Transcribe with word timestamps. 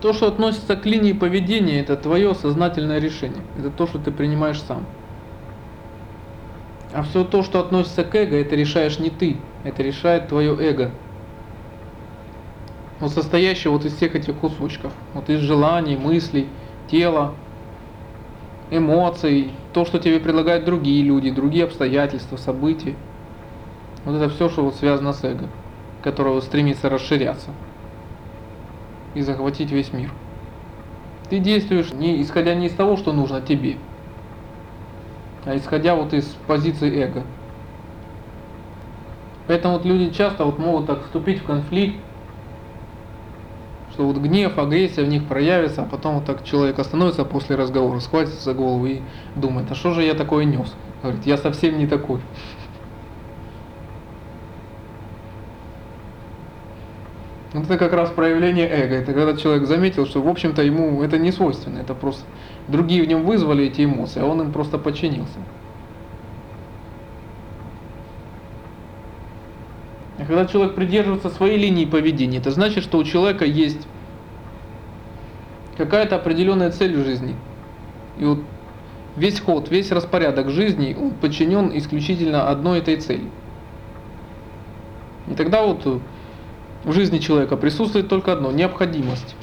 То, 0.00 0.12
что 0.12 0.28
относится 0.28 0.76
к 0.76 0.84
линии 0.84 1.12
поведения, 1.12 1.80
это 1.80 1.96
твое 1.96 2.34
сознательное 2.34 2.98
решение. 2.98 3.42
Это 3.58 3.70
то, 3.70 3.86
что 3.86 3.98
ты 3.98 4.10
принимаешь 4.10 4.60
сам. 4.60 4.84
А 6.92 7.02
все 7.02 7.24
то, 7.24 7.42
что 7.42 7.60
относится 7.60 8.04
к 8.04 8.14
эго, 8.14 8.36
это 8.36 8.54
решаешь 8.56 8.98
не 8.98 9.10
ты, 9.10 9.38
это 9.64 9.82
решает 9.82 10.28
твое 10.28 10.54
эго. 10.58 10.90
Вот 13.00 13.10
состоящее 13.12 13.70
вот 13.70 13.84
из 13.84 13.94
всех 13.96 14.14
этих 14.14 14.34
кусочков, 14.36 14.92
вот 15.12 15.28
из 15.28 15.40
желаний, 15.40 15.96
мыслей, 15.96 16.48
тела, 16.90 17.34
эмоций, 18.70 19.50
то, 19.72 19.84
что 19.84 19.98
тебе 19.98 20.20
предлагают 20.20 20.64
другие 20.64 21.02
люди, 21.02 21.30
другие 21.30 21.64
обстоятельства, 21.64 22.36
события. 22.36 22.94
Вот 24.04 24.16
это 24.16 24.30
все, 24.30 24.48
что 24.48 24.62
вот 24.62 24.76
связано 24.76 25.12
с 25.12 25.24
эго, 25.24 25.48
которое 26.02 26.40
стремится 26.40 26.88
расширяться 26.88 27.50
и 29.16 29.22
захватить 29.22 29.72
весь 29.72 29.92
мир. 29.92 30.10
Ты 31.30 31.38
действуешь 31.38 31.92
не 31.92 32.22
исходя 32.22 32.54
не 32.54 32.66
из 32.66 32.72
того, 32.74 32.96
что 32.96 33.12
нужно 33.12 33.40
тебе, 33.40 33.76
а 35.44 35.56
исходя 35.56 35.96
вот 35.96 36.12
из 36.12 36.24
позиции 36.46 37.02
эго. 37.02 37.24
Поэтому 39.48 39.74
вот 39.74 39.84
люди 39.84 40.12
часто 40.12 40.44
вот 40.44 40.58
могут 40.58 40.86
так 40.86 41.04
вступить 41.04 41.40
в 41.40 41.44
конфликт, 41.44 41.96
что 43.92 44.06
вот 44.06 44.18
гнев, 44.18 44.58
агрессия 44.58 45.02
в 45.02 45.08
них 45.08 45.26
проявится, 45.26 45.82
а 45.82 45.84
потом 45.86 46.16
вот 46.16 46.26
так 46.26 46.44
человек 46.44 46.78
остановится 46.78 47.24
после 47.24 47.56
разговора, 47.56 48.00
схватится 48.00 48.44
за 48.44 48.52
голову 48.52 48.86
и 48.86 49.00
думает, 49.34 49.70
а 49.70 49.74
что 49.74 49.94
же 49.94 50.02
я 50.02 50.14
такое 50.14 50.44
нес? 50.44 50.74
Говорит, 51.02 51.24
я 51.24 51.38
совсем 51.38 51.78
не 51.78 51.86
такой. 51.86 52.20
Это 57.62 57.78
как 57.78 57.92
раз 57.92 58.10
проявление 58.10 58.68
эго. 58.68 58.96
Это 58.96 59.12
когда 59.12 59.36
человек 59.36 59.66
заметил, 59.66 60.06
что 60.06 60.20
в 60.20 60.28
общем-то 60.28 60.62
ему 60.62 61.02
это 61.02 61.18
не 61.18 61.32
свойственно, 61.32 61.78
это 61.78 61.94
просто 61.94 62.24
другие 62.68 63.02
в 63.02 63.08
нем 63.08 63.24
вызвали 63.24 63.66
эти 63.66 63.84
эмоции, 63.84 64.20
а 64.20 64.26
он 64.26 64.40
им 64.40 64.52
просто 64.52 64.78
подчинился. 64.78 65.38
А 70.18 70.24
когда 70.24 70.46
человек 70.46 70.74
придерживается 70.74 71.30
своей 71.30 71.58
линии 71.58 71.84
поведения, 71.84 72.38
это 72.38 72.50
значит, 72.50 72.82
что 72.82 72.98
у 72.98 73.04
человека 73.04 73.44
есть 73.44 73.86
какая-то 75.76 76.16
определенная 76.16 76.70
цель 76.70 76.96
в 76.96 77.04
жизни. 77.04 77.36
И 78.18 78.24
вот 78.24 78.40
весь 79.16 79.40
ход, 79.40 79.70
весь 79.70 79.92
распорядок 79.92 80.50
жизни, 80.50 80.96
он 80.98 81.10
подчинен 81.10 81.70
исключительно 81.74 82.48
одной 82.48 82.78
этой 82.78 82.96
цели. 82.96 83.30
И 85.30 85.34
тогда 85.34 85.62
вот 85.62 86.00
в 86.86 86.92
жизни 86.92 87.18
человека 87.18 87.56
присутствует 87.56 88.08
только 88.08 88.32
одно– 88.32 88.50
необходимость. 88.52 89.34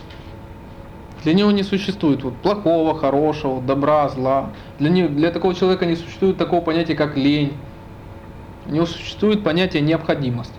Для 1.23 1.33
него 1.33 1.51
не 1.51 1.63
существует 1.63 2.23
вот 2.23 2.35
плохого, 2.37 2.97
хорошего, 2.97 3.61
добра, 3.61 4.07
зла. 4.09 4.49
Для, 4.79 4.89
него, 4.89 5.09
для 5.09 5.29
такого 5.29 5.53
человека 5.53 5.85
не 5.85 5.95
существует 5.95 6.37
такого 6.37 6.61
понятия, 6.61 6.95
как 6.95 7.17
лень. 7.17 7.53
У 8.65 8.71
него 8.71 8.85
существует 8.85 9.43
понятие 9.43 9.81
необходимость. 9.81 10.53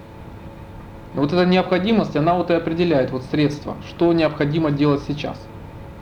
И 1.15 1.19
вот 1.19 1.33
эта 1.33 1.47
необходимость, 1.47 2.17
она 2.17 2.35
вот 2.35 2.51
и 2.51 2.55
определяет 2.55 3.11
вот 3.13 3.25
средства, 3.25 3.77
что 3.89 4.13
необходимо 4.13 4.71
делать 4.71 5.03
сейчас 5.09 5.39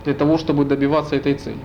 для 0.04 0.14
того, 0.14 0.36
чтобы 0.36 0.64
добиваться 0.64 1.14
этой 1.14 1.34
цели. 1.34 1.58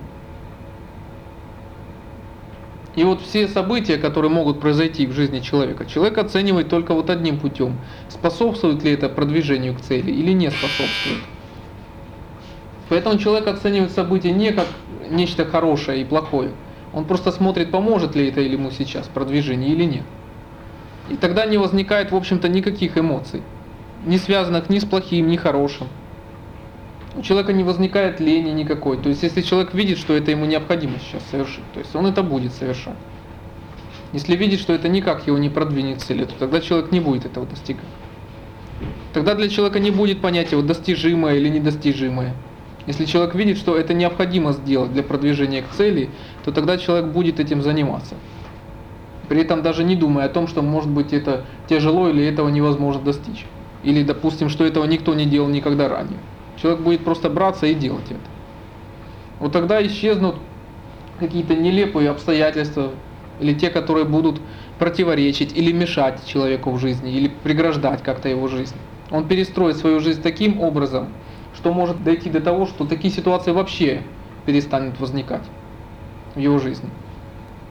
И 2.98 3.04
вот 3.04 3.22
все 3.22 3.46
события, 3.46 3.96
которые 3.96 4.28
могут 4.28 4.58
произойти 4.58 5.06
в 5.06 5.12
жизни 5.12 5.38
человека, 5.38 5.86
человек 5.86 6.18
оценивает 6.18 6.68
только 6.68 6.94
вот 6.94 7.10
одним 7.10 7.38
путем. 7.38 7.78
Способствует 8.08 8.82
ли 8.82 8.90
это 8.90 9.08
продвижению 9.08 9.76
к 9.76 9.80
цели 9.80 10.10
или 10.10 10.32
не 10.32 10.50
способствует. 10.50 11.20
Поэтому 12.88 13.16
человек 13.20 13.46
оценивает 13.46 13.92
события 13.92 14.32
не 14.32 14.50
как 14.50 14.66
нечто 15.08 15.44
хорошее 15.44 16.02
и 16.02 16.04
плохое. 16.04 16.50
Он 16.92 17.04
просто 17.04 17.30
смотрит, 17.30 17.70
поможет 17.70 18.16
ли 18.16 18.30
это 18.30 18.40
ему 18.40 18.72
сейчас 18.72 19.06
продвижение 19.06 19.70
или 19.70 19.84
нет. 19.84 20.04
И 21.08 21.16
тогда 21.16 21.46
не 21.46 21.56
возникает, 21.56 22.10
в 22.10 22.16
общем-то, 22.16 22.48
никаких 22.48 22.98
эмоций, 22.98 23.42
не 24.06 24.18
связанных 24.18 24.70
ни 24.70 24.80
с 24.80 24.84
плохим, 24.84 25.28
ни 25.28 25.36
хорошим 25.36 25.86
у 27.18 27.22
человека 27.22 27.52
не 27.52 27.64
возникает 27.64 28.20
лени 28.20 28.50
никакой. 28.50 28.96
То 28.96 29.08
есть, 29.08 29.24
если 29.24 29.42
человек 29.42 29.74
видит, 29.74 29.98
что 29.98 30.14
это 30.14 30.30
ему 30.30 30.44
необходимо 30.44 31.00
сейчас 31.00 31.22
совершить, 31.30 31.64
то 31.74 31.80
есть 31.80 31.94
он 31.96 32.06
это 32.06 32.22
будет 32.22 32.52
совершать. 32.52 32.94
Если 34.12 34.36
видит, 34.36 34.60
что 34.60 34.72
это 34.72 34.88
никак 34.88 35.26
его 35.26 35.36
не 35.36 35.50
продвинет 35.50 36.00
цели, 36.00 36.24
то 36.24 36.34
тогда 36.38 36.60
человек 36.60 36.92
не 36.92 37.00
будет 37.00 37.26
этого 37.26 37.44
достигать. 37.44 37.84
Тогда 39.12 39.34
для 39.34 39.48
человека 39.48 39.80
не 39.80 39.90
будет 39.90 40.20
понятия 40.20 40.54
вот 40.54 40.66
достижимое 40.66 41.34
или 41.34 41.48
недостижимое. 41.48 42.34
Если 42.86 43.04
человек 43.04 43.34
видит, 43.34 43.58
что 43.58 43.76
это 43.76 43.94
необходимо 43.94 44.52
сделать 44.52 44.92
для 44.92 45.02
продвижения 45.02 45.62
к 45.62 45.70
цели, 45.76 46.10
то 46.44 46.52
тогда 46.52 46.78
человек 46.78 47.06
будет 47.06 47.40
этим 47.40 47.62
заниматься. 47.62 48.14
При 49.28 49.40
этом 49.40 49.62
даже 49.62 49.82
не 49.82 49.96
думая 49.96 50.26
о 50.26 50.28
том, 50.28 50.46
что 50.46 50.62
может 50.62 50.88
быть 50.88 51.12
это 51.12 51.44
тяжело 51.68 52.08
или 52.08 52.24
этого 52.24 52.48
невозможно 52.48 53.02
достичь. 53.02 53.44
Или 53.82 54.04
допустим, 54.04 54.48
что 54.48 54.64
этого 54.64 54.84
никто 54.84 55.14
не 55.14 55.26
делал 55.26 55.48
никогда 55.48 55.88
ранее. 55.88 56.20
Человек 56.60 56.80
будет 56.80 57.04
просто 57.04 57.30
браться 57.30 57.66
и 57.66 57.74
делать 57.74 58.10
это. 58.10 58.20
Вот 59.38 59.52
тогда 59.52 59.84
исчезнут 59.86 60.36
какие-то 61.18 61.54
нелепые 61.54 62.10
обстоятельства, 62.10 62.90
или 63.40 63.54
те, 63.54 63.70
которые 63.70 64.04
будут 64.04 64.40
противоречить 64.78 65.56
или 65.56 65.72
мешать 65.72 66.26
человеку 66.26 66.72
в 66.72 66.78
жизни, 66.80 67.12
или 67.12 67.28
преграждать 67.28 68.02
как-то 68.02 68.28
его 68.28 68.48
жизнь. 68.48 68.74
Он 69.10 69.28
перестроит 69.28 69.76
свою 69.76 70.00
жизнь 70.00 70.22
таким 70.22 70.60
образом, 70.60 71.08
что 71.54 71.72
может 71.72 72.02
дойти 72.02 72.30
до 72.30 72.40
того, 72.40 72.66
что 72.66 72.84
такие 72.84 73.12
ситуации 73.12 73.52
вообще 73.52 74.02
перестанут 74.44 74.98
возникать 75.00 75.44
в 76.34 76.38
его 76.38 76.58
жизни. 76.58 76.90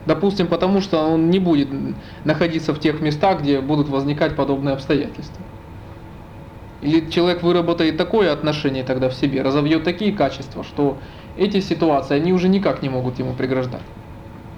Допустим, 0.06 0.48
потому 0.48 0.80
что 0.80 1.00
он 1.00 1.30
не 1.30 1.40
будет 1.40 1.68
находиться 2.24 2.74
в 2.74 2.80
тех 2.80 3.02
местах, 3.02 3.42
где 3.42 3.60
будут 3.60 3.90
возникать 3.90 4.38
подобные 4.38 4.74
обстоятельства. 4.74 5.44
Или 6.82 7.10
человек 7.10 7.42
выработает 7.42 7.98
такое 7.98 8.32
отношение 8.32 8.84
тогда 8.84 9.10
в 9.10 9.14
себе, 9.14 9.42
разовьет 9.42 9.84
такие 9.84 10.14
качества, 10.14 10.64
что 10.64 10.98
эти 11.36 11.60
ситуации, 11.60 12.16
они 12.16 12.34
уже 12.34 12.50
никак 12.50 12.82
не 12.82 12.90
могут 12.90 13.18
ему 13.20 13.34
преграждать. 13.34 13.82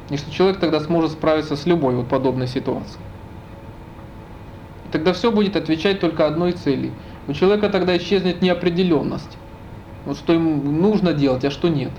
И 0.09 0.17
что 0.17 0.31
человек 0.31 0.59
тогда 0.59 0.79
сможет 0.79 1.11
справиться 1.11 1.55
с 1.55 1.65
любой 1.65 1.95
вот 1.95 2.07
подобной 2.07 2.47
ситуацией. 2.47 3.03
И 4.87 4.91
тогда 4.91 5.13
все 5.13 5.31
будет 5.31 5.55
отвечать 5.55 5.99
только 5.99 6.25
одной 6.25 6.53
цели. 6.53 6.91
У 7.27 7.33
человека 7.33 7.69
тогда 7.69 7.95
исчезнет 7.95 8.41
неопределенность. 8.41 9.37
Вот 10.05 10.17
что 10.17 10.33
ему 10.33 10.55
нужно 10.55 11.13
делать, 11.13 11.45
а 11.45 11.51
что 11.51 11.69
нет. 11.69 11.91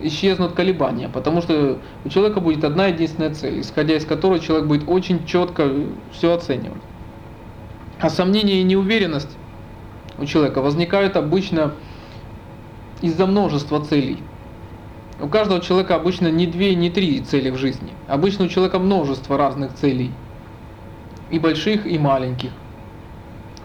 Исчезнут 0.00 0.52
колебания, 0.52 1.08
потому 1.08 1.40
что 1.40 1.78
у 2.04 2.08
человека 2.08 2.40
будет 2.40 2.64
одна 2.64 2.86
единственная 2.86 3.34
цель, 3.34 3.60
исходя 3.60 3.96
из 3.96 4.04
которой 4.04 4.40
человек 4.40 4.66
будет 4.66 4.88
очень 4.88 5.24
четко 5.26 5.70
все 6.12 6.32
оценивать. 6.32 6.82
А 8.00 8.10
сомнения 8.10 8.60
и 8.60 8.64
неуверенность 8.64 9.36
у 10.18 10.26
человека 10.26 10.60
возникают 10.60 11.16
обычно 11.16 11.74
из-за 13.00 13.26
множества 13.26 13.84
целей. 13.84 14.22
У 15.20 15.28
каждого 15.28 15.60
человека 15.60 15.94
обычно 15.94 16.28
не 16.28 16.46
две, 16.46 16.74
не 16.74 16.90
три 16.90 17.20
цели 17.20 17.50
в 17.50 17.56
жизни. 17.56 17.92
Обычно 18.08 18.46
у 18.46 18.48
человека 18.48 18.78
множество 18.78 19.38
разных 19.38 19.74
целей. 19.74 20.10
И 21.30 21.38
больших, 21.38 21.86
и 21.86 21.98
маленьких. 21.98 22.50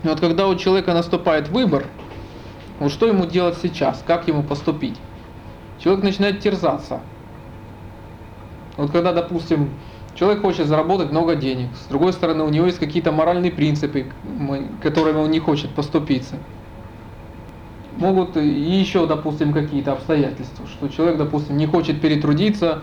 И 0.04 0.08
вот 0.08 0.20
когда 0.20 0.48
у 0.48 0.56
человека 0.56 0.94
наступает 0.94 1.50
выбор, 1.50 1.86
вот 2.80 2.92
что 2.92 3.08
ему 3.08 3.26
делать 3.26 3.58
сейчас, 3.62 4.04
как 4.06 4.28
ему 4.28 4.44
поступить, 4.44 4.96
человек 5.80 6.04
начинает 6.04 6.40
терзаться. 6.40 7.02
Вот 8.78 8.92
когда, 8.92 9.12
допустим, 9.12 9.72
Человек 10.19 10.41
хочет 10.41 10.68
заработать 10.68 11.12
много 11.12 11.35
денег. 11.35 11.69
С 11.78 11.88
другой 11.88 12.12
стороны, 12.12 12.44
у 12.44 12.50
него 12.50 12.66
есть 12.66 12.78
какие-то 12.78 13.13
моральные 13.13 13.53
принципы, 13.53 14.12
которыми 14.84 15.16
он 15.16 15.31
не 15.31 15.40
хочет 15.40 15.69
поступиться. 15.69 16.35
Могут 17.96 18.36
и 18.36 18.45
еще, 18.45 19.07
допустим, 19.07 19.54
какие-то 19.54 19.94
обстоятельства, 19.94 20.66
что 20.68 20.89
человек, 20.89 21.18
допустим, 21.18 21.56
не 21.56 21.68
хочет 21.68 22.01
перетрудиться, 22.01 22.81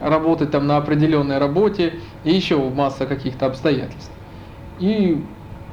работать 0.00 0.50
там 0.50 0.66
на 0.66 0.76
определенной 0.76 1.38
работе, 1.38 2.00
и 2.24 2.34
еще 2.34 2.58
масса 2.70 3.06
каких-то 3.06 3.46
обстоятельств. 3.46 4.10
И 4.80 5.24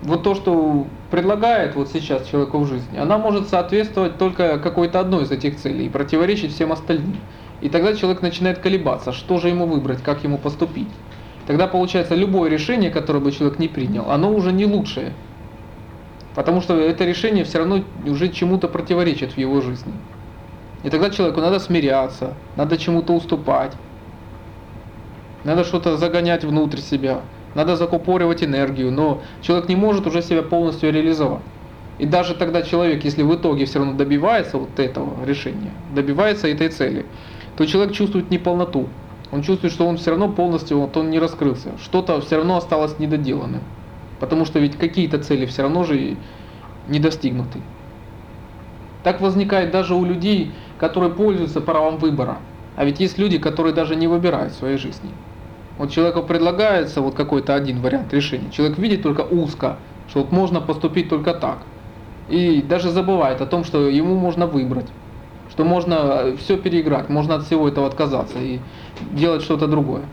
вот 0.03 0.21
то, 0.21 0.35
что 0.35 0.85
предлагает 1.09 1.75
вот 1.75 1.89
сейчас 1.89 2.27
человеку 2.27 2.59
в 2.59 2.67
жизни, 2.67 2.99
она 2.99 3.17
может 3.17 3.49
соответствовать 3.49 4.19
только 4.19 4.59
какой-то 4.59 4.99
одной 4.99 5.23
из 5.23 5.31
этих 5.31 5.59
целей 5.59 5.87
и 5.87 5.89
противоречить 5.89 6.53
всем 6.53 6.71
остальным. 6.71 7.17
И 7.61 7.69
тогда 7.69 7.93
человек 7.93 8.21
начинает 8.21 8.59
колебаться, 8.59 9.11
что 9.11 9.37
же 9.39 9.49
ему 9.49 9.65
выбрать, 9.65 10.01
как 10.01 10.23
ему 10.23 10.37
поступить. 10.37 10.87
Тогда 11.45 11.67
получается 11.67 12.15
любое 12.15 12.49
решение, 12.49 12.91
которое 12.91 13.19
бы 13.19 13.31
человек 13.31 13.59
не 13.59 13.67
принял, 13.67 14.09
оно 14.09 14.31
уже 14.31 14.51
не 14.51 14.65
лучшее. 14.65 15.13
Потому 16.35 16.61
что 16.61 16.77
это 16.79 17.05
решение 17.05 17.43
все 17.43 17.57
равно 17.57 17.83
уже 18.05 18.29
чему-то 18.29 18.67
противоречит 18.67 19.33
в 19.33 19.37
его 19.37 19.59
жизни. 19.61 19.93
И 20.83 20.89
тогда 20.89 21.09
человеку 21.09 21.41
надо 21.41 21.59
смиряться, 21.59 22.35
надо 22.55 22.77
чему-то 22.77 23.13
уступать, 23.13 23.73
надо 25.43 25.63
что-то 25.63 25.97
загонять 25.97 26.43
внутрь 26.43 26.79
себя, 26.79 27.21
надо 27.55 27.75
закупоривать 27.75 28.43
энергию, 28.43 28.91
но 28.91 29.21
человек 29.41 29.67
не 29.67 29.75
может 29.75 30.07
уже 30.07 30.21
себя 30.21 30.43
полностью 30.43 30.93
реализовать. 30.93 31.41
И 31.97 32.05
даже 32.05 32.33
тогда 32.33 32.61
человек, 32.61 33.03
если 33.03 33.23
в 33.23 33.35
итоге 33.35 33.65
все 33.65 33.79
равно 33.79 33.95
добивается 33.95 34.57
вот 34.57 34.79
этого 34.79 35.25
решения, 35.25 35.71
добивается 35.93 36.47
этой 36.47 36.69
цели, 36.69 37.05
то 37.59 37.65
человек 37.65 37.93
чувствует 37.93 38.31
неполноту. 38.31 38.87
Он 39.33 39.41
чувствует, 39.41 39.73
что 39.73 39.85
он 39.85 39.97
все 39.97 40.11
равно 40.11 40.29
полностью, 40.29 40.79
вот 40.79 40.95
он 40.95 41.09
не 41.09 41.19
раскрылся. 41.19 41.71
Что-то 41.83 42.21
все 42.21 42.37
равно 42.37 42.55
осталось 42.55 42.97
недоделанным. 42.99 43.59
Потому 44.21 44.45
что 44.45 44.59
ведь 44.59 44.77
какие-то 44.77 45.19
цели 45.19 45.45
все 45.45 45.63
равно 45.63 45.83
же 45.83 46.15
не 46.87 46.99
достигнуты. 46.99 47.59
Так 49.03 49.19
возникает 49.19 49.71
даже 49.71 49.93
у 49.93 50.05
людей, 50.05 50.53
которые 50.77 51.11
пользуются 51.11 51.59
правом 51.59 51.97
выбора. 51.97 52.37
А 52.77 52.85
ведь 52.85 53.01
есть 53.01 53.17
люди, 53.17 53.37
которые 53.37 53.73
даже 53.73 53.97
не 53.97 54.07
выбирают 54.07 54.53
в 54.53 54.55
своей 54.55 54.77
жизни. 54.77 55.09
Вот 55.77 55.91
человеку 55.91 56.23
предлагается 56.23 57.01
вот 57.01 57.13
какой-то 57.13 57.55
один 57.55 57.81
вариант 57.81 58.13
решения. 58.13 58.49
Человек 58.51 58.77
видит 58.77 59.03
только 59.03 59.23
узко, 59.23 59.79
что 60.07 60.19
вот 60.19 60.31
можно 60.31 60.61
поступить 60.61 61.09
только 61.09 61.33
так. 61.33 61.57
И 62.29 62.61
даже 62.61 62.89
забывает 62.89 63.41
о 63.41 63.45
том, 63.45 63.65
что 63.65 63.89
ему 63.89 64.15
можно 64.15 64.47
выбрать. 64.47 64.87
Что 65.49 65.63
можно 65.63 66.35
все 66.37 66.57
переиграть, 66.57 67.09
можно 67.09 67.35
от 67.35 67.43
всего 67.43 67.67
этого 67.67 67.87
отказаться 67.87 68.39
и 68.39 68.59
делать 69.11 69.41
что-то 69.41 69.67
другое. 69.67 70.03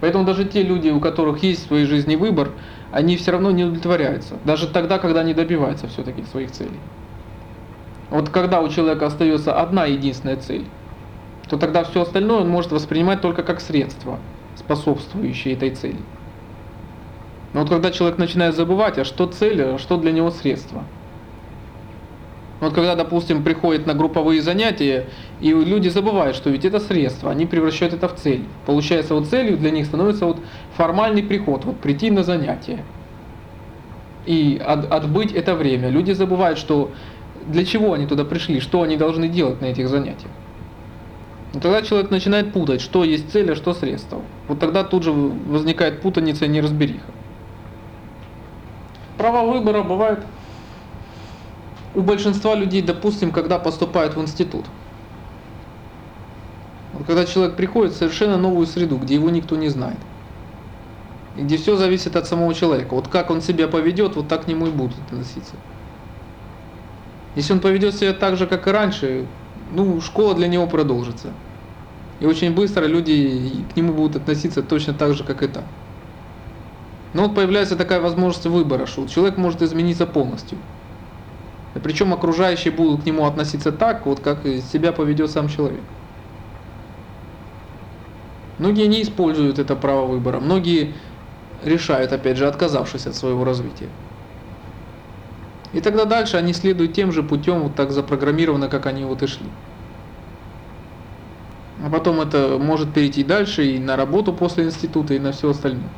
Поэтому 0.00 0.24
даже 0.24 0.44
те 0.44 0.62
люди, 0.62 0.90
у 0.90 1.00
которых 1.00 1.42
есть 1.42 1.64
в 1.64 1.68
своей 1.68 1.86
жизни 1.86 2.16
выбор, 2.16 2.50
они 2.92 3.16
все 3.16 3.32
равно 3.32 3.50
не 3.50 3.64
удовлетворяются. 3.64 4.36
Даже 4.44 4.68
тогда, 4.68 4.98
когда 4.98 5.20
они 5.20 5.34
добиваются 5.34 5.88
все-таки 5.88 6.22
своих 6.24 6.50
целей. 6.50 6.78
Вот 8.10 8.28
когда 8.28 8.60
у 8.60 8.68
человека 8.68 9.06
остается 9.06 9.58
одна 9.58 9.86
единственная 9.86 10.36
цель, 10.36 10.66
то 11.48 11.56
тогда 11.56 11.84
все 11.84 12.02
остальное 12.02 12.42
он 12.42 12.48
может 12.48 12.70
воспринимать 12.70 13.20
только 13.20 13.42
как 13.42 13.60
средство, 13.60 14.18
способствующее 14.56 15.54
этой 15.54 15.70
цели. 15.70 15.98
Но 17.52 17.60
вот 17.60 17.68
когда 17.68 17.90
человек 17.90 18.18
начинает 18.18 18.54
забывать, 18.54 18.98
а 18.98 19.04
что 19.04 19.26
цель, 19.26 19.62
а 19.62 19.78
что 19.78 19.96
для 19.96 20.12
него 20.12 20.30
средство. 20.30 20.84
Вот 22.64 22.72
когда, 22.72 22.94
допустим, 22.94 23.44
приходят 23.44 23.86
на 23.86 23.92
групповые 23.92 24.40
занятия, 24.40 25.04
и 25.42 25.50
люди 25.50 25.88
забывают, 25.88 26.34
что 26.34 26.48
ведь 26.48 26.64
это 26.64 26.80
средство, 26.80 27.30
они 27.30 27.44
превращают 27.44 27.92
это 27.92 28.08
в 28.08 28.14
цель. 28.16 28.42
Получается, 28.64 29.14
вот 29.14 29.26
целью 29.26 29.58
для 29.58 29.70
них 29.70 29.84
становится 29.84 30.24
вот 30.24 30.38
формальный 30.74 31.22
приход, 31.22 31.66
вот 31.66 31.78
прийти 31.80 32.10
на 32.10 32.22
занятие. 32.22 32.82
И 34.24 34.58
от, 34.64 34.90
отбыть 34.90 35.32
это 35.32 35.54
время. 35.54 35.90
Люди 35.90 36.12
забывают, 36.12 36.58
что 36.58 36.90
для 37.46 37.66
чего 37.66 37.92
они 37.92 38.06
туда 38.06 38.24
пришли, 38.24 38.60
что 38.60 38.80
они 38.80 38.96
должны 38.96 39.28
делать 39.28 39.60
на 39.60 39.66
этих 39.66 39.86
занятиях. 39.90 40.30
И 41.52 41.58
тогда 41.58 41.82
человек 41.82 42.10
начинает 42.10 42.54
путать, 42.54 42.80
что 42.80 43.04
есть 43.04 43.30
цель, 43.30 43.52
а 43.52 43.56
что 43.56 43.74
средство. 43.74 44.22
Вот 44.48 44.58
тогда 44.58 44.84
тут 44.84 45.02
же 45.02 45.12
возникает 45.12 46.00
путаница 46.00 46.46
и 46.46 46.48
неразбериха. 46.48 47.12
Право 49.18 49.52
выбора 49.52 49.82
бывает 49.82 50.20
у 51.94 52.00
большинства 52.00 52.54
людей, 52.54 52.82
допустим, 52.82 53.30
когда 53.30 53.58
поступают 53.58 54.16
в 54.16 54.20
институт. 54.20 54.64
Когда 57.06 57.24
человек 57.24 57.56
приходит 57.56 57.92
в 57.92 57.96
совершенно 57.96 58.36
новую 58.36 58.66
среду, 58.66 58.96
где 58.96 59.14
его 59.14 59.30
никто 59.30 59.56
не 59.56 59.68
знает. 59.68 59.98
И 61.36 61.42
где 61.42 61.56
все 61.56 61.76
зависит 61.76 62.16
от 62.16 62.26
самого 62.26 62.54
человека. 62.54 62.94
Вот 62.94 63.08
как 63.08 63.30
он 63.30 63.40
себя 63.40 63.66
поведет, 63.68 64.16
вот 64.16 64.28
так 64.28 64.44
к 64.44 64.48
нему 64.48 64.68
и 64.68 64.70
будут 64.70 64.96
относиться. 65.06 65.54
Если 67.34 67.52
он 67.52 67.60
поведет 67.60 67.96
себя 67.96 68.12
так 68.12 68.36
же, 68.36 68.46
как 68.46 68.68
и 68.68 68.70
раньше, 68.70 69.26
ну, 69.72 70.00
школа 70.00 70.34
для 70.34 70.46
него 70.46 70.66
продолжится. 70.68 71.32
И 72.20 72.26
очень 72.26 72.54
быстро 72.54 72.86
люди 72.86 73.66
к 73.72 73.76
нему 73.76 73.92
будут 73.92 74.16
относиться 74.16 74.62
точно 74.62 74.94
так 74.94 75.14
же, 75.14 75.24
как 75.24 75.42
и 75.42 75.48
там. 75.48 75.64
Но 77.12 77.24
вот 77.24 77.34
появляется 77.34 77.76
такая 77.76 78.00
возможность 78.00 78.46
выбора, 78.46 78.86
что 78.86 79.06
человек 79.08 79.36
может 79.36 79.62
измениться 79.62 80.06
полностью. 80.06 80.58
Причем 81.82 82.12
окружающие 82.12 82.72
будут 82.72 83.02
к 83.02 83.06
нему 83.06 83.26
относиться 83.26 83.72
так, 83.72 84.06
вот 84.06 84.20
как 84.20 84.44
себя 84.44 84.92
поведет 84.92 85.30
сам 85.30 85.48
человек. 85.48 85.82
Многие 88.58 88.86
не 88.86 89.02
используют 89.02 89.58
это 89.58 89.74
право 89.74 90.06
выбора, 90.06 90.38
многие 90.38 90.94
решают, 91.64 92.12
опять 92.12 92.36
же, 92.36 92.46
отказавшись 92.46 93.06
от 93.06 93.16
своего 93.16 93.44
развития. 93.44 93.88
И 95.72 95.80
тогда 95.80 96.04
дальше 96.04 96.36
они 96.36 96.52
следуют 96.52 96.94
тем 96.94 97.10
же 97.10 97.24
путем, 97.24 97.60
вот 97.60 97.74
так 97.74 97.90
запрограммировано, 97.90 98.68
как 98.68 98.86
они 98.86 99.04
вот 99.04 99.24
и 99.24 99.26
шли. 99.26 99.46
А 101.84 101.90
потом 101.90 102.20
это 102.20 102.58
может 102.60 102.94
перейти 102.94 103.24
дальше 103.24 103.66
и 103.66 103.80
на 103.80 103.96
работу 103.96 104.32
после 104.32 104.64
института, 104.64 105.14
и 105.14 105.18
на 105.18 105.32
все 105.32 105.50
остальное. 105.50 105.90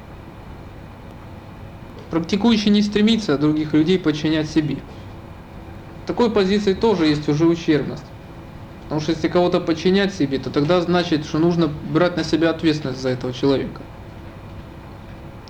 Практикующий 2.10 2.70
не 2.70 2.80
стремится 2.80 3.36
других 3.36 3.74
людей 3.74 3.98
подчинять 3.98 4.48
себе. 4.48 4.78
Такой 6.06 6.30
позиции 6.30 6.74
тоже 6.74 7.06
есть 7.06 7.28
уже 7.28 7.46
ущербность. 7.46 8.06
Потому 8.82 9.00
что 9.00 9.10
если 9.10 9.26
кого-то 9.26 9.60
подчинять 9.60 10.14
себе, 10.14 10.38
то 10.38 10.50
тогда 10.50 10.80
значит, 10.80 11.24
что 11.26 11.38
нужно 11.38 11.66
брать 11.66 12.16
на 12.16 12.22
себя 12.22 12.50
ответственность 12.50 13.00
за 13.00 13.08
этого 13.08 13.32
человека. 13.32 13.82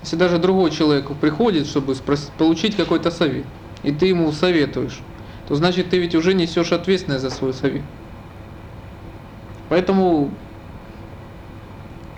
Если 0.03 0.17
даже 0.17 0.39
другой 0.39 0.71
человек 0.71 1.21
приходит, 1.21 1.67
чтобы 1.67 1.95
спросить, 1.95 2.33
получить 2.33 2.77
какой-то 2.77 3.11
совет, 3.11 3.45
и 3.83 3.93
ты 3.93 4.07
ему 4.07 4.33
советуешь, 4.33 5.03
то 5.47 5.55
значит 5.55 5.91
ты 5.91 5.99
ведь 5.99 6.15
уже 6.15 6.33
несешь 6.33 6.73
ответственность 6.73 7.23
за 7.23 7.31
свой 7.31 7.53
совет. 7.53 7.85
Поэтому, 9.69 10.31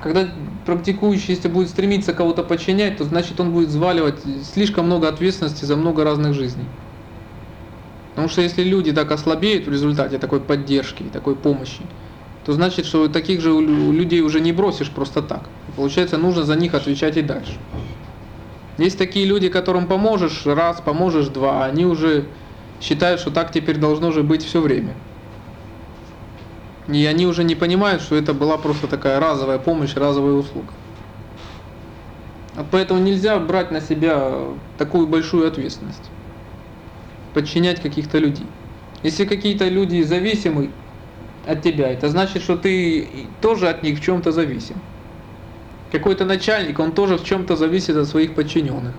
когда 0.01 0.29
практикующий, 0.65 1.35
если 1.35 1.49
будет 1.49 1.71
стремиться 1.71 2.13
кого-то 2.13 2.45
подчинять, 2.45 2.99
то 2.99 3.05
значит 3.05 3.41
он 3.41 3.53
будет 3.53 3.71
взваливать 3.71 4.21
слишком 4.47 4.87
много 4.87 5.09
ответственности 5.09 5.65
за 5.65 5.75
много 5.75 6.05
разных 6.05 6.35
жизней. 6.35 6.67
Потому 8.19 8.31
что 8.31 8.43
если 8.43 8.65
люди 8.65 8.93
так 8.93 9.13
ослабеют 9.13 9.69
в 9.69 9.71
результате 9.71 10.19
такой 10.19 10.41
поддержки, 10.41 11.05
такой 11.05 11.37
помощи, 11.37 11.83
то 12.45 12.53
значит, 12.53 12.85
что 12.85 13.07
таких 13.07 13.41
же 13.41 13.51
людей 13.51 14.23
уже 14.23 14.41
не 14.41 14.51
бросишь 14.51 14.91
просто 14.91 15.23
так. 15.23 15.43
Получается, 15.77 16.19
нужно 16.19 16.43
за 16.43 16.57
них 16.57 16.75
отвечать 16.75 17.17
и 17.17 17.23
дальше. 17.23 17.53
Есть 18.77 18.99
такие 18.99 19.25
люди, 19.25 19.49
которым 19.49 19.87
поможешь 19.87 20.47
раз, 20.47 20.81
поможешь 20.81 21.29
два, 21.29 21.65
они 21.65 21.87
уже 21.87 22.25
считают, 22.81 23.21
что 23.21 23.31
так 23.31 23.53
теперь 23.53 23.79
должно 23.79 24.11
же 24.11 24.25
быть 24.25 24.45
все 24.45 24.61
время. 24.61 24.97
И 26.89 27.07
они 27.07 27.25
уже 27.25 27.45
не 27.45 27.55
понимают, 27.55 28.03
что 28.03 28.17
это 28.17 28.35
была 28.35 28.59
просто 28.59 28.89
такая 28.89 29.21
разовая 29.21 29.61
помощь, 29.61 29.95
разовая 29.95 30.33
услуга. 30.33 30.73
А 32.57 32.67
поэтому 32.69 32.99
нельзя 32.99 33.39
брать 33.39 33.71
на 33.71 33.81
себя 33.81 34.33
такую 34.77 35.07
большую 35.07 35.47
ответственность. 35.47 36.11
Подчинять 37.33 37.81
каких-то 37.81 38.19
людей. 38.19 38.47
Если 39.03 39.25
какие-то 39.25 39.69
люди 39.69 40.03
зависимы 40.03 40.73
от 41.45 41.63
тебя, 41.63 41.89
это 41.91 42.09
значит, 42.09 42.43
что 42.43 42.57
ты 42.57 43.29
тоже 43.41 43.69
от 43.69 43.83
них 43.83 43.99
в 43.99 44.03
чем-то 44.03 44.33
зависим. 44.33 44.83
Какой-то 45.91 46.25
начальник, 46.25 46.79
он 46.79 46.93
тоже 46.93 47.17
в 47.17 47.25
чем-то 47.25 47.57
зависит 47.57 47.97
от 47.97 48.09
своих 48.09 48.35
подчиненных. 48.35 48.97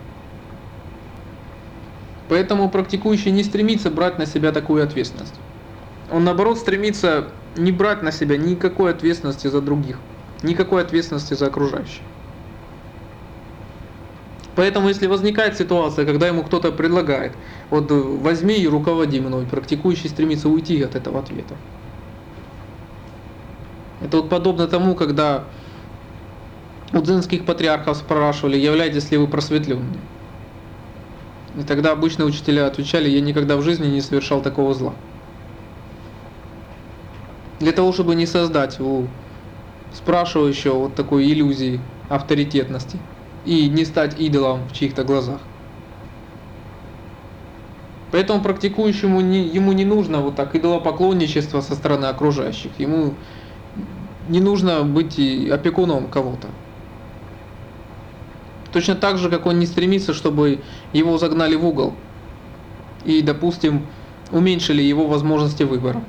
Поэтому 2.28 2.70
практикующий 2.70 3.32
не 3.32 3.42
стремится 3.42 3.90
брать 3.90 4.18
на 4.18 4.26
себя 4.26 4.52
такую 4.52 4.84
ответственность. 4.84 5.40
Он 6.08 6.24
наоборот 6.24 6.58
стремится 6.58 7.34
не 7.56 7.72
брать 7.72 8.02
на 8.02 8.12
себя 8.12 8.36
никакой 8.36 8.92
ответственности 8.92 9.48
за 9.48 9.60
других, 9.60 10.00
никакой 10.42 10.82
ответственности 10.82 11.34
за 11.34 11.46
окружающих. 11.46 12.04
Поэтому, 14.56 14.88
если 14.88 15.06
возникает 15.06 15.56
ситуация, 15.56 16.04
когда 16.04 16.26
ему 16.26 16.42
кто-то 16.42 16.72
предлагает, 16.72 17.32
вот 17.70 17.90
возьми 17.90 18.54
и 18.54 18.66
руководи 18.66 19.20
мной, 19.20 19.46
практикующий 19.46 20.08
стремится 20.08 20.48
уйти 20.48 20.82
от 20.82 20.96
этого 20.96 21.20
ответа. 21.20 21.54
Это 24.00 24.18
вот 24.18 24.28
подобно 24.28 24.66
тому, 24.66 24.94
когда 24.94 25.44
у 26.92 27.00
дзенских 27.00 27.44
патриархов 27.44 27.96
спрашивали, 27.96 28.56
являетесь 28.56 29.10
ли 29.10 29.18
вы 29.18 29.28
просветленными. 29.28 30.00
И 31.56 31.62
тогда 31.62 31.92
обычные 31.92 32.26
учителя 32.26 32.66
отвечали, 32.66 33.08
я 33.08 33.20
никогда 33.20 33.56
в 33.56 33.62
жизни 33.62 33.86
не 33.86 34.00
совершал 34.00 34.40
такого 34.40 34.74
зла. 34.74 34.94
Для 37.60 37.72
того, 37.72 37.92
чтобы 37.92 38.14
не 38.14 38.26
создать 38.26 38.80
у 38.80 39.06
спрашивающего 39.92 40.74
вот 40.74 40.94
такой 40.94 41.30
иллюзии 41.30 41.80
авторитетности 42.08 42.98
и 43.44 43.68
не 43.68 43.84
стать 43.84 44.20
идолом 44.20 44.68
в 44.68 44.72
чьих-то 44.72 45.04
глазах. 45.04 45.40
Поэтому 48.12 48.42
практикующему 48.42 49.20
не, 49.20 49.40
ему 49.46 49.72
не 49.72 49.84
нужно 49.84 50.20
вот 50.20 50.34
так 50.34 50.54
идолопоклонничество 50.56 51.60
со 51.60 51.74
стороны 51.74 52.06
окружающих. 52.06 52.72
Ему 52.78 53.14
не 54.28 54.40
нужно 54.40 54.82
быть 54.82 55.18
опекуном 55.50 56.08
кого-то. 56.08 56.48
Точно 58.72 58.94
так 58.94 59.18
же, 59.18 59.30
как 59.30 59.46
он 59.46 59.58
не 59.58 59.66
стремится, 59.66 60.14
чтобы 60.14 60.60
его 60.92 61.18
загнали 61.18 61.56
в 61.56 61.64
угол 61.64 61.94
и, 63.04 63.22
допустим, 63.22 63.86
уменьшили 64.30 64.82
его 64.82 65.06
возможности 65.06 65.62
выбора. 65.62 66.02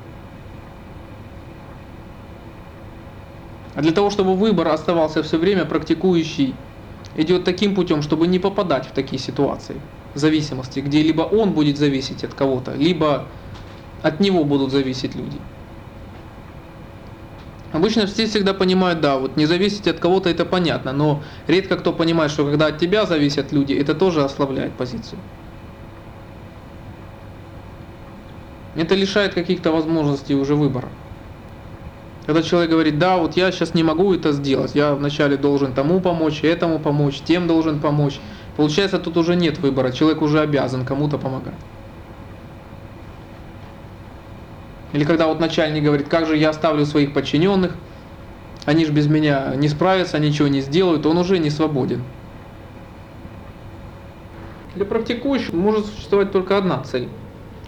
А 3.73 3.81
для 3.81 3.91
того, 3.91 4.09
чтобы 4.09 4.35
выбор 4.35 4.67
оставался 4.67 5.23
все 5.23 5.37
время 5.37 5.65
практикующий, 5.65 6.53
идет 7.15 7.43
таким 7.43 7.75
путем, 7.75 8.01
чтобы 8.01 8.27
не 8.27 8.39
попадать 8.39 8.85
в 8.87 8.91
такие 8.91 9.19
ситуации. 9.21 9.81
зависимости, 10.13 10.79
где 10.79 11.01
либо 11.01 11.21
он 11.21 11.53
будет 11.53 11.77
зависеть 11.77 12.23
от 12.23 12.33
кого-то, 12.33 12.73
либо 12.75 13.27
от 14.01 14.19
него 14.19 14.43
будут 14.43 14.71
зависеть 14.71 15.15
люди. 15.15 15.37
Обычно 17.71 18.05
все 18.05 18.25
всегда 18.25 18.53
понимают, 18.53 18.99
да, 18.99 19.17
вот 19.17 19.37
не 19.37 19.45
зависеть 19.45 19.87
от 19.87 19.99
кого-то 19.99 20.29
это 20.29 20.45
понятно, 20.45 20.91
но 20.91 21.23
редко 21.47 21.77
кто 21.77 21.93
понимает, 21.93 22.31
что 22.31 22.45
когда 22.45 22.67
от 22.67 22.79
тебя 22.79 23.05
зависят 23.05 23.53
люди, 23.53 23.73
это 23.73 23.93
тоже 23.95 24.23
ослабляет 24.23 24.75
позицию. 24.77 25.19
Это 28.75 28.95
лишает 28.95 29.33
каких-то 29.33 29.71
возможностей 29.71 30.35
уже 30.35 30.55
выбора. 30.55 30.97
Когда 32.31 32.47
человек 32.47 32.71
говорит, 32.71 32.97
да, 32.97 33.17
вот 33.17 33.35
я 33.35 33.51
сейчас 33.51 33.73
не 33.73 33.83
могу 33.83 34.13
это 34.13 34.31
сделать, 34.31 34.73
я 34.73 34.95
вначале 34.95 35.35
должен 35.35 35.73
тому 35.73 35.99
помочь, 35.99 36.45
этому 36.45 36.79
помочь, 36.79 37.19
тем 37.19 37.45
должен 37.45 37.81
помочь. 37.81 38.21
Получается, 38.55 38.99
тут 38.99 39.17
уже 39.17 39.35
нет 39.35 39.57
выбора, 39.57 39.91
человек 39.91 40.21
уже 40.21 40.39
обязан 40.39 40.85
кому-то 40.85 41.17
помогать. 41.17 41.59
Или 44.93 45.03
когда 45.03 45.27
вот 45.27 45.41
начальник 45.41 45.83
говорит, 45.83 46.07
как 46.07 46.25
же 46.25 46.37
я 46.37 46.51
оставлю 46.51 46.85
своих 46.85 47.13
подчиненных, 47.13 47.73
они 48.63 48.85
же 48.85 48.93
без 48.93 49.07
меня 49.07 49.53
не 49.57 49.67
справятся, 49.67 50.17
ничего 50.17 50.47
не 50.47 50.61
сделают, 50.61 51.05
он 51.05 51.17
уже 51.17 51.37
не 51.37 51.49
свободен. 51.49 52.01
Для 54.75 54.85
практикующих 54.85 55.51
может 55.51 55.85
существовать 55.85 56.31
только 56.31 56.57
одна 56.57 56.81
цель. 56.81 57.09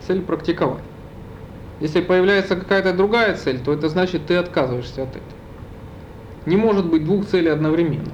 Цель 0.08 0.22
практиковать. 0.22 0.93
Если 1.84 2.00
появляется 2.00 2.56
какая-то 2.56 2.94
другая 2.94 3.36
цель, 3.36 3.60
то 3.60 3.74
это 3.74 3.90
значит, 3.90 4.25
ты 4.25 4.36
отказываешься 4.38 5.04
от 5.04 5.10
этого. 5.10 5.25
Не 6.46 6.56
может 6.56 6.86
быть 6.86 7.04
двух 7.04 7.25
целей 7.25 7.50
одновременно. 7.50 8.13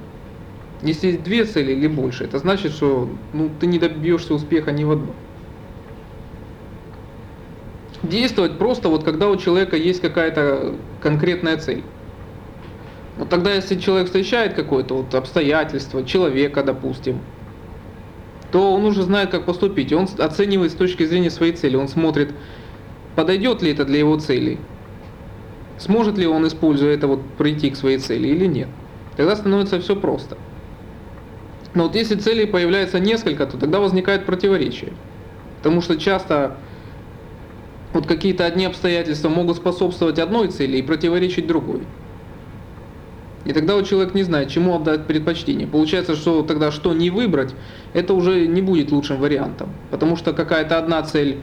Если 0.82 1.06
есть 1.06 1.22
две 1.22 1.44
цели 1.44 1.70
или 1.70 1.86
больше, 1.86 2.24
это 2.24 2.40
значит, 2.40 2.72
что 2.72 3.08
ну, 3.32 3.48
ты 3.60 3.68
не 3.68 3.78
добьешься 3.78 4.34
успеха 4.34 4.72
ни 4.72 4.82
в 4.82 4.90
одном. 4.90 5.14
Действовать 8.02 8.58
просто 8.58 8.88
вот 8.88 9.04
когда 9.04 9.28
у 9.28 9.36
человека 9.36 9.76
есть 9.76 10.00
какая-то 10.00 10.74
конкретная 11.00 11.56
цель. 11.56 11.84
Вот 13.18 13.28
тогда, 13.28 13.54
если 13.54 13.78
человек 13.78 14.06
встречает 14.06 14.54
какое-то 14.54 14.94
вот 14.96 15.14
обстоятельство, 15.14 16.04
человека, 16.04 16.64
допустим, 16.64 17.20
то 18.50 18.74
он 18.74 18.84
уже 18.84 19.04
знает, 19.04 19.30
как 19.30 19.44
поступить. 19.44 19.92
Он 19.92 20.08
оценивает 20.18 20.72
с 20.72 20.74
точки 20.74 21.06
зрения 21.06 21.30
своей 21.30 21.52
цели. 21.52 21.76
Он 21.76 21.86
смотрит, 21.86 22.32
подойдет 23.20 23.60
ли 23.60 23.70
это 23.70 23.84
для 23.84 23.98
его 23.98 24.18
цели, 24.18 24.56
сможет 25.76 26.16
ли 26.16 26.26
он, 26.26 26.46
используя 26.46 26.94
это, 26.94 27.06
вот 27.06 27.20
прийти 27.36 27.68
к 27.68 27.76
своей 27.76 27.98
цели 27.98 28.28
или 28.28 28.46
нет. 28.46 28.68
Тогда 29.14 29.36
становится 29.36 29.78
все 29.78 29.94
просто. 29.94 30.38
Но 31.74 31.82
вот 31.82 31.96
если 31.96 32.14
целей 32.14 32.46
появляется 32.46 32.98
несколько, 32.98 33.44
то 33.44 33.58
тогда 33.58 33.78
возникает 33.78 34.24
противоречие. 34.24 34.94
Потому 35.58 35.82
что 35.82 35.98
часто 35.98 36.56
вот 37.92 38.06
какие-то 38.06 38.46
одни 38.46 38.64
обстоятельства 38.64 39.28
могут 39.28 39.58
способствовать 39.58 40.18
одной 40.18 40.48
цели 40.48 40.78
и 40.78 40.82
противоречить 40.82 41.46
другой. 41.46 41.82
И 43.44 43.52
тогда 43.52 43.74
вот 43.74 43.86
человек 43.86 44.14
не 44.14 44.22
знает, 44.22 44.48
чему 44.48 44.76
отдать 44.76 45.06
предпочтение. 45.06 45.66
Получается, 45.66 46.16
что 46.16 46.42
тогда 46.42 46.72
что 46.72 46.94
не 46.94 47.10
выбрать, 47.10 47.54
это 47.92 48.14
уже 48.14 48.46
не 48.46 48.62
будет 48.62 48.92
лучшим 48.92 49.18
вариантом. 49.18 49.68
Потому 49.90 50.16
что 50.16 50.32
какая-то 50.32 50.78
одна 50.78 51.02
цель 51.02 51.36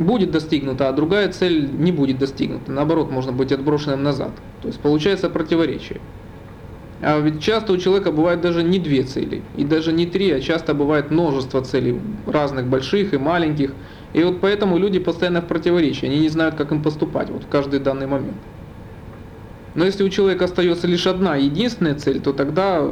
будет 0.00 0.30
достигнута, 0.30 0.88
а 0.88 0.92
другая 0.92 1.30
цель 1.30 1.70
не 1.70 1.92
будет 1.92 2.18
достигнута. 2.18 2.72
Наоборот, 2.72 3.10
можно 3.10 3.32
быть 3.32 3.52
отброшенным 3.52 4.02
назад. 4.02 4.30
То 4.62 4.68
есть 4.68 4.80
получается 4.80 5.28
противоречие. 5.28 6.00
А 7.02 7.18
ведь 7.18 7.40
часто 7.42 7.72
у 7.72 7.76
человека 7.76 8.12
бывает 8.12 8.40
даже 8.40 8.62
не 8.62 8.78
две 8.78 9.02
цели, 9.04 9.42
и 9.56 9.64
даже 9.64 9.92
не 9.92 10.06
три, 10.06 10.30
а 10.32 10.40
часто 10.40 10.74
бывает 10.74 11.10
множество 11.10 11.62
целей, 11.62 11.98
разных 12.26 12.66
больших 12.66 13.14
и 13.14 13.18
маленьких. 13.18 13.72
И 14.12 14.22
вот 14.22 14.40
поэтому 14.40 14.76
люди 14.76 14.98
постоянно 14.98 15.40
в 15.40 15.46
противоречии, 15.46 16.06
они 16.06 16.18
не 16.18 16.28
знают, 16.28 16.56
как 16.56 16.72
им 16.72 16.82
поступать 16.82 17.30
вот 17.30 17.44
в 17.44 17.48
каждый 17.48 17.80
данный 17.80 18.06
момент. 18.06 18.36
Но 19.74 19.84
если 19.84 20.02
у 20.02 20.08
человека 20.08 20.46
остается 20.46 20.86
лишь 20.86 21.06
одна 21.06 21.36
единственная 21.36 21.94
цель, 21.94 22.20
то 22.20 22.32
тогда 22.32 22.90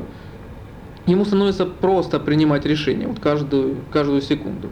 ему 1.06 1.24
становится 1.24 1.66
просто 1.66 2.20
принимать 2.20 2.64
решения 2.64 3.08
вот 3.08 3.18
каждую, 3.18 3.76
каждую 3.92 4.22
секунду. 4.22 4.68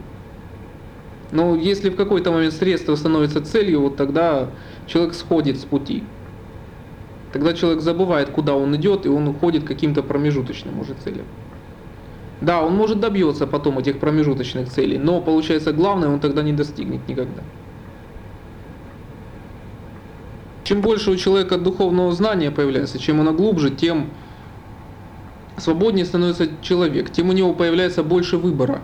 Но 1.31 1.55
если 1.55 1.89
в 1.89 1.95
какой-то 1.95 2.31
момент 2.31 2.53
средство 2.53 2.95
становится 2.95 3.41
целью, 3.41 3.81
вот 3.81 3.97
тогда 3.97 4.49
человек 4.85 5.13
сходит 5.13 5.59
с 5.59 5.65
пути. 5.65 6.03
Тогда 7.33 7.53
человек 7.53 7.81
забывает, 7.81 8.29
куда 8.29 8.55
он 8.55 8.75
идет, 8.75 9.05
и 9.05 9.09
он 9.09 9.27
уходит 9.27 9.63
к 9.63 9.67
каким-то 9.67 10.01
промежуточным 10.03 10.79
уже 10.79 10.93
целям. 11.03 11.25
Да, 12.39 12.63
он 12.63 12.75
может 12.75 12.99
добьется 12.99 13.47
потом 13.47 13.79
этих 13.79 13.99
промежуточных 13.99 14.69
целей, 14.69 14.97
но 14.97 15.21
получается 15.21 15.73
главное 15.73 16.07
он 16.09 16.19
тогда 16.19 16.43
не 16.43 16.53
достигнет 16.53 17.07
никогда. 17.07 17.41
Чем 20.63 20.81
больше 20.81 21.11
у 21.11 21.15
человека 21.15 21.57
духовного 21.57 22.11
знания 22.11 22.51
появляется, 22.51 22.99
чем 22.99 23.21
оно 23.21 23.33
глубже, 23.33 23.71
тем 23.71 24.09
свободнее 25.57 26.05
становится 26.05 26.47
человек, 26.61 27.09
тем 27.09 27.29
у 27.29 27.31
него 27.31 27.53
появляется 27.53 28.03
больше 28.03 28.37
выбора. 28.37 28.81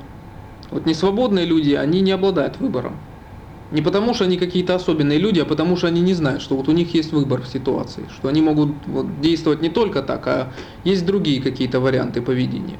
Вот 0.74 0.88
несвободные 0.88 1.46
люди, 1.46 1.74
они 1.74 2.02
не 2.02 2.12
обладают 2.12 2.60
выбором. 2.60 2.98
Не 3.70 3.84
потому, 3.84 4.14
что 4.14 4.26
они 4.26 4.38
какие-то 4.38 4.74
особенные 4.74 5.20
люди, 5.20 5.40
а 5.40 5.46
потому, 5.46 5.78
что 5.78 5.88
они 5.88 6.02
не 6.02 6.14
знают, 6.14 6.42
что 6.42 6.56
вот 6.56 6.68
у 6.68 6.72
них 6.72 6.96
есть 6.96 7.12
выбор 7.12 7.44
в 7.44 7.48
ситуации, 7.48 8.08
что 8.12 8.28
они 8.28 8.42
могут 8.42 8.88
вот 8.88 9.22
действовать 9.22 9.62
не 9.62 9.70
только 9.70 10.02
так, 10.02 10.28
а 10.28 10.54
есть 10.84 11.06
другие 11.06 11.42
какие-то 11.42 11.80
варианты 11.80 12.22
поведения. 12.22 12.80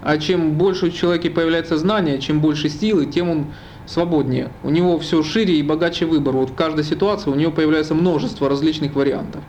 А 0.00 0.16
чем 0.16 0.56
больше 0.56 0.86
у 0.86 0.90
человека 0.90 1.30
появляется 1.30 1.76
знания, 1.76 2.18
чем 2.18 2.40
больше 2.40 2.70
силы, 2.70 3.06
тем 3.06 3.28
он 3.28 3.54
свободнее. 3.84 4.52
У 4.62 4.70
него 4.70 4.98
все 4.98 5.22
шире 5.22 5.58
и 5.58 5.62
богаче 5.62 6.06
выбор. 6.06 6.34
Вот 6.34 6.50
в 6.50 6.54
каждой 6.54 6.84
ситуации 6.84 7.30
у 7.30 7.34
него 7.34 7.52
появляется 7.52 7.94
множество 7.94 8.48
различных 8.48 8.94
вариантов. 8.94 9.44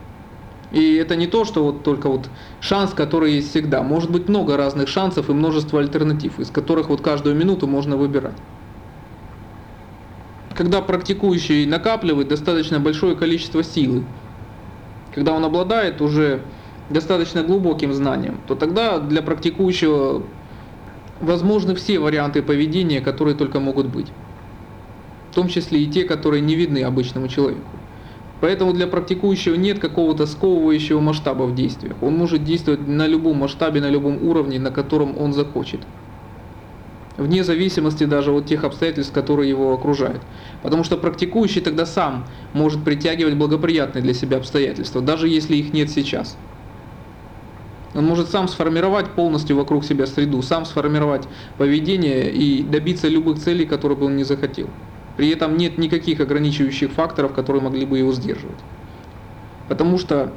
И 0.72 0.96
это 0.96 1.16
не 1.16 1.28
то, 1.28 1.46
что 1.46 1.64
вот 1.64 1.84
только 1.84 2.10
вот 2.10 2.30
шанс, 2.60 2.94
который 2.94 3.34
есть 3.34 3.50
всегда. 3.50 3.82
Может 3.82 4.12
быть 4.12 4.30
много 4.30 4.56
разных 4.56 4.88
шансов 4.88 5.30
и 5.30 5.34
множество 5.34 5.80
альтернатив, 5.80 6.40
из 6.40 6.52
которых 6.52 6.90
вот 6.90 7.02
каждую 7.02 7.36
минуту 7.36 7.68
можно 7.68 7.98
выбирать. 7.98 8.38
Когда 10.54 10.82
практикующий 10.82 11.66
накапливает 11.66 12.28
достаточно 12.28 12.80
большое 12.80 13.16
количество 13.16 13.64
силы, 13.64 14.04
когда 15.12 15.34
он 15.34 15.44
обладает 15.44 16.02
уже 16.02 16.52
достаточно 16.90 17.44
глубоким 17.44 17.94
знанием, 17.94 18.42
то 18.46 18.56
тогда 18.56 19.00
для 19.00 19.22
практикующего 19.22 20.24
возможны 21.20 21.76
все 21.76 22.00
варианты 22.00 22.44
поведения, 22.44 23.02
которые 23.02 23.36
только 23.36 23.60
могут 23.60 23.88
быть. 23.88 24.14
В 25.32 25.36
том 25.36 25.48
числе 25.48 25.82
и 25.84 25.92
те, 25.92 26.04
которые 26.04 26.42
не 26.42 26.56
видны 26.56 26.84
обычному 26.84 27.28
человеку. 27.28 27.79
Поэтому 28.40 28.74
для 28.74 28.88
практикующего 28.88 29.56
нет 29.56 29.80
какого-то 29.80 30.26
сковывающего 30.26 31.00
масштаба 31.02 31.44
в 31.44 31.56
действиях. 31.56 32.02
Он 32.02 32.16
может 32.16 32.44
действовать 32.44 32.88
на 32.88 33.06
любом 33.06 33.38
масштабе, 33.38 33.82
на 33.82 33.90
любом 33.90 34.22
уровне, 34.24 34.60
на 34.60 34.72
котором 34.72 35.18
он 35.18 35.34
захочет. 35.34 35.88
Вне 37.18 37.44
зависимости 37.44 38.06
даже 38.06 38.32
от 38.32 38.48
тех 38.48 38.64
обстоятельств, 38.64 39.12
которые 39.12 39.50
его 39.50 39.74
окружают. 39.74 40.26
Потому 40.62 40.86
что 40.86 40.96
практикующий 40.98 41.62
тогда 41.62 41.86
сам 41.86 42.30
может 42.54 42.86
притягивать 42.86 43.36
благоприятные 43.36 44.02
для 44.02 44.14
себя 44.14 44.38
обстоятельства, 44.38 45.02
даже 45.02 45.28
если 45.28 45.58
их 45.58 45.74
нет 45.74 45.90
сейчас. 45.90 46.38
Он 47.94 48.06
может 48.06 48.30
сам 48.30 48.48
сформировать 48.48 49.16
полностью 49.16 49.58
вокруг 49.58 49.84
себя 49.84 50.06
среду, 50.06 50.42
сам 50.42 50.64
сформировать 50.64 51.28
поведение 51.58 52.32
и 52.32 52.64
добиться 52.64 53.10
любых 53.10 53.40
целей, 53.40 53.66
которые 53.66 53.98
бы 53.98 54.06
он 54.06 54.16
не 54.16 54.24
захотел. 54.24 54.70
При 55.20 55.28
этом 55.28 55.58
нет 55.58 55.78
никаких 55.78 56.22
ограничивающих 56.22 56.94
факторов, 56.94 57.34
которые 57.34 57.62
могли 57.62 57.86
бы 57.86 57.98
его 57.98 58.14
сдерживать. 58.14 58.56
Потому 59.68 59.98
что 59.98 60.32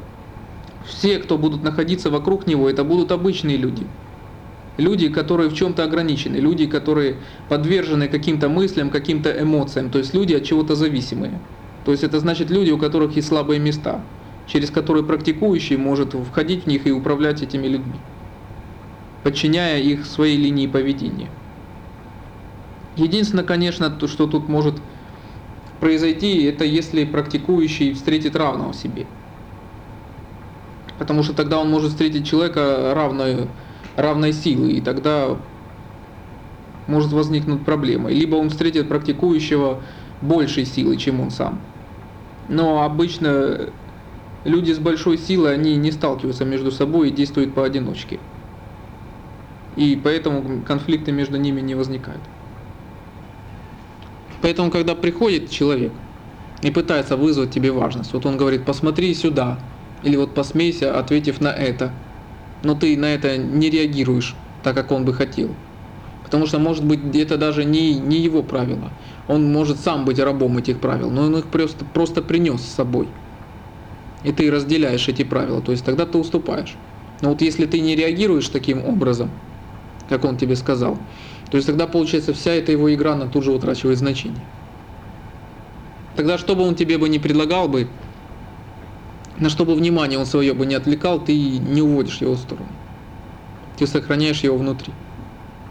все, 0.84 1.20
кто 1.20 1.38
будут 1.38 1.62
находиться 1.62 2.10
вокруг 2.10 2.48
него, 2.48 2.68
это 2.68 2.82
будут 2.82 3.12
обычные 3.12 3.56
люди. 3.56 3.86
Люди, 4.78 5.08
которые 5.08 5.50
в 5.50 5.54
чем-то 5.54 5.84
ограничены, 5.84 6.38
люди, 6.38 6.66
которые 6.66 7.18
подвержены 7.48 8.08
каким-то 8.08 8.48
мыслям, 8.48 8.90
каким-то 8.90 9.30
эмоциям, 9.40 9.88
то 9.88 9.98
есть 9.98 10.14
люди 10.14 10.34
от 10.34 10.42
чего-то 10.42 10.74
зависимые. 10.74 11.38
То 11.84 11.92
есть 11.92 12.02
это 12.02 12.18
значит 12.18 12.50
люди, 12.50 12.72
у 12.72 12.78
которых 12.78 13.14
есть 13.14 13.28
слабые 13.28 13.60
места 13.60 14.02
через 14.48 14.70
который 14.70 15.04
практикующий 15.04 15.76
может 15.76 16.14
входить 16.14 16.64
в 16.64 16.66
них 16.66 16.88
и 16.88 16.90
управлять 16.90 17.40
этими 17.40 17.68
людьми, 17.68 18.00
подчиняя 19.22 19.78
их 19.78 20.06
своей 20.06 20.36
линии 20.36 20.66
поведения. 20.66 21.30
Единственное, 22.96 23.44
конечно, 23.44 23.90
то, 23.90 24.06
что 24.06 24.26
тут 24.26 24.48
может 24.48 24.74
произойти, 25.80 26.44
это 26.44 26.64
если 26.64 27.04
практикующий 27.04 27.94
встретит 27.94 28.36
равного 28.36 28.74
себе. 28.74 29.06
Потому 30.98 31.22
что 31.22 31.32
тогда 31.32 31.58
он 31.58 31.70
может 31.70 31.90
встретить 31.90 32.26
человека 32.26 32.92
равной, 32.94 33.48
равной 33.96 34.32
силы, 34.32 34.72
и 34.72 34.80
тогда 34.80 35.36
может 36.86 37.12
возникнуть 37.12 37.64
проблема. 37.64 38.10
Либо 38.10 38.36
он 38.36 38.50
встретит 38.50 38.88
практикующего 38.88 39.82
большей 40.20 40.66
силы, 40.66 40.96
чем 40.96 41.20
он 41.20 41.30
сам. 41.30 41.60
Но 42.48 42.82
обычно 42.82 43.70
люди 44.44 44.72
с 44.72 44.78
большой 44.78 45.18
силой, 45.18 45.54
они 45.54 45.76
не 45.76 45.90
сталкиваются 45.90 46.44
между 46.44 46.70
собой 46.70 47.08
и 47.08 47.12
действуют 47.12 47.54
поодиночке. 47.54 48.20
И 49.76 49.96
поэтому 49.96 50.62
конфликты 50.62 51.12
между 51.12 51.38
ними 51.38 51.60
не 51.60 51.74
возникают. 51.74 52.20
Поэтому, 54.42 54.70
когда 54.70 54.94
приходит 54.94 55.50
человек 55.50 55.94
и 56.60 56.70
пытается 56.70 57.16
вызвать 57.16 57.54
тебе 57.54 57.70
важность, 57.70 58.12
вот 58.12 58.26
он 58.26 58.36
говорит, 58.36 58.66
посмотри 58.66 59.14
сюда, 59.14 59.60
или 60.02 60.16
вот 60.16 60.34
посмейся, 60.34 60.98
ответив 60.98 61.40
на 61.40 61.52
это, 61.52 61.94
но 62.62 62.74
ты 62.74 62.96
на 62.96 63.14
это 63.14 63.36
не 63.36 63.70
реагируешь 63.70 64.36
так, 64.62 64.74
как 64.74 64.90
он 64.90 65.04
бы 65.04 65.14
хотел. 65.14 65.56
Потому 66.24 66.46
что, 66.46 66.58
может 66.58 66.84
быть, 66.84 67.16
это 67.16 67.36
даже 67.36 67.64
не, 67.64 67.98
не 67.98 68.18
его 68.18 68.42
правило. 68.42 68.92
Он 69.28 69.50
может 69.50 69.80
сам 69.80 70.04
быть 70.04 70.18
рабом 70.18 70.58
этих 70.58 70.80
правил, 70.80 71.10
но 71.10 71.22
он 71.22 71.36
их 71.36 71.50
просто, 71.50 71.84
просто 71.84 72.20
принес 72.20 72.62
с 72.62 72.74
собой. 72.74 73.14
И 74.22 74.32
ты 74.32 74.50
разделяешь 74.50 75.08
эти 75.08 75.22
правила, 75.22 75.62
то 75.62 75.72
есть 75.72 75.84
тогда 75.84 76.04
ты 76.04 76.18
уступаешь. 76.18 76.78
Но 77.20 77.30
вот 77.30 77.42
если 77.42 77.66
ты 77.66 77.80
не 77.80 77.94
реагируешь 77.94 78.48
таким 78.48 78.84
образом, 78.84 79.30
как 80.08 80.24
он 80.24 80.36
тебе 80.36 80.56
сказал, 80.56 81.08
то 81.52 81.56
есть 81.56 81.66
тогда 81.66 81.86
получается 81.86 82.32
вся 82.32 82.52
эта 82.52 82.72
его 82.72 82.92
игра, 82.94 83.12
она 83.12 83.26
тут 83.26 83.44
же 83.44 83.52
утрачивает 83.52 83.98
значение. 83.98 84.40
Тогда 86.16 86.38
что 86.38 86.56
бы 86.56 86.62
он 86.62 86.74
тебе 86.74 86.96
бы 86.96 87.10
не 87.10 87.18
предлагал 87.18 87.68
бы, 87.68 87.88
на 89.36 89.50
что 89.50 89.66
бы 89.66 89.74
внимание 89.74 90.18
он 90.18 90.24
свое 90.24 90.54
бы 90.54 90.64
не 90.64 90.74
отвлекал, 90.74 91.22
ты 91.22 91.58
не 91.58 91.82
уводишь 91.82 92.22
его 92.22 92.36
в 92.36 92.38
сторону. 92.38 92.70
Ты 93.76 93.86
сохраняешь 93.86 94.40
его 94.40 94.56
внутри. 94.56 94.94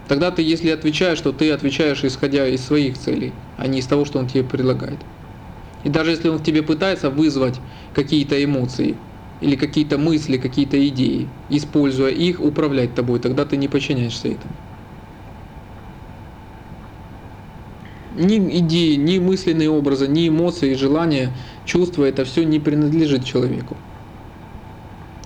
Тогда 0.06 0.30
ты, 0.30 0.42
если 0.42 0.70
отвечаешь, 0.70 1.20
то 1.20 1.32
ты 1.32 1.50
отвечаешь 1.50 2.04
исходя 2.04 2.46
из 2.46 2.64
своих 2.64 2.96
целей, 2.96 3.32
а 3.56 3.66
не 3.66 3.80
из 3.80 3.86
того, 3.88 4.04
что 4.04 4.20
он 4.20 4.28
тебе 4.28 4.44
предлагает. 4.44 5.00
И 5.82 5.88
даже 5.88 6.12
если 6.12 6.28
он 6.28 6.38
в 6.38 6.44
тебе 6.44 6.62
пытается 6.62 7.10
вызвать 7.10 7.60
какие-то 7.92 8.42
эмоции, 8.44 8.94
или 9.40 9.56
какие-то 9.56 9.98
мысли, 9.98 10.36
какие-то 10.36 10.78
идеи, 10.86 11.26
используя 11.48 12.12
их, 12.12 12.38
управлять 12.38 12.94
тобой, 12.94 13.18
тогда 13.18 13.44
ты 13.44 13.56
не 13.56 13.66
подчиняешься 13.66 14.28
этому. 14.28 14.54
Ни 18.14 18.58
идеи, 18.58 18.96
ни 18.96 19.18
мысленные 19.18 19.70
образы, 19.70 20.06
ни 20.06 20.28
эмоции, 20.28 20.74
желания, 20.74 21.30
чувства, 21.64 22.04
это 22.04 22.24
все 22.24 22.44
не 22.44 22.60
принадлежит 22.60 23.24
человеку. 23.24 23.76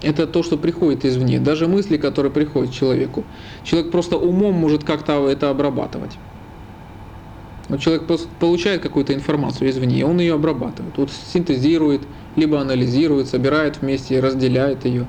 Это 0.02 0.26
то, 0.26 0.42
что 0.42 0.56
приходит 0.56 1.04
извне. 1.04 1.40
Даже 1.40 1.66
мысли, 1.66 1.96
которые 1.96 2.30
приходят 2.30 2.72
человеку. 2.72 3.24
Человек 3.64 3.90
просто 3.90 4.16
умом 4.16 4.54
может 4.54 4.84
как-то 4.84 5.28
это 5.28 5.50
обрабатывать. 5.50 6.18
Вот 7.68 7.80
человек 7.80 8.06
получает 8.38 8.82
какую-то 8.82 9.12
информацию 9.12 9.68
извне, 9.70 10.06
он 10.06 10.20
ее 10.20 10.34
обрабатывает, 10.34 10.96
вот 10.98 11.10
синтезирует, 11.10 12.06
либо 12.36 12.60
анализирует, 12.60 13.26
собирает 13.26 13.80
вместе, 13.82 14.20
разделяет 14.20 14.84
ее. 14.84 15.08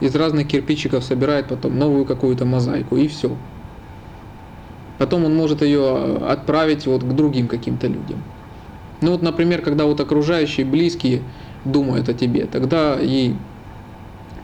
Из 0.00 0.14
разных 0.14 0.48
кирпичиков 0.48 1.04
собирает 1.04 1.48
потом 1.48 1.76
новую 1.78 2.06
какую-то 2.06 2.46
мозаику 2.46 2.96
и 2.96 3.08
все. 3.08 3.36
Потом 4.98 5.24
он 5.24 5.34
может 5.34 5.62
ее 5.62 6.16
отправить 6.16 6.86
вот 6.86 7.04
к 7.04 7.12
другим 7.12 7.48
каким-то 7.48 7.86
людям. 7.86 8.24
Ну 9.00 9.12
вот, 9.12 9.22
например, 9.22 9.62
когда 9.62 9.84
вот 9.86 10.00
окружающие, 10.00 10.66
близкие 10.66 11.30
думают 11.64 12.08
о 12.08 12.14
тебе, 12.14 12.46
тогда 12.46 12.98
и 13.00 13.38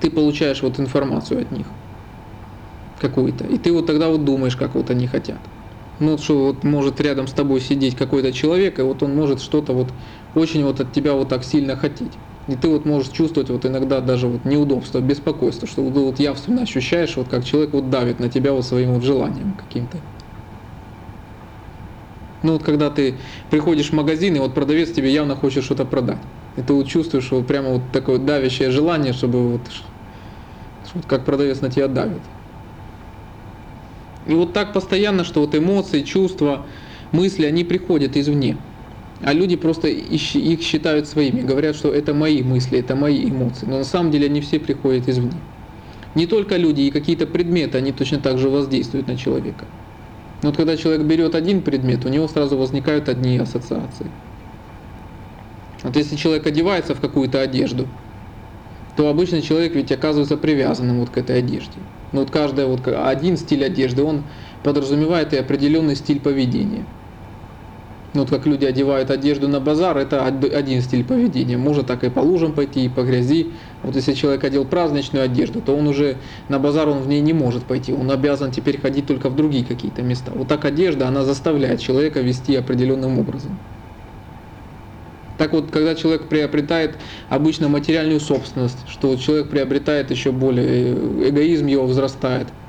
ты 0.01 0.11
получаешь 0.11 0.63
вот 0.63 0.79
информацию 0.79 1.43
от 1.43 1.51
них 1.51 1.73
какую-то. 2.97 3.47
И 3.47 3.59
ты 3.59 3.73
вот 3.73 3.87
тогда 3.87 4.09
вот 4.09 4.25
думаешь, 4.25 4.57
как 4.57 4.75
вот 4.75 4.91
они 4.91 5.09
хотят. 5.09 5.51
Ну, 5.99 6.19
что 6.19 6.47
вот 6.47 6.65
может 6.65 7.01
рядом 7.01 7.27
с 7.27 7.33
тобой 7.33 7.61
сидеть 7.61 7.97
какой-то 7.97 8.33
человек, 8.33 8.79
и 8.79 8.83
вот 8.83 9.03
он 9.03 9.15
может 9.15 9.41
что-то 9.41 9.73
вот 9.73 9.95
очень 10.35 10.65
вот 10.65 10.81
от 10.81 10.93
тебя 10.93 11.15
вот 11.15 11.29
так 11.29 11.45
сильно 11.45 11.77
хотеть. 11.77 12.21
И 12.47 12.57
ты 12.57 12.69
вот 12.69 12.85
можешь 12.85 13.11
чувствовать 13.11 13.49
вот 13.51 13.65
иногда 13.65 14.01
даже 14.01 14.29
вот 14.29 14.45
неудобство, 14.45 15.01
беспокойство, 15.01 15.67
что 15.67 15.89
ты 15.91 15.99
вот 15.99 16.19
явственно 16.21 16.63
ощущаешь, 16.63 17.17
вот 17.17 17.29
как 17.29 17.45
человек 17.45 17.73
вот 17.73 17.91
давит 17.91 18.21
на 18.21 18.29
тебя 18.29 18.53
вот 18.53 18.67
своим 18.67 18.93
вот 18.95 19.03
желанием 19.03 19.55
каким-то. 19.55 20.03
Ну 22.45 22.53
вот 22.53 22.63
когда 22.63 22.91
ты 22.91 23.15
приходишь 23.51 23.89
в 23.89 23.95
магазин, 23.95 24.37
и 24.37 24.39
вот 24.39 24.55
продавец 24.55 24.93
тебе 24.93 25.11
явно 25.11 25.35
хочет 25.35 25.65
что-то 25.65 25.87
продать. 25.87 26.19
И 26.59 26.63
ты 26.63 26.75
вот 26.75 26.87
чувствуешь 26.87 27.31
вот 27.31 27.47
прямо 27.47 27.71
вот 27.71 27.91
такое 27.91 28.19
давящее 28.19 28.71
желание, 28.71 29.15
чтобы 29.15 29.53
вот, 29.53 29.63
вот 30.93 31.07
как 31.07 31.25
продавец 31.25 31.63
на 31.63 31.71
тебя 31.71 31.89
давит. 31.89 32.21
И 34.27 34.35
вот 34.35 34.53
так 34.53 34.75
постоянно, 34.75 35.25
что 35.25 35.41
вот 35.41 35.55
эмоции, 35.55 36.03
чувства, 36.03 36.67
мысли, 37.13 37.47
они 37.47 37.65
приходят 37.65 38.15
извне. 38.15 38.59
А 39.23 39.33
люди 39.33 39.57
просто 39.57 39.89
их 39.89 40.61
считают 40.63 41.09
своими, 41.09 41.41
говорят, 41.41 41.75
что 41.77 41.95
это 41.95 42.13
мои 42.13 42.43
мысли, 42.43 42.79
это 42.79 42.95
мои 42.95 43.25
эмоции. 43.25 43.65
Но 43.65 43.79
на 43.79 43.85
самом 43.85 44.11
деле 44.11 44.27
они 44.27 44.43
все 44.43 44.61
приходят 44.61 45.09
извне. 45.09 45.33
Не 46.15 46.27
только 46.27 46.59
люди 46.59 46.83
и 46.83 46.91
какие-то 46.91 47.27
предметы, 47.27 47.79
они 47.79 47.93
точно 47.93 48.19
так 48.19 48.37
же 48.37 48.51
воздействуют 48.51 49.07
на 49.07 49.17
человека. 49.17 49.65
Но 50.45 50.51
вот 50.51 50.59
когда 50.59 50.77
человек 50.77 51.07
берет 51.07 51.35
один 51.35 51.63
предмет, 51.63 52.05
у 52.05 52.11
него 52.11 52.29
сразу 52.29 52.59
возникают 52.59 53.09
одни 53.09 53.39
ассоциации. 53.39 54.13
Вот 55.83 55.97
если 55.97 56.17
человек 56.17 56.47
одевается 56.47 56.95
в 56.95 57.01
какую-то 57.01 57.41
одежду, 57.41 57.89
то 58.95 59.09
обычно 59.09 59.41
человек 59.41 59.75
ведь 59.75 59.91
оказывается 59.91 60.37
привязанным 60.37 61.01
вот 61.01 61.09
к 61.09 61.17
этой 61.17 61.39
одежде. 61.39 61.87
Но 62.13 62.21
вот 62.21 62.31
каждый 62.31 62.67
вот 62.67 62.87
один 62.87 63.39
стиль 63.39 63.65
одежды, 63.65 64.03
он 64.03 64.29
подразумевает 64.63 65.33
и 65.33 65.39
определенный 65.39 65.97
стиль 65.97 66.21
поведения. 66.21 66.89
Ну, 68.15 68.21
вот 68.21 68.31
как 68.31 68.47
люди 68.47 68.65
одевают 68.65 69.11
одежду 69.11 69.49
на 69.49 69.59
базар, 69.59 69.99
это 69.99 70.25
один 70.25 70.81
стиль 70.83 71.05
поведения. 71.05 71.57
Можно 71.57 71.83
так 71.83 72.05
и 72.05 72.11
по 72.11 72.21
лужам 72.21 72.53
пойти, 72.55 72.85
и 72.85 72.89
по 72.89 73.03
грязи. 73.03 73.55
Вот 73.83 73.97
если 73.97 74.13
человек 74.13 74.45
одел 74.45 74.65
праздничную 74.65 75.25
одежду, 75.25 75.61
то 75.61 75.77
он 75.77 75.89
уже 75.89 76.19
на 76.49 76.61
базар 76.61 76.89
он 76.89 77.01
в 77.03 77.09
ней 77.09 77.21
не 77.21 77.33
может 77.33 77.67
пойти. 77.67 77.93
Он 77.93 78.09
обязан 78.13 78.53
теперь 78.53 78.81
ходить 78.81 79.09
только 79.09 79.31
в 79.31 79.35
другие 79.35 79.65
какие-то 79.65 80.03
места. 80.03 80.31
Вот 80.33 80.47
так 80.47 80.65
одежда, 80.65 81.09
она 81.09 81.25
заставляет 81.25 81.81
человека 81.81 82.21
вести 82.21 82.55
определенным 82.55 83.19
образом. 83.19 83.59
Так 85.37 85.53
вот, 85.53 85.73
когда 85.73 85.97
человек 85.97 86.29
приобретает 86.29 87.01
обычно 87.29 87.69
материальную 87.69 88.21
собственность, 88.21 88.89
что 88.89 89.17
человек 89.17 89.51
приобретает 89.51 90.13
еще 90.13 90.31
более, 90.31 90.95
э, 90.95 91.31
эгоизм 91.31 91.67
его 91.67 91.85
возрастает– 91.85 92.53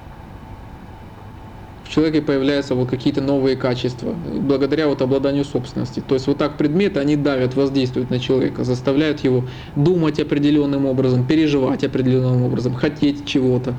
в 1.86 1.89
человеке 1.89 2.21
появляются 2.21 2.74
вот 2.74 2.89
какие-то 2.89 3.21
новые 3.21 3.56
качества, 3.56 4.12
благодаря 4.12 4.88
вот 4.88 5.02
обладанию 5.04 5.45
собственности. 5.45 6.02
То 6.02 6.15
есть 6.15 6.26
вот 6.26 6.39
так 6.39 6.58
предметы, 6.58 7.00
они 7.00 7.15
давят, 7.15 7.56
воздействуют 7.56 8.10
на 8.10 8.19
человека, 8.19 8.63
заставляют 8.63 9.24
его 9.24 9.45
думать 9.76 10.19
определенным 10.19 10.88
образом, 10.88 11.26
переживать 11.28 11.84
определенным 11.84 12.43
образом, 12.43 12.74
хотеть 12.74 13.28
чего-то. 13.28 13.76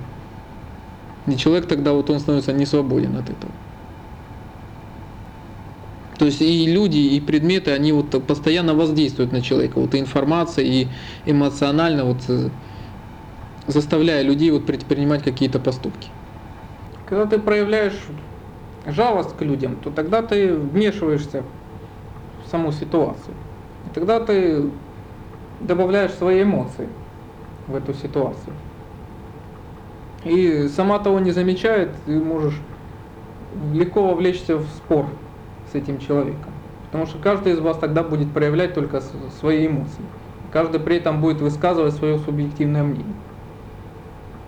И 1.26 1.36
человек 1.36 1.66
тогда 1.66 1.92
вот 1.92 2.08
он 2.08 2.20
становится 2.20 2.52
не 2.52 2.64
свободен 2.64 3.16
от 3.16 3.28
этого. 3.28 3.52
То 6.16 6.26
есть 6.26 6.40
и 6.40 6.66
люди, 6.66 6.98
и 6.98 7.20
предметы, 7.20 7.72
они 7.72 7.90
вот 7.90 8.10
постоянно 8.24 8.74
воздействуют 8.74 9.32
на 9.32 9.42
человека. 9.42 9.80
Вот 9.80 9.94
информация, 9.96 10.64
и 10.64 10.86
эмоционально 11.26 12.04
вот 12.04 12.18
э, 12.28 12.48
заставляя 13.66 14.22
людей 14.22 14.50
вот 14.50 14.64
предпринимать 14.64 15.24
какие-то 15.24 15.58
поступки. 15.58 16.08
Когда 17.06 17.26
ты 17.26 17.38
проявляешь 17.38 17.98
жалость 18.84 19.36
к 19.36 19.42
людям, 19.42 19.76
то 19.76 19.90
тогда 19.90 20.22
ты 20.22 20.54
вмешиваешься 20.54 21.44
в 22.44 22.50
саму 22.50 22.72
ситуацию. 22.72 23.34
И 23.86 23.94
тогда 23.94 24.20
ты 24.20 24.70
добавляешь 25.60 26.12
свои 26.12 26.42
эмоции 26.42 26.88
в 27.68 27.76
эту 27.76 27.94
ситуацию. 27.94 28.54
И 30.24 30.66
сама 30.68 30.98
того 30.98 31.20
не 31.20 31.30
замечает, 31.30 31.90
ты 32.04 32.18
можешь 32.18 32.60
легко 33.72 34.02
вовлечься 34.02 34.56
в 34.56 34.66
спор 34.66 35.06
с 35.70 35.74
этим 35.74 35.98
человеком. 35.98 36.52
Потому 36.86 37.06
что 37.06 37.18
каждый 37.18 37.52
из 37.52 37.60
вас 37.60 37.78
тогда 37.78 38.02
будет 38.02 38.32
проявлять 38.32 38.74
только 38.74 39.00
свои 39.40 39.66
эмоции. 39.66 40.02
Каждый 40.52 40.80
при 40.80 40.96
этом 40.96 41.20
будет 41.20 41.40
высказывать 41.40 41.94
свое 41.94 42.18
субъективное 42.18 42.82
мнение. 42.82 43.15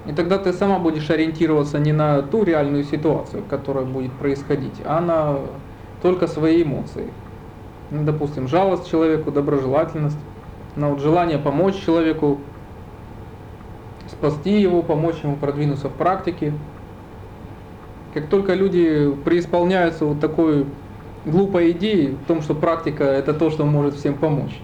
И 0.09 0.13
тогда 0.13 0.39
ты 0.39 0.55
сама 0.55 0.79
будешь 0.79 1.11
ориентироваться 1.11 1.79
не 1.79 1.93
на 1.93 2.23
ту 2.23 2.43
реальную 2.43 2.85
ситуацию, 2.85 3.45
которая 3.49 3.85
будет 3.85 4.13
происходить, 4.13 4.81
а 4.87 5.03
на 5.03 5.41
только 6.01 6.27
свои 6.27 6.63
эмоции. 6.63 7.11
Ну, 7.91 8.05
допустим, 8.05 8.49
жалость 8.49 8.91
человеку, 8.91 9.31
доброжелательность, 9.31 10.17
на 10.77 10.89
вот 10.89 11.01
желание 11.01 11.37
помочь 11.39 11.77
человеку, 11.85 12.39
спасти 14.09 14.59
его, 14.59 14.83
помочь 14.83 15.17
ему 15.23 15.37
продвинуться 15.37 15.91
в 15.91 15.93
практике. 15.93 16.55
Как 18.15 18.29
только 18.29 18.55
люди 18.55 19.15
преисполняются 19.27 20.07
вот 20.07 20.21
такой 20.21 20.65
глупой 21.27 21.73
идеей 21.73 22.13
в 22.13 22.25
том, 22.27 22.41
что 22.41 22.55
практика 22.55 23.05
это 23.05 23.35
то, 23.35 23.51
что 23.51 23.67
может 23.67 23.97
всем 23.97 24.15
помочь, 24.15 24.59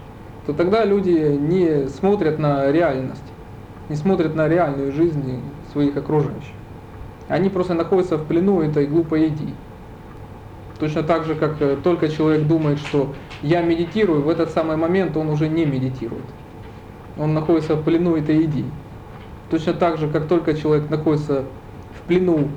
то 0.47 0.53
тогда 0.53 0.85
люди 0.85 1.37
не 1.39 1.87
смотрят 1.87 2.39
на 2.39 2.71
реальность 2.71 3.21
не 3.89 3.95
смотрят 3.95 4.35
на 4.35 4.47
реальную 4.47 4.91
жизнь 4.91 5.41
своих 5.71 5.95
окружающих. 5.97 6.53
Они 7.27 7.49
просто 7.49 7.73
находятся 7.73 8.17
в 8.17 8.25
плену 8.25 8.61
этой 8.61 8.85
глупой 8.85 9.27
идеи. 9.27 9.53
Точно 10.79 11.03
так 11.03 11.25
же, 11.25 11.35
как 11.35 11.61
э, 11.61 11.77
только 11.81 12.09
человек 12.09 12.47
думает, 12.47 12.79
что 12.79 13.13
я 13.41 13.61
медитирую, 13.61 14.21
в 14.21 14.29
этот 14.29 14.49
самый 14.51 14.75
момент 14.75 15.15
он 15.15 15.29
уже 15.29 15.47
не 15.47 15.65
медитирует. 15.65 16.25
Он 17.17 17.33
находится 17.33 17.75
в 17.75 17.83
плену 17.83 18.15
этой 18.15 18.43
идеи. 18.43 18.65
Точно 19.49 19.73
так 19.73 19.97
же, 19.97 20.09
как 20.09 20.27
только 20.27 20.53
человек 20.53 20.89
находится 20.89 21.45
в 21.97 22.07
плену 22.07 22.49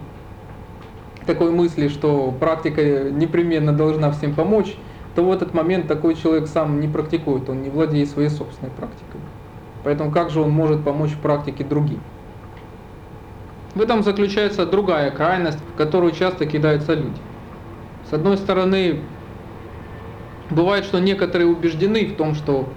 такой 1.26 1.52
мысли, 1.52 1.88
что 1.88 2.32
практика 2.32 3.10
непременно 3.10 3.72
должна 3.72 4.10
всем 4.10 4.34
помочь, 4.34 4.76
то 5.14 5.22
в 5.22 5.30
этот 5.30 5.54
момент 5.54 5.86
такой 5.86 6.14
человек 6.14 6.48
сам 6.48 6.80
не 6.80 6.88
практикует, 6.88 7.48
он 7.48 7.62
не 7.62 7.70
владеет 7.70 8.08
своей 8.08 8.30
собственной 8.30 8.70
практикой. 8.70 9.20
Поэтому 9.84 10.10
как 10.10 10.30
же 10.30 10.40
он 10.40 10.50
может 10.50 10.84
помочь 10.84 11.10
в 11.10 11.20
практике 11.20 11.64
другим? 11.64 12.00
В 13.74 13.80
этом 13.80 14.02
заключается 14.02 14.66
другая 14.66 15.10
крайность, 15.10 15.58
в 15.74 15.76
которую 15.76 16.12
часто 16.12 16.46
кидаются 16.46 16.94
люди. 16.94 17.20
С 18.10 18.12
одной 18.12 18.36
стороны, 18.38 19.00
бывает, 20.50 20.84
что 20.84 20.98
некоторые 20.98 21.46
убеждены 21.46 22.06
в 22.06 22.16
том, 22.16 22.34
что 22.34 22.68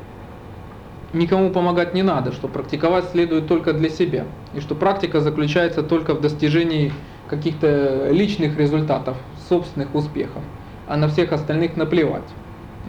никому 1.14 1.50
помогать 1.50 1.94
не 1.94 2.04
надо, 2.04 2.32
что 2.32 2.48
практиковать 2.48 3.06
следует 3.06 3.48
только 3.48 3.74
для 3.74 3.90
себя, 3.90 4.26
и 4.54 4.60
что 4.60 4.76
практика 4.76 5.22
заключается 5.22 5.84
только 5.84 6.14
в 6.14 6.22
достижении 6.22 6.92
каких-то 7.30 8.10
личных 8.12 8.58
результатов, 8.58 9.18
собственных 9.50 9.96
успехов, 9.96 10.44
а 10.88 10.98
на 10.98 11.08
всех 11.08 11.32
остальных 11.32 11.78
наплевать. 11.78 12.30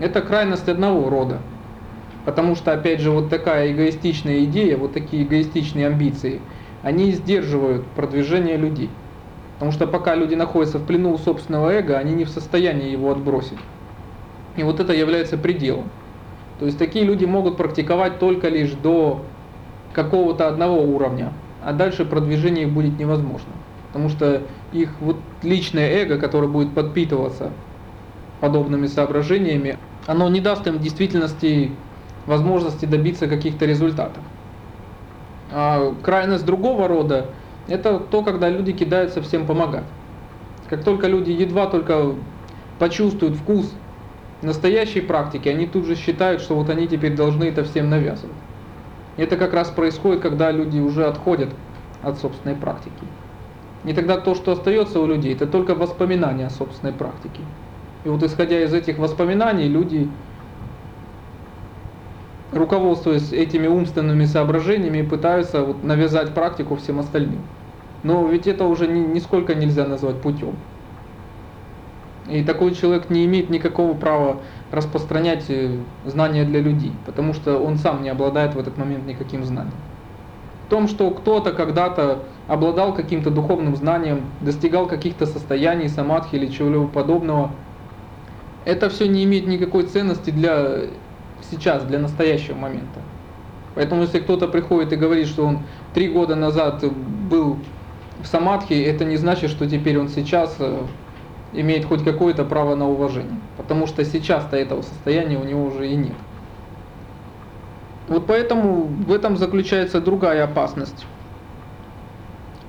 Это 0.01 0.21
крайность 0.21 0.69
одного 0.69 1.09
рода. 1.09 1.39
Потому 2.25 2.55
что, 2.55 2.73
опять 2.73 3.01
же, 3.01 3.11
вот 3.11 3.31
такая 3.31 3.73
эгоистичная 3.73 4.45
идея, 4.45 4.77
вот 4.77 4.93
такие 4.93 5.25
эгоистичные 5.25 5.89
амбиции, 5.89 6.41
они 6.83 7.13
сдерживают 7.13 7.85
продвижение 7.97 8.57
людей. 8.57 8.91
Потому 9.55 9.73
что 9.73 9.87
пока 9.87 10.15
люди 10.15 10.35
находятся 10.35 10.79
в 10.79 10.87
плену 10.87 11.13
у 11.13 11.19
собственного 11.19 11.71
эго, 11.71 11.99
они 11.99 12.15
не 12.15 12.25
в 12.25 12.29
состоянии 12.29 12.91
его 12.91 13.11
отбросить. 13.11 13.59
И 14.57 14.63
вот 14.63 14.81
это 14.81 14.93
является 14.93 15.37
пределом. 15.37 15.91
То 16.59 16.67
есть 16.67 16.79
такие 16.79 17.05
люди 17.05 17.25
могут 17.25 17.57
практиковать 17.57 18.19
только 18.19 18.49
лишь 18.49 18.73
до 18.73 19.23
какого-то 19.93 20.49
одного 20.49 20.83
уровня, 20.83 21.33
а 21.63 21.73
дальше 21.73 22.05
продвижение 22.05 22.67
их 22.67 22.73
будет 22.73 22.99
невозможно. 22.99 23.53
Потому 23.89 24.09
что 24.09 24.43
их 24.73 24.91
вот 25.01 25.17
личное 25.43 25.91
эго, 25.91 26.19
которое 26.19 26.49
будет 26.49 26.75
подпитываться 26.75 27.51
подобными 28.41 28.87
соображениями, 28.87 29.77
оно 30.07 30.29
не 30.29 30.41
даст 30.41 30.67
им 30.67 30.79
в 30.79 30.81
действительности 30.81 31.73
возможности 32.27 32.87
добиться 32.87 33.27
каких-то 33.27 33.67
результатов. 33.67 34.23
А 35.51 35.95
крайность 36.03 36.47
другого 36.47 36.89
рода– 36.89 37.27
это 37.69 37.99
то, 37.99 38.23
когда 38.23 38.49
люди 38.49 38.73
кидаются 38.73 39.23
всем 39.23 39.47
помогать. 39.47 39.85
Как 40.69 40.85
только 40.85 41.07
люди 41.09 41.31
едва 41.31 41.67
только 41.67 42.15
почувствуют 42.79 43.37
вкус 43.37 43.73
настоящей 44.41 45.03
практики, 45.03 45.49
они 45.49 45.67
тут 45.67 45.87
же 45.87 45.95
считают, 45.95 46.41
что 46.41 46.55
вот 46.55 46.71
они 46.71 46.89
теперь 46.89 47.15
должны 47.15 47.45
это 47.45 47.65
всем 47.65 47.91
навязывать. 47.91 48.35
Это 49.17 49.37
как 49.37 49.53
раз 49.53 49.69
происходит, 49.69 50.23
когда 50.23 50.51
люди 50.51 50.79
уже 50.79 51.05
отходят 51.05 51.51
от 52.03 52.19
собственной 52.19 52.57
практики. 52.57 53.05
И 53.85 53.93
тогда 53.93 54.17
то, 54.17 54.35
что 54.35 54.53
остается 54.53 55.01
у 55.01 55.07
людей, 55.07 55.35
это 55.35 55.47
только 55.47 55.75
воспоминания 55.75 56.47
о 56.47 56.51
собственной 56.51 56.93
практике. 56.93 57.41
И 58.05 58.09
вот 58.09 58.23
исходя 58.23 58.63
из 58.63 58.73
этих 58.73 58.99
воспоминаний, 58.99 59.69
люди, 59.69 60.09
руководствуясь 62.53 63.33
этими 63.33 63.67
умственными 63.67 64.25
соображениями, 64.25 65.03
пытаются 65.03 65.63
вот 65.63 65.83
навязать 65.83 66.35
практику 66.35 66.77
всем 66.77 67.01
остальным. 67.01 67.41
Но 68.03 68.27
ведь 68.27 68.47
это 68.47 68.65
уже 68.65 68.87
ни, 68.87 69.01
нисколько 69.01 69.55
нельзя 69.55 69.87
назвать 69.87 70.21
путем. 70.21 70.57
И 72.29 72.45
такой 72.45 72.75
человек 72.75 73.11
не 73.11 73.25
имеет 73.25 73.51
никакого 73.51 73.95
права 73.95 74.39
распространять 74.71 75.45
э, 75.49 75.79
знания 76.05 76.45
для 76.45 76.61
людей, 76.61 76.93
потому 77.05 77.35
что 77.35 77.59
он 77.59 77.79
сам 77.79 78.03
не 78.03 78.11
обладает 78.11 78.55
в 78.55 78.59
этот 78.59 78.79
момент 78.79 79.07
никаким 79.07 79.45
знанием 79.45 79.75
том, 80.73 80.89
что 80.89 81.11
кто-то 81.11 81.53
когда-то 81.53 82.21
обладал 82.49 82.95
каким-то 82.95 83.31
духовным 83.31 83.77
знанием, 83.77 84.23
достигал 84.41 84.87
каких-то 84.87 85.27
состояний, 85.27 85.87
самадхи 85.87 86.37
или 86.37 86.47
чего-либо 86.47 86.87
подобного, 86.87 87.51
это 88.65 88.89
все 88.89 89.07
не 89.07 89.23
имеет 89.25 89.47
никакой 89.47 89.83
ценности 89.83 90.31
для 90.31 90.85
сейчас, 91.53 91.85
для 91.85 91.99
настоящего 91.99 92.57
момента. 92.57 93.01
Поэтому 93.75 94.03
если 94.03 94.19
кто-то 94.21 94.49
приходит 94.49 94.93
и 94.93 94.97
говорит, 94.97 95.29
что 95.29 95.45
он 95.45 95.61
три 95.95 96.09
года 96.09 96.35
назад 96.35 96.85
был 97.31 97.59
в 98.23 98.27
самадхи, 98.27 98.75
это 98.75 99.05
не 99.05 99.17
значит, 99.17 99.51
что 99.51 99.69
теперь 99.69 99.99
он 99.99 100.09
сейчас 100.09 100.57
э, 100.59 100.83
имеет 101.53 101.85
хоть 101.85 102.05
какое-то 102.05 102.45
право 102.45 102.75
на 102.75 102.89
уважение. 102.89 103.41
Потому 103.57 103.87
что 103.87 104.05
сейчас-то 104.05 104.57
этого 104.57 104.83
состояния 104.83 105.39
у 105.39 105.45
него 105.45 105.65
уже 105.67 105.89
и 105.89 105.97
нет. 105.97 106.17
Вот 108.09 108.27
поэтому 108.27 108.85
в 108.85 109.13
этом 109.13 109.37
заключается 109.37 110.01
другая 110.01 110.45
опасность. 110.45 111.07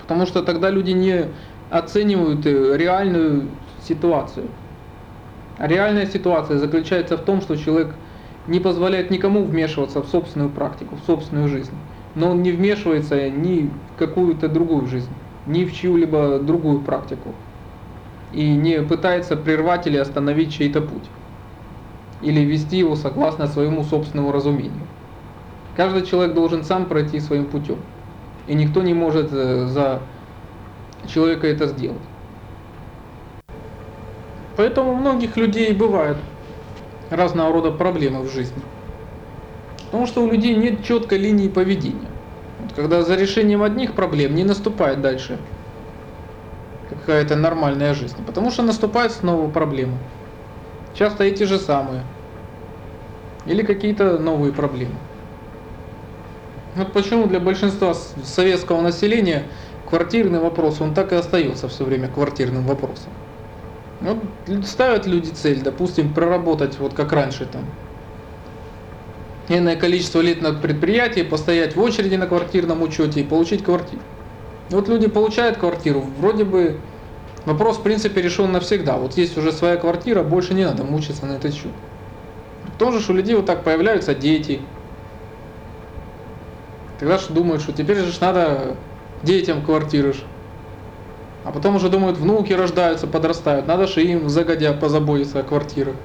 Потому 0.01 0.25
что 0.25 0.43
тогда 0.43 0.69
люди 0.69 0.91
не 0.91 1.27
оценивают 1.69 2.45
э, 2.45 2.77
реальную 2.77 3.49
ситуацию. 3.81 4.47
Реальная 5.59 6.07
ситуация 6.07 6.57
заключается 6.57 7.17
в 7.17 7.21
том, 7.21 7.41
что 7.41 7.55
человек 7.55 7.93
не 8.47 8.59
позволяет 8.59 9.09
никому 9.09 9.43
вмешиваться 9.43 10.01
в 10.01 10.07
собственную 10.07 10.49
практику, 10.49 10.95
в 10.95 11.05
собственную 11.05 11.47
жизнь. 11.47 11.73
Но 12.15 12.31
он 12.31 12.43
не 12.43 12.51
вмешивается 12.51 13.29
ни 13.29 13.69
в 13.95 13.99
какую-то 13.99 14.47
другую 14.47 14.85
жизнь, 14.87 15.09
ни 15.47 15.65
в 15.65 15.73
чью-либо 15.73 16.39
другую 16.39 16.81
практику. 16.81 17.33
И 18.31 18.49
не 18.49 18.81
пытается 18.81 19.37
прервать 19.37 19.87
или 19.87 19.97
остановить 19.97 20.53
чей-то 20.53 20.81
путь. 20.81 21.05
Или 22.21 22.41
вести 22.41 22.77
его 22.77 22.95
согласно 22.95 23.47
своему 23.47 23.83
собственному 23.83 24.31
разумению. 24.31 24.87
Каждый 25.75 26.05
человек 26.05 26.35
должен 26.35 26.63
сам 26.63 26.85
пройти 26.85 27.19
своим 27.19 27.45
путем. 27.45 27.77
И 28.47 28.53
никто 28.53 28.81
не 28.81 28.93
может 28.93 29.29
э, 29.31 29.67
за 29.67 30.01
человека 31.07 31.47
это 31.47 31.67
сделать. 31.67 31.97
Поэтому 34.55 34.91
у 34.91 34.95
многих 34.95 35.35
людей 35.35 35.73
бывают 35.73 36.17
разного 37.15 37.53
рода 37.53 37.71
проблемы 37.71 38.21
в 38.21 38.31
жизни. 38.31 38.61
Потому 39.85 40.07
что 40.07 40.23
у 40.23 40.31
людей 40.31 40.55
нет 40.55 40.83
четкой 40.83 41.19
линии 41.19 41.47
поведения. 41.47 42.09
Вот 42.59 42.73
когда 42.73 43.03
за 43.03 43.15
решением 43.15 43.61
одних 43.61 43.93
проблем 43.93 44.35
не 44.35 44.43
наступает 44.43 45.01
дальше 45.01 45.37
какая-то 46.89 47.35
нормальная 47.35 47.93
жизнь. 47.93 48.17
Потому 48.25 48.51
что 48.51 48.63
наступают 48.63 49.11
снова 49.11 49.49
проблемы. 49.49 49.97
Часто 50.95 51.23
эти 51.23 51.43
же 51.43 51.57
самые. 51.57 52.01
Или 53.45 53.63
какие-то 53.63 54.17
новые 54.17 54.53
проблемы. 54.53 54.95
Вот 56.75 56.91
почему 56.91 57.27
для 57.27 57.39
большинства 57.39 57.93
советского 57.93 58.81
населения 58.81 59.43
квартирный 59.89 60.39
вопрос, 60.39 60.81
он 60.81 60.93
так 60.93 61.11
и 61.11 61.15
остается 61.15 61.67
все 61.67 61.83
время 61.83 62.07
квартирным 62.07 62.63
вопросом. 62.63 63.11
Вот 64.03 64.65
ставят 64.65 65.07
люди 65.07 65.29
цель, 65.29 65.61
допустим, 65.61 66.13
проработать 66.13 66.77
вот 66.77 66.93
как 66.93 67.11
раньше 67.13 67.45
там 67.45 67.63
энное 69.49 69.75
количество 69.75 70.19
лет 70.19 70.41
на 70.41 70.53
предприятии, 70.53 71.21
постоять 71.21 71.75
в 71.75 71.81
очереди 71.81 72.15
на 72.15 72.27
квартирном 72.27 72.81
учете 72.81 73.21
и 73.21 73.23
получить 73.23 73.63
квартиру. 73.63 74.01
Вот 74.69 74.87
люди 74.87 75.07
получают 75.07 75.57
квартиру, 75.57 76.01
вроде 76.19 76.43
бы 76.43 76.79
вопрос 77.45 77.77
в 77.77 77.83
принципе 77.83 78.21
решен 78.21 78.51
навсегда. 78.51 78.97
Вот 78.97 79.17
есть 79.17 79.37
уже 79.37 79.51
своя 79.51 79.77
квартира, 79.77 80.23
больше 80.23 80.53
не 80.53 80.65
надо 80.65 80.83
мучиться 80.83 81.25
на 81.25 81.33
этот 81.33 81.53
счет. 81.53 81.71
Тоже, 82.77 83.01
что 83.01 83.13
у 83.13 83.15
людей 83.15 83.35
вот 83.35 83.45
так 83.45 83.63
появляются 83.63 84.13
дети, 84.13 84.61
Тогда 87.03 87.17
же 87.17 87.33
думают, 87.33 87.61
что 87.61 87.73
теперь 87.73 87.97
же 87.97 88.17
надо 88.21 88.77
детям 89.23 89.61
квартиры. 89.61 90.15
А 91.43 91.51
потом 91.51 91.75
уже 91.75 91.89
думают, 91.89 92.17
внуки 92.17 92.53
рождаются, 92.53 93.05
подрастают, 93.05 93.67
надо 93.67 93.85
же 93.87 94.03
им 94.03 94.29
загодя 94.29 94.73
позаботиться 94.73 95.39
о 95.39 95.43
квартирах. 95.43 95.95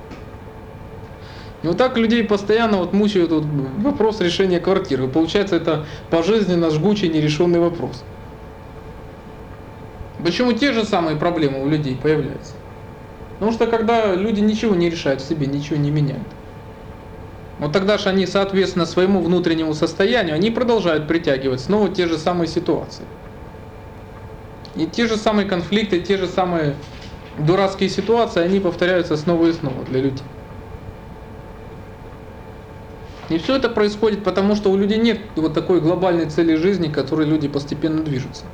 И 1.62 1.66
вот 1.66 1.76
так 1.76 1.96
людей 1.96 2.24
постоянно 2.24 2.78
вот 2.78 2.92
мучают 2.92 3.30
вот 3.30 3.44
вопрос 3.44 4.20
решения 4.20 4.60
квартиры. 4.60 5.08
Получается, 5.08 5.56
это 5.56 5.86
пожизненно 6.10 6.70
жгучий 6.70 7.08
нерешенный 7.08 7.58
вопрос. 7.58 8.04
Почему 10.16 10.52
те 10.52 10.72
же 10.72 10.84
самые 10.84 11.16
проблемы 11.16 11.62
у 11.62 11.68
людей 11.68 11.96
появляются? 11.96 12.54
Потому 13.38 13.52
что 13.52 13.66
когда 13.68 14.14
люди 14.14 14.40
ничего 14.40 14.74
не 14.74 14.90
решают 14.90 15.20
в 15.20 15.28
себе, 15.28 15.46
ничего 15.46 15.78
не 15.78 15.90
меняют. 15.92 16.34
Вот 17.58 17.72
тогда 17.72 17.98
же 17.98 18.08
они, 18.08 18.26
соответственно, 18.26 18.86
своему 18.86 19.20
внутреннему 19.20 19.74
состоянию, 19.74 20.34
они 20.34 20.50
продолжают 20.50 21.06
притягивать 21.08 21.60
снова 21.60 21.88
те 21.88 22.06
же 22.06 22.18
самые 22.18 22.48
ситуации. 22.48 23.06
И 24.78 24.86
те 24.86 25.08
же 25.08 25.16
самые 25.16 25.46
конфликты, 25.48 26.00
те 26.00 26.16
же 26.16 26.28
самые 26.28 26.76
дурацкие 27.36 27.90
ситуации, 27.90 28.42
они 28.42 28.60
повторяются 28.60 29.16
снова 29.16 29.48
и 29.48 29.52
снова 29.52 29.84
для 29.84 30.00
людей. 30.00 30.24
И 33.28 33.38
все 33.38 33.56
это 33.56 33.68
происходит 33.68 34.22
потому, 34.22 34.54
что 34.54 34.70
у 34.70 34.76
людей 34.76 34.98
нет 34.98 35.18
вот 35.36 35.52
такой 35.52 35.80
глобальной 35.80 36.26
цели 36.26 36.54
жизни, 36.54 36.88
к 36.88 36.94
которой 36.94 37.26
люди 37.26 37.48
постепенно 37.48 38.02
движутся. 38.02 38.44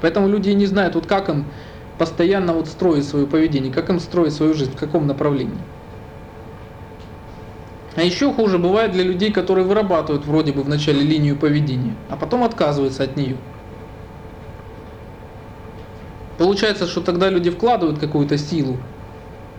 Поэтому 0.00 0.28
люди 0.28 0.50
не 0.50 0.66
знают, 0.66 0.94
вот 0.94 1.06
как 1.06 1.28
им 1.28 1.52
постоянно 1.98 2.54
вот 2.54 2.68
строить 2.68 3.06
свое 3.06 3.26
поведение, 3.26 3.72
как 3.72 3.90
им 3.90 3.98
строить 3.98 4.32
свою 4.32 4.54
жизнь, 4.54 4.72
в 4.72 4.78
каком 4.78 5.06
направлении. 5.06 5.58
А 7.96 8.02
еще 8.02 8.32
хуже 8.32 8.58
бывает 8.58 8.92
для 8.92 9.02
людей, 9.02 9.32
которые 9.32 9.66
вырабатывают 9.66 10.24
вроде 10.24 10.52
бы 10.52 10.62
в 10.62 10.68
начале 10.68 11.00
линию 11.00 11.36
поведения, 11.36 11.96
а 12.08 12.16
потом 12.16 12.44
отказываются 12.44 13.02
от 13.02 13.16
нее. 13.16 13.36
Получается, 16.40 16.86
что 16.86 17.02
тогда 17.02 17.28
люди 17.28 17.50
вкладывают 17.50 17.98
какую-то 17.98 18.38
силу, 18.38 18.78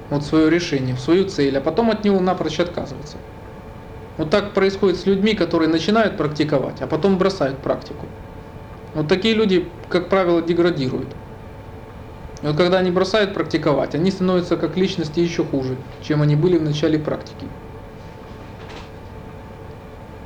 вот 0.09 0.23
свое 0.23 0.49
решение, 0.49 0.95
в 0.95 0.99
свою 0.99 1.25
цель, 1.25 1.55
а 1.55 1.61
потом 1.61 1.91
от 1.91 2.03
него 2.03 2.19
напрочь 2.19 2.59
отказываются. 2.59 3.19
Вот 4.17 4.31
так 4.31 4.55
происходит 4.55 4.97
с 4.97 5.05
людьми, 5.05 5.35
которые 5.35 5.69
начинают 5.69 6.17
практиковать, 6.17 6.81
а 6.81 6.87
потом 6.87 7.19
бросают 7.19 7.61
практику. 7.61 8.07
Вот 8.95 9.07
такие 9.07 9.35
люди, 9.35 9.71
как 9.89 10.09
правило, 10.09 10.41
деградируют. 10.41 11.13
И 12.41 12.47
вот 12.47 12.57
когда 12.57 12.79
они 12.79 12.89
бросают 12.89 13.35
практиковать, 13.35 13.93
они 13.93 14.09
становятся 14.09 14.57
как 14.57 14.75
личности 14.75 15.19
еще 15.19 15.45
хуже, 15.45 15.77
чем 15.99 16.23
они 16.23 16.35
были 16.35 16.57
в 16.57 16.63
начале 16.63 16.97
практики. 16.97 17.45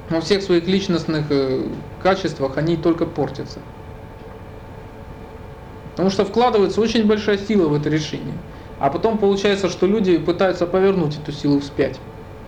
Во 0.07 0.21
всех 0.21 0.41
своих 0.41 0.67
личностных 0.67 1.31
э, 1.31 1.81
качествах 1.97 2.57
они 2.57 2.77
только 2.77 3.05
портятся. 3.05 3.74
Потому 5.95 6.09
что 6.09 6.25
вкладывается 6.25 6.81
очень 6.81 7.07
большая 7.07 7.37
сила 7.37 7.69
в 7.69 7.73
это 7.73 7.89
решение. 7.89 8.35
А 8.79 8.89
потом 8.89 9.17
получается, 9.17 9.69
что 9.69 9.87
люди 9.87 10.17
пытаются 10.17 10.67
повернуть 10.67 11.17
эту 11.17 11.31
силу 11.31 11.61
вспять. 11.61 12.01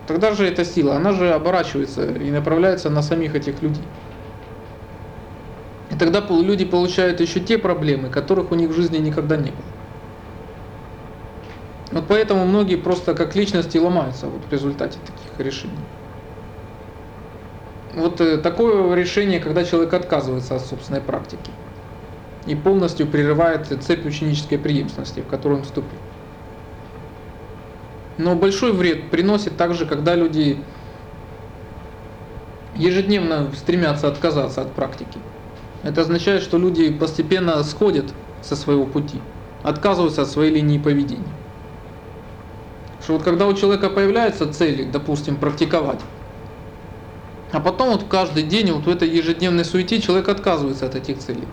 Тогда 0.06 0.32
же 0.32 0.46
эта 0.46 0.66
сила, 0.66 0.96
она 0.96 1.12
же 1.12 1.32
оборачивается 1.32 2.12
и 2.12 2.30
направляется 2.30 2.90
на 2.90 3.00
самих 3.00 3.34
этих 3.34 3.62
людей. 3.62 3.84
И 5.90 5.94
тогда 5.94 6.20
люди 6.28 6.66
получают 6.66 7.20
еще 7.20 7.40
те 7.40 7.56
проблемы, 7.56 8.10
которых 8.10 8.52
у 8.52 8.54
них 8.54 8.68
в 8.68 8.74
жизни 8.74 8.98
никогда 8.98 9.38
не 9.38 9.50
было. 9.50 9.72
Вот 11.90 12.06
поэтому 12.06 12.44
многие 12.44 12.76
просто 12.76 13.14
как 13.14 13.34
личности 13.34 13.78
ломаются 13.78 14.26
вот 14.28 14.44
в 14.44 14.52
результате 14.52 14.98
таких 15.00 15.38
решений. 15.38 15.88
Вот 17.94 18.20
э, 18.20 18.36
такое 18.36 18.94
решение, 18.94 19.40
когда 19.40 19.64
человек 19.64 19.94
отказывается 19.94 20.56
от 20.56 20.66
собственной 20.66 21.00
практики 21.00 21.54
и 22.46 22.54
полностью 22.54 23.06
прерывает 23.06 23.66
цепь 23.82 24.06
ученической 24.06 24.58
преемственности, 24.58 25.20
в 25.20 25.26
которую 25.26 25.58
он 25.58 25.64
вступил. 25.64 25.98
Но 28.16 28.34
большой 28.34 28.72
вред 28.72 29.10
приносит 29.10 29.56
также, 29.56 29.86
когда 29.86 30.14
люди 30.14 30.58
ежедневно 32.74 33.50
стремятся 33.54 34.08
отказаться 34.08 34.62
от 34.62 34.72
практики. 34.72 35.18
Это 35.82 36.00
означает, 36.00 36.42
что 36.42 36.58
люди 36.58 36.92
постепенно 36.92 37.62
сходят 37.62 38.12
со 38.42 38.56
своего 38.56 38.86
пути, 38.86 39.20
отказываются 39.62 40.22
от 40.22 40.28
своей 40.28 40.52
линии 40.52 40.78
поведения. 40.78 41.36
Что 43.02 43.14
вот 43.14 43.22
когда 43.22 43.46
у 43.46 43.54
человека 43.54 43.90
появляются 43.90 44.52
цели, 44.52 44.84
допустим, 44.84 45.36
практиковать, 45.36 46.00
а 47.52 47.60
потом 47.60 47.92
вот 47.92 48.04
каждый 48.08 48.42
день 48.42 48.72
вот 48.72 48.84
в 48.84 48.88
этой 48.88 49.08
ежедневной 49.08 49.64
суете 49.64 50.00
человек 50.02 50.28
отказывается 50.28 50.86
от 50.86 50.94
этих 50.96 51.18
целей. 51.18 51.48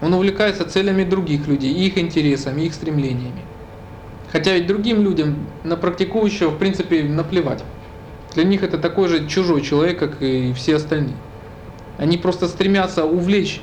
Он 0.00 0.14
увлекается 0.14 0.68
целями 0.68 1.04
других 1.04 1.46
людей, 1.48 1.72
их 1.72 1.98
интересами, 1.98 2.62
их 2.62 2.74
стремлениями. 2.74 3.42
Хотя 4.30 4.54
ведь 4.54 4.66
другим 4.66 5.02
людям 5.02 5.46
на 5.64 5.76
практикующего 5.76 6.50
в 6.50 6.58
принципе 6.58 7.02
наплевать. 7.02 7.64
Для 8.34 8.44
них 8.44 8.62
это 8.62 8.78
такой 8.78 9.08
же 9.08 9.26
чужой 9.26 9.62
человек, 9.62 9.98
как 9.98 10.22
и 10.22 10.52
все 10.52 10.76
остальные. 10.76 11.16
Они 11.96 12.16
просто 12.16 12.46
стремятся 12.46 13.04
увлечь 13.04 13.60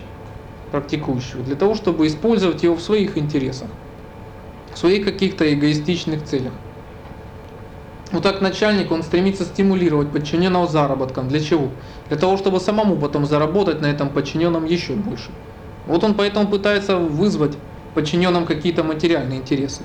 практикующего 0.71 1.43
для 1.43 1.55
того, 1.55 1.75
чтобы 1.75 2.07
использовать 2.07 2.63
его 2.63 2.75
в 2.75 2.81
своих 2.81 3.17
интересах, 3.17 3.69
в 4.73 4.77
своих 4.77 5.05
каких-то 5.05 5.51
эгоистичных 5.53 6.23
целях. 6.23 6.51
Вот 8.11 8.23
так 8.23 8.41
начальник, 8.41 8.91
он 8.91 9.03
стремится 9.03 9.45
стимулировать 9.45 10.11
подчиненного 10.11 10.67
заработком. 10.67 11.27
Для 11.27 11.39
чего? 11.39 11.69
Для 12.09 12.17
того, 12.17 12.37
чтобы 12.37 12.59
самому 12.59 12.97
потом 12.97 13.25
заработать 13.25 13.81
на 13.81 13.87
этом 13.87 14.09
подчиненном 14.09 14.65
еще 14.65 14.93
больше. 14.93 15.31
Вот 15.87 16.03
он 16.03 16.15
поэтому 16.15 16.47
пытается 16.47 16.97
вызвать 16.97 17.57
подчиненным 17.93 18.45
какие-то 18.45 18.83
материальные 18.83 19.39
интересы. 19.39 19.83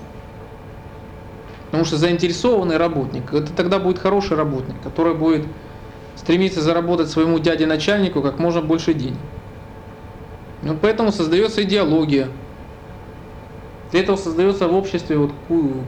Потому 1.67 1.85
что 1.85 1.97
заинтересованный 1.97 2.79
работник, 2.79 3.33
это 3.33 3.53
тогда 3.53 3.79
будет 3.79 3.99
хороший 3.99 4.37
работник, 4.37 4.75
который 4.83 5.15
будет 5.15 5.47
стремиться 6.17 6.61
заработать 6.61 7.09
своему 7.09 7.39
дяде-начальнику 7.39 8.23
как 8.23 8.39
можно 8.39 8.61
больше 8.61 8.93
денег. 8.93 9.19
Ну, 10.63 10.77
поэтому 10.81 11.13
создается 11.13 11.63
идеология. 11.63 12.29
Для 13.91 14.01
этого 14.01 14.17
создается 14.17 14.69
в 14.69 14.75
обществе 14.75 15.17
вот 15.17 15.33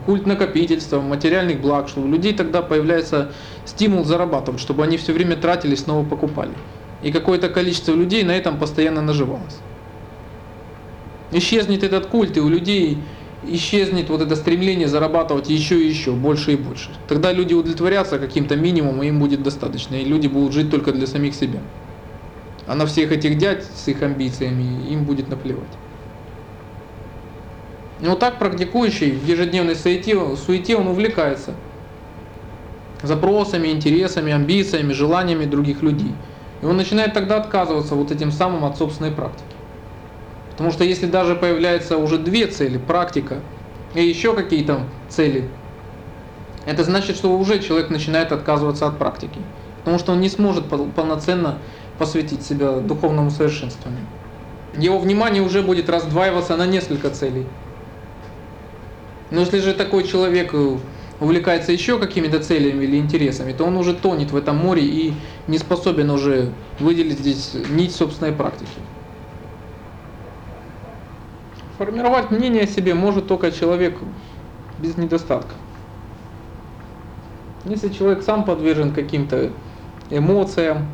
культ 0.05 0.25
накопительства, 0.25 0.99
материальных 0.99 1.61
благ, 1.61 1.87
что 1.87 2.01
у 2.01 2.07
людей 2.07 2.33
тогда 2.33 2.61
появляется 2.61 3.31
стимул 3.65 4.03
зарабатывать, 4.03 4.59
чтобы 4.59 4.83
они 4.83 4.97
все 4.97 5.13
время 5.13 5.35
тратили, 5.35 5.75
снова 5.75 6.05
покупали. 6.05 6.51
И 7.01 7.11
какое-то 7.11 7.49
количество 7.49 7.93
людей 7.93 8.23
на 8.23 8.31
этом 8.31 8.57
постоянно 8.57 9.01
наживалось. 9.01 9.59
Исчезнет 11.33 11.83
этот 11.83 12.05
культ, 12.05 12.37
и 12.37 12.39
у 12.39 12.47
людей 12.47 12.99
исчезнет 13.45 14.09
вот 14.09 14.21
это 14.21 14.35
стремление 14.35 14.87
зарабатывать 14.87 15.49
еще 15.49 15.81
и 15.81 15.87
еще, 15.87 16.11
больше 16.11 16.53
и 16.53 16.55
больше. 16.55 16.91
Тогда 17.07 17.33
люди 17.33 17.53
удовлетворятся 17.53 18.19
каким-то 18.19 18.55
минимумом, 18.55 19.03
и 19.03 19.07
им 19.07 19.19
будет 19.19 19.43
достаточно, 19.43 19.95
и 19.95 20.05
люди 20.05 20.27
будут 20.27 20.53
жить 20.53 20.69
только 20.71 20.91
для 20.91 21.07
самих 21.07 21.35
себя. 21.35 21.59
А 22.67 22.75
на 22.75 22.85
всех 22.85 23.11
этих 23.11 23.37
дядь 23.37 23.63
с 23.65 23.87
их 23.87 24.01
амбициями 24.01 24.87
им 24.89 25.03
будет 25.03 25.29
наплевать. 25.29 25.63
Вот 27.99 28.19
так 28.19 28.37
практикующий 28.39 29.11
в 29.11 29.25
ежедневной 29.25 29.75
суете, 29.75 30.17
суете 30.35 30.75
он 30.75 30.87
увлекается 30.87 31.53
запросами, 33.01 33.67
интересами, 33.69 34.31
амбициями, 34.31 34.93
желаниями 34.93 35.45
других 35.45 35.81
людей. 35.81 36.13
И 36.61 36.65
он 36.65 36.77
начинает 36.77 37.13
тогда 37.13 37.37
отказываться 37.37 37.95
вот 37.95 38.11
этим 38.11 38.31
самым 38.31 38.63
от 38.65 38.77
собственной 38.77 39.11
практики. 39.11 39.52
Потому 40.53 40.71
что 40.71 40.83
если 40.83 41.07
даже 41.07 41.35
появляются 41.35 41.97
уже 41.97 42.17
две 42.17 42.47
цели, 42.47 42.77
практика 42.77 43.39
и 43.95 44.03
еще 44.03 44.33
какие-то 44.33 44.81
цели, 45.09 45.49
это 46.65 46.83
значит, 46.83 47.15
что 47.15 47.37
уже 47.37 47.59
человек 47.59 47.89
начинает 47.89 48.31
отказываться 48.31 48.87
от 48.87 48.97
практики. 48.97 49.39
Потому 49.79 49.99
что 49.99 50.13
он 50.13 50.21
не 50.21 50.29
сможет 50.29 50.65
полноценно 50.95 51.57
посвятить 51.97 52.43
себя 52.43 52.79
духовному 52.79 53.31
совершенствованию. 53.31 54.05
Его 54.77 54.97
внимание 54.97 55.43
уже 55.43 55.61
будет 55.61 55.89
раздваиваться 55.89 56.55
на 56.55 56.65
несколько 56.65 57.09
целей. 57.09 57.45
Но 59.29 59.41
если 59.41 59.59
же 59.59 59.73
такой 59.73 60.03
человек 60.03 60.53
увлекается 61.19 61.71
еще 61.71 61.99
какими-то 61.99 62.39
целями 62.39 62.83
или 62.85 62.97
интересами, 62.97 63.53
то 63.53 63.65
он 63.65 63.77
уже 63.77 63.93
тонет 63.93 64.31
в 64.31 64.35
этом 64.35 64.57
море 64.57 64.83
и 64.83 65.13
не 65.47 65.57
способен 65.57 66.09
уже 66.11 66.49
выделить 66.79 67.19
здесь 67.19 67.53
нить 67.69 67.93
собственной 67.93 68.31
практики. 68.31 68.69
Формировать 71.77 72.29
мнение 72.29 72.63
о 72.63 72.67
себе 72.67 72.93
может 72.93 73.27
только 73.27 73.51
человек 73.51 73.97
без 74.77 74.95
недостатков. 74.95 75.57
Если 77.65 77.89
человек 77.89 78.21
сам 78.23 78.45
подвержен 78.45 78.93
каким-то 78.93 79.53
эмоциям, 80.09 80.89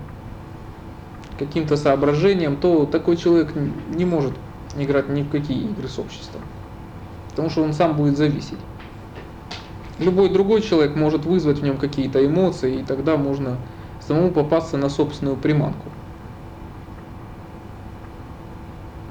каким-то 1.38 1.76
соображениям, 1.76 2.58
то 2.58 2.86
такой 2.86 3.18
человек 3.18 3.56
не 3.56 4.06
может 4.06 4.34
играть 4.76 5.10
ни 5.10 5.24
в 5.24 5.30
какие 5.30 5.70
игры 5.70 5.90
с 5.90 6.00
обществом. 6.00 6.42
Потому 7.30 7.50
что 7.50 7.64
он 7.64 7.74
сам 7.74 7.98
будет 7.98 8.18
зависеть. 8.18 8.60
Любой 9.98 10.30
другой 10.30 10.62
человек 10.62 10.96
может 10.96 11.26
вызвать 11.26 11.60
в 11.60 11.64
нем 11.64 11.78
какие-то 11.78 12.26
эмоции, 12.26 12.80
и 12.80 12.86
тогда 12.86 13.18
можно 13.18 13.58
самому 14.00 14.32
попасться 14.32 14.78
на 14.78 14.90
собственную 14.90 15.36
приманку. 15.36 15.92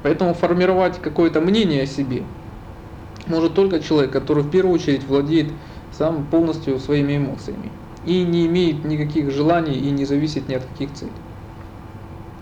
Поэтому 0.03 0.35
формировать 0.35 1.01
какое-то 1.01 1.41
мнение 1.41 1.83
о 1.83 1.87
себе 1.87 2.25
может 3.27 3.55
только 3.55 3.81
человек, 3.81 4.13
который 4.13 4.43
в 4.43 4.51
первую 4.51 4.75
очередь 4.75 5.05
владеет 5.05 5.53
сам 5.91 6.27
полностью 6.27 6.79
своими 6.79 7.17
эмоциями 7.17 7.73
и 8.05 8.23
не 8.23 8.47
имеет 8.47 8.85
никаких 8.85 9.31
желаний 9.31 9.79
и 9.79 9.91
не 9.91 10.05
зависит 10.05 10.49
ни 10.49 10.55
от 10.55 10.65
каких 10.65 10.95
целей. 10.95 11.13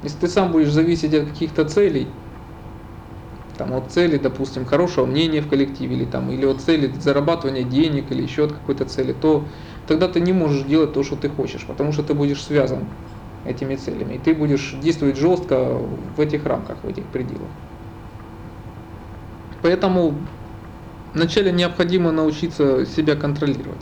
Если 0.03 0.19
ты 0.19 0.29
сам 0.29 0.53
будешь 0.53 0.71
зависеть 0.71 1.15
от 1.15 1.29
каких-то 1.29 1.65
целей, 1.65 2.13
там 3.57 3.73
от 3.73 3.91
цели, 3.91 4.19
допустим, 4.19 4.67
хорошего 4.67 5.07
мнения 5.07 5.41
в 5.41 5.49
коллективе 5.49 5.97
или 5.97 6.05
там 6.05 6.31
или 6.31 6.45
от 6.45 6.61
цели 6.61 6.93
зарабатывания 6.93 7.65
денег 7.65 8.13
или 8.13 8.23
еще 8.23 8.45
от 8.45 8.53
какой-то 8.53 8.85
цели, 8.85 9.15
то 9.15 9.49
тогда 9.87 10.09
ты 10.09 10.21
не 10.21 10.33
можешь 10.33 10.65
делать 10.65 10.93
то, 10.93 11.03
что 11.03 11.17
ты 11.17 11.31
хочешь, 11.31 11.67
потому 11.67 11.93
что 11.93 12.03
ты 12.03 12.13
будешь 12.13 12.45
связан 12.45 12.91
этими 13.47 13.77
целями. 13.77 14.15
И 14.15 14.19
ты 14.19 14.35
будешь 14.35 14.75
действовать 14.83 15.17
жестко 15.17 15.75
в 16.17 16.21
этих 16.21 16.45
рамках, 16.45 16.83
в 16.83 16.89
этих 16.89 17.05
пределах. 17.05 17.49
Поэтому 19.63 20.15
вначале 21.15 21.53
необходимо 21.53 22.13
научиться 22.13 22.85
себя 22.87 23.17
контролировать. 23.17 23.81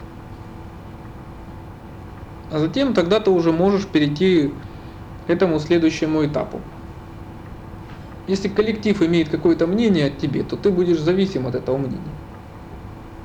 А 2.51 2.59
затем 2.59 2.95
тогда 2.95 3.21
ты 3.21 3.31
уже 3.31 3.53
можешь 3.53 3.87
перейти 3.87 4.53
к 5.27 5.31
этому 5.31 5.59
следующему 5.59 6.25
этапу. 6.25 6.61
Если 8.27 8.49
коллектив 8.49 9.03
имеет 9.03 9.29
какое-то 9.29 9.67
мнение 9.67 10.07
о 10.07 10.11
тебе, 10.11 10.45
то 10.45 10.57
ты 10.57 10.71
будешь 10.71 11.01
зависим 11.01 11.47
от 11.47 11.55
этого 11.55 11.77
мнения. 11.77 12.15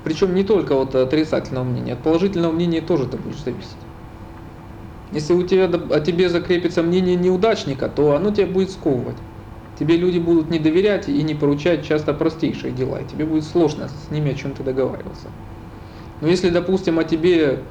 Причем 0.03 0.33
не 0.33 0.43
только 0.43 0.73
от 0.73 0.95
отрицательного 0.95 1.63
мнения, 1.63 1.93
от 1.93 2.03
положительного 2.03 2.51
мнения 2.51 2.81
тоже 2.81 3.05
ты 3.05 3.17
будешь 3.17 3.43
зависеть. 3.43 3.88
Если 5.11 5.33
у 5.33 5.43
тебя 5.43 5.65
о 5.65 5.99
тебе 5.99 6.29
закрепится 6.29 6.83
мнение 6.83 7.15
неудачника, 7.15 7.89
то 7.89 8.15
оно 8.15 8.31
тебя 8.31 8.47
будет 8.47 8.71
сковывать. 8.71 9.17
Тебе 9.77 9.97
люди 9.97 10.19
будут 10.19 10.49
не 10.49 10.59
доверять 10.59 11.07
и 11.07 11.23
не 11.23 11.35
поручать 11.35 11.85
часто 11.85 12.13
простейшие 12.13 12.73
дела, 12.73 13.01
и 13.01 13.07
тебе 13.07 13.25
будет 13.25 13.45
сложно 13.45 13.87
с 13.87 14.11
ними 14.11 14.31
о 14.31 14.35
чем-то 14.35 14.63
договариваться. 14.63 15.31
Но 16.21 16.27
если, 16.27 16.49
допустим, 16.49 16.99
о 16.99 17.05
тебе 17.05 17.63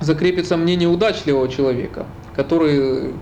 закрепится 0.00 0.56
мнение 0.56 0.88
удачливого 0.88 1.48
человека, 1.48 2.06
который 2.32 3.20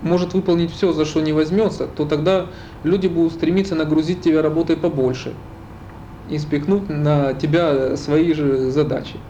может 0.00 0.32
выполнить 0.32 0.72
все, 0.72 0.92
за 0.92 1.04
что 1.04 1.20
не 1.20 1.32
возьмется, 1.32 1.86
то 1.86 2.06
тогда 2.06 2.50
люди 2.82 3.08
будут 3.08 3.34
стремиться 3.34 3.74
нагрузить 3.74 4.22
тебя 4.22 4.40
работой 4.40 4.76
побольше 4.76 5.34
и 6.28 6.38
спихнуть 6.38 6.88
на 6.88 7.34
тебя 7.34 7.96
свои 7.96 8.32
же 8.32 8.70
задачи. 8.70 9.20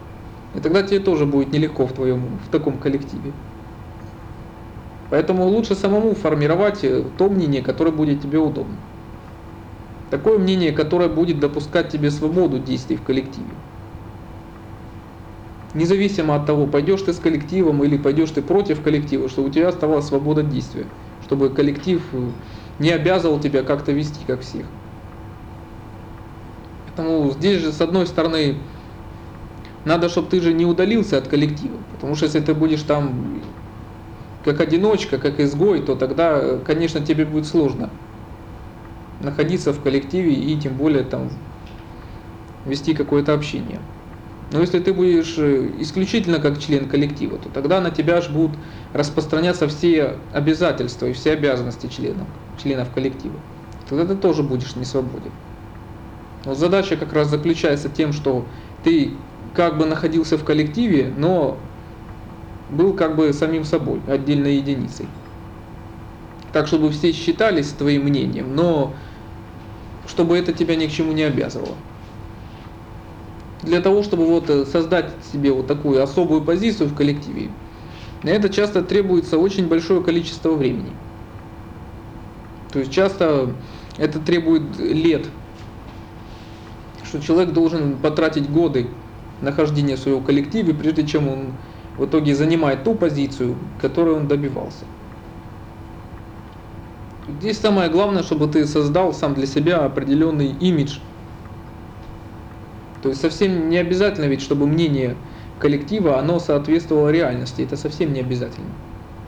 И 0.53 0.59
тогда 0.59 0.83
тебе 0.83 0.99
тоже 0.99 1.25
будет 1.25 1.51
нелегко 1.51 1.87
в 1.87 1.93
твоем, 1.93 2.37
в 2.37 2.49
таком 2.49 2.79
коллективе. 2.79 3.33
Поэтому 5.09 5.45
лучше 5.45 5.75
самому 5.75 6.13
формировать 6.15 6.81
то 7.17 7.29
мнение, 7.29 7.61
которое 7.61 7.91
будет 7.91 8.21
тебе 8.21 8.37
удобно. 8.39 8.77
Такое 10.09 10.37
мнение, 10.37 10.71
которое 10.71 11.09
будет 11.09 11.39
допускать 11.39 11.89
тебе 11.89 12.11
свободу 12.11 12.59
действий 12.59 12.97
в 12.97 13.03
коллективе. 13.03 13.49
Независимо 15.73 16.35
от 16.35 16.45
того, 16.45 16.67
пойдешь 16.67 17.01
ты 17.01 17.13
с 17.13 17.19
коллективом 17.19 17.83
или 17.83 17.97
пойдешь 17.97 18.29
ты 18.29 18.43
против 18.43 18.83
коллектива, 18.83 19.27
чтобы 19.27 19.49
у 19.49 19.51
тебя 19.51 19.69
оставалась 19.69 20.05
свобода 20.05 20.43
действия, 20.43 20.85
чтобы 21.23 21.49
коллектив 21.49 21.99
не 22.77 22.91
обязывал 22.91 23.39
тебя 23.39 23.63
как-то 23.63 23.91
вести, 23.91 24.23
как 24.25 24.41
всех. 24.41 24.67
Поэтому 26.85 27.31
здесь 27.31 27.59
же, 27.61 27.71
с 27.71 27.81
одной 27.81 28.05
стороны, 28.05 28.67
надо, 29.85 30.09
чтобы 30.09 30.29
ты 30.29 30.41
же 30.41 30.53
не 30.53 30.65
удалился 30.65 31.17
от 31.17 31.27
коллектива. 31.27 31.77
Потому 31.93 32.15
что 32.15 32.25
если 32.25 32.39
ты 32.39 32.53
будешь 32.53 32.83
там 32.83 33.41
как 34.43 34.59
одиночка, 34.59 35.17
как 35.17 35.39
изгой, 35.39 35.81
то 35.81 35.95
тогда, 35.95 36.57
конечно, 36.65 37.01
тебе 37.01 37.25
будет 37.25 37.45
сложно 37.45 37.89
находиться 39.21 39.71
в 39.71 39.81
коллективе 39.81 40.33
и 40.33 40.57
тем 40.57 40.73
более 40.75 41.03
там 41.03 41.29
вести 42.65 42.93
какое-то 42.93 43.33
общение. 43.33 43.79
Но 44.51 44.59
если 44.59 44.79
ты 44.79 44.93
будешь 44.93 45.35
э, 45.37 45.71
исключительно 45.79 46.39
как 46.39 46.59
член 46.59 46.87
коллектива, 46.87 47.37
то 47.37 47.49
тогда 47.49 47.81
на 47.81 47.89
тебя 47.89 48.21
же 48.21 48.29
будут 48.29 48.57
распространяться 48.93 49.67
все 49.67 50.17
обязательства 50.31 51.07
и 51.07 51.13
все 51.13 51.31
обязанности 51.31 51.87
членов, 51.87 52.27
членов 52.61 52.91
коллектива. 52.93 53.35
Тогда 53.89 54.05
ты 54.05 54.15
тоже 54.15 54.43
будешь 54.43 54.75
не 54.75 54.85
свободен. 54.85 55.31
Но 56.45 56.53
задача 56.53 56.97
как 56.97 57.13
раз 57.13 57.29
заключается 57.29 57.89
тем, 57.89 58.13
что 58.13 58.45
ты 58.83 59.13
как 59.53 59.77
бы 59.77 59.85
находился 59.85 60.37
в 60.37 60.43
коллективе, 60.43 61.13
но 61.15 61.57
был 62.69 62.93
как 62.93 63.15
бы 63.15 63.31
самим 63.33 63.63
собой, 63.63 64.01
отдельной 64.07 64.57
единицей. 64.57 65.07
Так, 66.51 66.67
чтобы 66.67 66.91
все 66.91 67.11
считались 67.11 67.69
твоим 67.69 68.03
мнением, 68.03 68.55
но 68.55 68.93
чтобы 70.07 70.37
это 70.37 70.53
тебя 70.53 70.75
ни 70.75 70.87
к 70.87 70.91
чему 70.91 71.13
не 71.13 71.23
обязывало. 71.23 71.75
Для 73.61 73.79
того, 73.79 74.03
чтобы 74.03 74.25
вот 74.25 74.49
э, 74.49 74.65
создать 74.65 75.11
себе 75.31 75.51
вот 75.51 75.67
такую 75.67 76.03
особую 76.03 76.41
позицию 76.41 76.89
в 76.89 76.95
коллективе, 76.95 77.49
на 78.21 78.29
это 78.29 78.49
часто 78.49 78.81
требуется 78.81 79.37
очень 79.37 79.67
большое 79.67 80.03
количество 80.03 80.51
времени. 80.51 80.91
То 82.71 82.79
есть 82.79 82.91
часто 82.91 83.53
это 83.97 84.19
требует 84.19 84.77
лет, 84.79 85.27
что 87.03 87.21
человек 87.21 87.53
должен 87.53 87.97
потратить 87.97 88.49
годы 88.49 88.87
нахождения 89.43 89.95
в 89.95 89.99
своем 89.99 90.23
коллективе, 90.23 90.73
прежде 90.73 91.05
чем 91.05 91.27
он 91.27 91.39
в 91.97 92.05
итоге 92.05 92.33
занимает 92.33 92.83
ту 92.83 92.95
позицию, 92.95 93.55
которую 93.79 94.17
он 94.17 94.27
добивался. 94.27 94.85
Здесь 97.39 97.59
самое 97.59 97.89
главное, 97.89 98.23
чтобы 98.23 98.47
ты 98.47 98.65
создал 98.65 99.13
сам 99.13 99.33
для 99.33 99.45
себя 99.45 99.85
определенный 99.85 100.47
имидж. 100.59 100.97
То 103.01 103.09
есть 103.09 103.21
совсем 103.21 103.69
не 103.69 103.77
обязательно 103.77 104.25
ведь, 104.25 104.41
чтобы 104.41 104.65
мнение 104.65 105.15
коллектива, 105.59 106.19
оно 106.19 106.39
соответствовало 106.39 107.09
реальности. 107.09 107.61
Это 107.61 107.77
совсем 107.77 108.11
не 108.11 108.19
обязательно. 108.19 108.67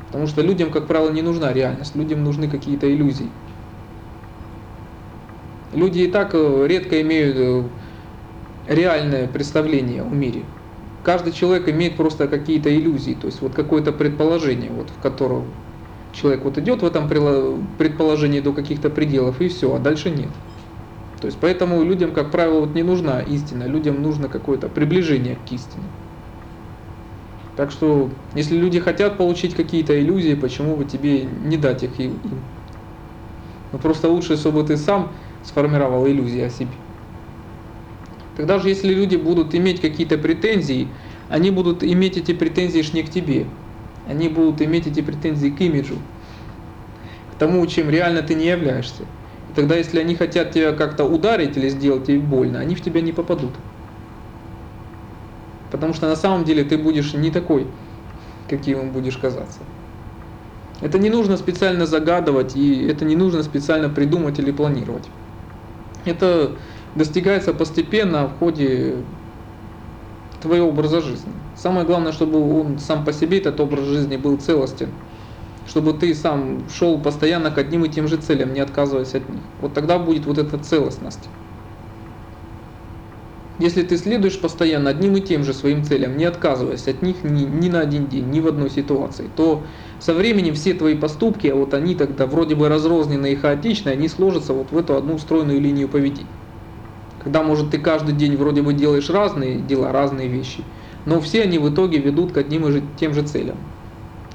Потому 0.07 0.27
что 0.27 0.41
людям, 0.41 0.71
как 0.71 0.87
правило, 0.87 1.11
не 1.11 1.21
нужна 1.21 1.53
реальность, 1.53 1.95
людям 1.95 2.23
нужны 2.23 2.49
какие-то 2.49 2.91
иллюзии. 2.93 3.29
Люди 5.73 5.99
и 5.99 6.07
так 6.07 6.31
э, 6.33 6.65
редко 6.67 7.01
имеют 7.01 7.35
э, 7.37 7.63
реальное 8.67 9.27
представление 9.27 10.03
о 10.03 10.09
мире. 10.09 10.45
Каждый 11.03 11.33
человек 11.33 11.69
имеет 11.69 11.97
просто 11.97 12.27
какие-то 12.27 12.75
иллюзии, 12.75 13.13
то 13.13 13.27
есть 13.27 13.41
вот 13.41 13.53
какое-то 13.53 13.91
предположение, 13.91 14.71
вот 14.71 14.89
в 14.89 14.99
котором 14.99 15.45
человек 16.11 16.43
вот 16.43 16.57
идет 16.57 16.81
в 16.81 16.85
этом 16.85 17.07
предположении 17.07 18.39
до 18.39 18.53
каких-то 18.53 18.89
пределов 18.89 19.41
и 19.41 19.49
все, 19.49 19.73
а 19.75 19.79
дальше 19.79 20.09
нет. 20.09 20.29
То 21.21 21.27
есть 21.27 21.39
поэтому 21.39 21.83
людям, 21.83 22.13
как 22.13 22.31
правило, 22.31 22.61
вот 22.61 22.75
не 22.75 22.83
нужна 22.83 23.21
истина, 23.21 23.65
людям 23.65 24.01
нужно 24.01 24.29
какое-то 24.29 24.67
приближение 24.69 25.35
к 25.35 25.51
истине. 25.51 25.95
Так 27.55 27.71
что, 27.71 28.11
если 28.33 28.57
люди 28.57 28.79
хотят 28.79 29.17
получить 29.17 29.55
какие-то 29.55 29.97
иллюзии, 29.99 30.35
почему 30.35 30.75
бы 30.75 30.85
тебе 30.85 31.23
не 31.23 31.57
дать 31.57 31.83
их 31.83 31.99
им? 31.99 32.51
Ну 33.71 33.79
просто 33.79 34.09
лучше, 34.09 34.37
чтобы 34.37 34.63
ты 34.63 34.77
сам 34.77 35.17
сформировал 35.41 36.07
иллюзии 36.07 36.41
о 36.41 36.49
себе. 36.49 36.84
Тогда 38.35 38.59
же, 38.59 38.69
если 38.69 38.93
люди 38.93 39.15
будут 39.15 39.55
иметь 39.55 39.81
какие-то 39.81 40.17
претензии, 40.17 40.87
они 41.29 41.51
будут 41.51 41.83
иметь 41.83 42.17
эти 42.17 42.33
претензии 42.33 42.81
ж 42.81 42.93
не 42.93 43.03
к 43.03 43.09
тебе. 43.09 43.45
Они 44.05 44.29
будут 44.29 44.61
иметь 44.61 44.87
эти 44.87 45.01
претензии 45.01 45.49
к 45.49 45.61
имиджу, 45.61 45.95
к 47.31 47.35
тому, 47.39 47.65
чем 47.65 47.89
реально 47.89 48.21
ты 48.21 48.35
не 48.35 48.45
являешься. 48.45 49.03
И 49.49 49.53
тогда, 49.53 49.75
если 49.75 49.99
они 49.99 50.15
хотят 50.15 50.51
тебя 50.51 50.73
как-то 50.73 51.05
ударить 51.05 51.57
или 51.57 51.69
сделать 51.69 52.07
тебе 52.07 52.19
больно, 52.19 52.59
они 52.59 52.75
в 52.75 52.81
тебя 52.81 53.01
не 53.01 53.13
попадут. 53.13 53.55
Потому 55.71 55.93
что 55.93 56.07
на 56.07 56.15
самом 56.15 56.43
деле 56.45 56.63
ты 56.63 56.77
будешь 56.77 57.13
не 57.13 57.31
такой, 57.31 57.67
каким 58.47 58.79
им 58.79 58.91
будешь 58.91 59.17
казаться. 59.17 59.61
Это 60.81 60.99
не 60.99 61.09
нужно 61.09 61.37
специально 61.37 61.85
загадывать, 61.85 62.55
и 62.55 62.85
это 62.85 63.05
не 63.05 63.15
нужно 63.15 63.43
специально 63.43 63.89
придумать 63.89 64.39
или 64.39 64.51
планировать. 64.51 65.09
Это 66.03 66.57
достигается 66.95 67.53
постепенно 67.53 68.27
в 68.27 68.39
ходе 68.39 68.95
твоего 70.41 70.69
образа 70.69 71.01
жизни. 71.01 71.31
Самое 71.55 71.85
главное, 71.85 72.11
чтобы 72.11 72.39
он 72.59 72.79
сам 72.79 73.05
по 73.05 73.13
себе, 73.13 73.39
этот 73.39 73.59
образ 73.59 73.85
жизни, 73.85 74.17
был 74.17 74.37
целостен. 74.37 74.89
Чтобы 75.67 75.93
ты 75.93 76.13
сам 76.13 76.59
шел 76.69 76.99
постоянно 76.99 77.51
к 77.51 77.57
одним 77.57 77.85
и 77.85 77.89
тем 77.89 78.07
же 78.07 78.17
целям, 78.17 78.53
не 78.53 78.59
отказываясь 78.59 79.15
от 79.15 79.27
них. 79.27 79.41
Вот 79.61 79.73
тогда 79.73 79.97
будет 79.97 80.25
вот 80.25 80.37
эта 80.37 80.57
целостность. 80.57 81.27
Если 83.57 83.83
ты 83.83 83.97
следуешь 83.97 84.39
постоянно 84.39 84.89
одним 84.89 85.15
и 85.15 85.21
тем 85.21 85.45
же 85.45 85.53
своим 85.53 85.83
целям, 85.83 86.17
не 86.17 86.25
отказываясь 86.25 86.87
от 86.89 87.01
них 87.01 87.23
ни, 87.23 87.45
ни 87.45 87.69
на 87.69 87.79
один 87.79 88.07
день, 88.07 88.29
ни 88.29 88.41
в 88.41 88.47
одной 88.47 88.69
ситуации, 88.69 89.29
то 89.33 89.63
со 89.99 90.13
временем 90.13 90.53
все 90.55 90.73
твои 90.73 90.93
поступки, 90.93 91.47
вот 91.47 91.73
они 91.73 91.95
тогда 91.95 92.25
вроде 92.27 92.55
бы 92.55 92.67
разрозненные 92.67 93.33
и 93.33 93.37
хаотичные, 93.37 93.93
они 93.93 94.09
сложатся 94.09 94.51
вот 94.51 94.71
в 94.71 94.77
эту 94.77 94.97
одну 94.97 95.17
стройную 95.17 95.61
линию 95.61 95.87
поведения 95.87 96.27
когда, 97.25 97.41
может, 97.41 97.71
ты 97.71 97.79
каждый 97.79 98.13
день 98.13 98.37
вроде 98.37 98.61
бы 98.61 98.75
делаешь 98.75 99.09
разные 99.09 99.59
дела, 99.59 99.91
разные 99.91 100.27
вещи, 100.27 100.63
но 101.05 101.19
все 101.19 101.41
они 101.41 101.57
в 101.57 101.73
итоге 101.73 101.97
ведут 101.97 102.31
к 102.31 102.37
одним 102.37 102.67
и 102.67 102.71
же, 102.71 102.83
тем 102.99 103.15
же 103.15 103.23
целям. 103.23 103.57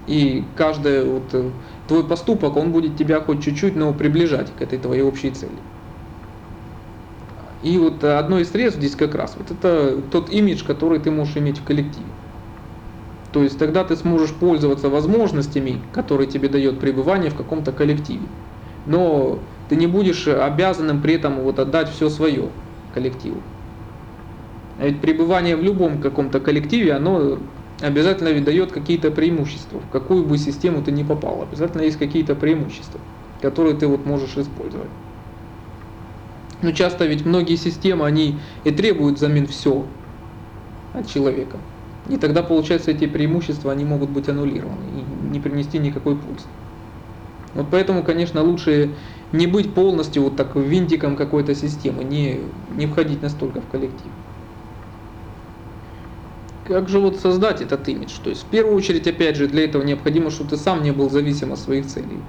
И 0.08 0.42
каждый 0.56 1.04
вот, 1.04 1.32
э, 1.32 1.50
твой 1.86 2.02
поступок, 2.02 2.56
он 2.56 2.72
будет 2.72 2.96
тебя 2.96 3.20
хоть 3.20 3.44
чуть-чуть, 3.44 3.76
но 3.76 3.94
приближать 3.94 4.52
к 4.56 4.60
этой 4.60 4.76
твоей 4.80 5.02
общей 5.02 5.30
цели. 5.30 5.52
И 7.62 7.78
вот 7.78 8.02
одно 8.02 8.40
из 8.40 8.50
средств 8.50 8.80
здесь 8.80 8.96
как 8.96 9.14
раз, 9.14 9.36
вот 9.38 9.52
это 9.52 10.02
тот 10.10 10.28
имидж, 10.28 10.64
который 10.64 10.98
ты 10.98 11.12
можешь 11.12 11.36
иметь 11.36 11.58
в 11.58 11.64
коллективе. 11.64 12.10
То 13.30 13.44
есть 13.44 13.56
тогда 13.56 13.84
ты 13.84 13.94
сможешь 13.94 14.34
пользоваться 14.34 14.88
возможностями, 14.88 15.80
которые 15.92 16.26
тебе 16.26 16.48
дает 16.48 16.80
пребывание 16.80 17.30
в 17.30 17.36
каком-то 17.36 17.70
коллективе. 17.70 18.26
Но 18.84 19.38
ты 19.68 19.76
не 19.76 19.86
будешь 19.86 20.26
обязанным 20.26 21.00
при 21.00 21.14
этом 21.14 21.42
вот 21.42 21.60
отдать 21.60 21.88
все 21.88 22.08
свое 22.08 22.50
коллективу. 22.94 23.42
А 24.78 24.86
ведь 24.86 25.00
пребывание 25.00 25.56
в 25.56 25.62
любом 25.62 26.00
каком-то 26.00 26.40
коллективе, 26.40 26.94
оно 26.94 27.38
обязательно 27.80 28.28
ведь 28.28 28.44
дает 28.44 28.72
какие-то 28.72 29.10
преимущества. 29.10 29.80
В 29.80 29.90
какую 29.90 30.24
бы 30.24 30.38
систему 30.38 30.82
ты 30.82 30.92
ни 30.92 31.02
попал, 31.02 31.42
обязательно 31.42 31.82
есть 31.82 31.98
какие-то 31.98 32.34
преимущества, 32.34 33.00
которые 33.40 33.76
ты 33.76 33.86
вот 33.86 34.06
можешь 34.06 34.36
использовать. 34.36 34.90
Но 36.62 36.72
часто 36.72 37.06
ведь 37.06 37.24
многие 37.24 37.56
системы, 37.56 38.06
они 38.06 38.38
и 38.64 38.70
требуют 38.70 39.16
взамен 39.16 39.46
все 39.46 39.86
от 40.92 41.08
человека. 41.08 41.58
И 42.08 42.16
тогда, 42.16 42.42
получается, 42.42 42.90
эти 42.90 43.06
преимущества, 43.06 43.72
они 43.72 43.84
могут 43.84 44.10
быть 44.10 44.28
аннулированы 44.28 44.84
и 44.84 45.30
не 45.32 45.40
принести 45.40 45.78
никакой 45.78 46.16
пользы. 46.16 46.46
Вот 47.54 47.66
поэтому, 47.70 48.02
конечно, 48.02 48.42
лучше 48.42 48.94
не 49.32 49.46
быть 49.46 49.74
полностью 49.74 50.24
вот 50.24 50.36
так 50.36 50.56
винтиком 50.56 51.16
какой-то 51.16 51.54
системы, 51.54 52.04
не, 52.04 52.54
не 52.68 52.86
входить 52.86 53.22
настолько 53.22 53.60
в 53.62 53.68
коллектив. 53.68 54.12
Как 56.64 56.88
же 56.88 57.00
вот 57.00 57.18
создать 57.18 57.60
этот 57.62 57.88
имидж? 57.88 58.20
То 58.22 58.30
есть 58.30 58.44
в 58.44 58.48
первую 58.50 58.76
очередь, 58.76 59.06
опять 59.06 59.36
же, 59.36 59.48
для 59.48 59.64
этого 59.64 59.82
необходимо, 59.82 60.30
чтобы 60.30 60.50
ты 60.50 60.56
сам 60.56 60.82
не 60.82 60.92
был 60.92 61.10
зависим 61.10 61.52
от 61.52 61.60
своих 61.60 61.86
целей. 61.86 62.28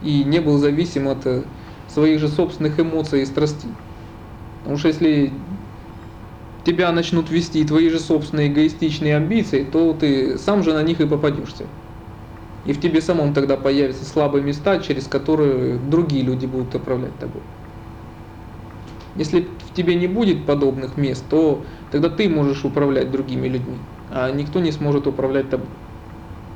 и 0.00 0.24
не 0.24 0.40
был 0.40 0.58
зависим 0.58 1.08
от 1.08 1.26
э, 1.26 1.50
своих 1.86 2.20
же 2.20 2.28
собственных 2.28 2.78
эмоций 2.80 3.22
и 3.22 3.26
страстей. 3.26 3.78
Потому 4.62 4.78
что 4.78 4.88
если 4.88 5.44
тебя 6.64 6.92
начнут 6.92 7.30
вести 7.30 7.64
твои 7.66 7.88
же 7.90 7.98
собственные 8.00 8.48
эгоистичные 8.52 9.16
амбиции, 9.16 9.64
то 9.64 9.94
ты 9.94 10.38
сам 10.38 10.62
же 10.62 10.74
на 10.74 10.82
них 10.82 11.00
и 11.00 11.06
попадешься. 11.08 11.72
И 12.68 12.74
в 12.74 12.82
тебе 12.82 13.00
самом 13.00 13.32
тогда 13.32 13.56
появятся 13.56 14.04
слабые 14.04 14.44
места, 14.44 14.78
через 14.78 15.08
которые 15.08 15.78
другие 15.78 16.22
люди 16.22 16.44
будут 16.44 16.74
управлять 16.74 17.18
тобой. 17.18 17.40
Если 19.14 19.40
в 19.40 19.72
тебе 19.72 19.94
не 19.94 20.06
будет 20.06 20.44
подобных 20.44 20.98
мест, 20.98 21.30
то 21.30 21.64
тогда 21.90 22.10
ты 22.10 22.28
можешь 22.28 22.66
управлять 22.66 23.10
другими 23.10 23.48
людьми, 23.48 23.78
а 24.10 24.30
никто 24.32 24.60
не 24.60 24.70
сможет 24.70 25.06
управлять 25.06 25.48
тобой. 25.48 25.70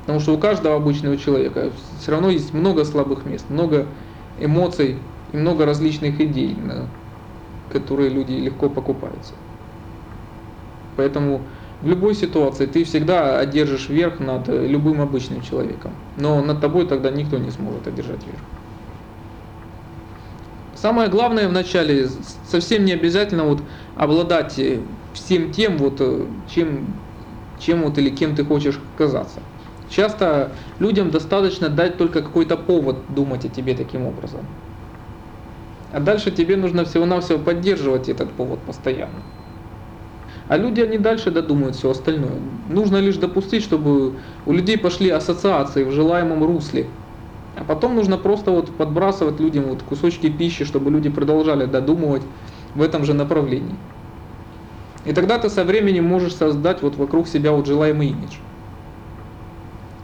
Потому 0.01 0.19
что 0.19 0.35
у 0.35 0.37
каждого 0.37 0.75
обычного 0.75 1.17
человека 1.17 1.73
все 1.97 2.11
равно 2.11 2.29
есть 2.29 2.53
много 2.53 2.85
слабых 2.85 3.25
мест, 3.25 3.49
много 3.49 3.87
эмоций 4.37 5.01
и 5.31 5.35
много 5.35 5.65
различных 5.65 6.21
идей, 6.21 6.61
на 6.61 6.91
которые 7.69 8.09
люди 8.09 8.33
легко 8.33 8.69
покупаются. 8.69 9.39
Поэтому 10.95 11.49
в 11.83 11.87
любой 11.87 12.15
ситуации 12.15 12.65
ты 12.65 12.85
всегда 12.85 13.39
одержишь 13.39 13.89
верх 13.89 14.19
над 14.19 14.47
любым 14.47 15.01
обычным 15.01 15.41
человеком. 15.41 15.91
Но 16.15 16.41
над 16.41 16.61
тобой 16.61 16.87
тогда 16.87 17.11
никто 17.11 17.37
не 17.37 17.51
сможет 17.51 17.87
одержать 17.87 18.25
верх. 18.25 18.39
Самое 20.73 21.09
главное 21.09 21.49
вначале 21.49 22.07
совсем 22.07 22.85
не 22.85 22.93
обязательно 22.93 23.43
вот 23.43 23.67
обладать 23.95 24.59
всем 25.13 25.51
тем, 25.51 25.77
вот, 25.77 25.99
чем, 26.47 27.01
чем 27.57 27.83
вот 27.83 27.97
или 27.97 28.15
кем 28.15 28.33
ты 28.35 28.45
хочешь 28.45 28.79
казаться. 28.95 29.43
Часто 29.85 30.55
людям 30.79 31.11
достаточно 31.11 31.69
дать 31.69 31.97
только 31.97 32.21
какой-то 32.23 32.55
повод 32.57 33.07
думать 33.09 33.45
о 33.45 33.49
тебе 33.49 33.75
таким 33.75 34.05
образом. 34.07 34.47
А 35.89 35.99
дальше 36.01 36.31
тебе 36.31 36.57
нужно 36.57 36.85
всего-навсего 36.85 37.39
поддерживать 37.39 38.09
этот 38.09 38.35
повод 38.35 38.65
постоянно. 38.65 39.42
А 40.53 40.57
люди, 40.57 40.81
они 40.81 40.99
дальше 40.99 41.31
додумают 41.31 41.75
все 41.75 41.89
остальное. 41.89 42.39
Нужно 42.69 42.97
лишь 42.97 43.15
допустить, 43.15 43.63
чтобы 43.63 44.19
у 44.45 44.51
людей 44.51 44.77
пошли 44.77 45.09
ассоциации 45.09 45.83
в 45.83 45.89
желаемом 45.89 46.43
русле. 46.43 46.85
А 47.55 47.63
потом 47.63 47.95
нужно 47.95 48.19
просто 48.19 48.51
вот 48.51 48.77
подбрасывать 48.77 49.39
людям 49.39 49.63
вот 49.63 49.81
кусочки 49.81 50.29
пищи, 50.29 50.63
чтобы 50.63 50.91
люди 50.91 51.09
продолжали 51.09 51.65
додумывать 51.65 52.21
в 52.75 52.83
этом 52.83 53.03
же 53.03 53.15
направлении. 53.15 53.79
И 55.05 55.13
тогда 55.13 55.39
ты 55.39 55.49
со 55.49 55.63
временем 55.63 56.05
можешь 56.05 56.35
создать 56.35 56.83
вот 56.83 56.97
вокруг 56.97 57.27
себя 57.27 57.51
вот 57.51 57.65
желаемый 57.65 58.09
имидж. 58.09 58.37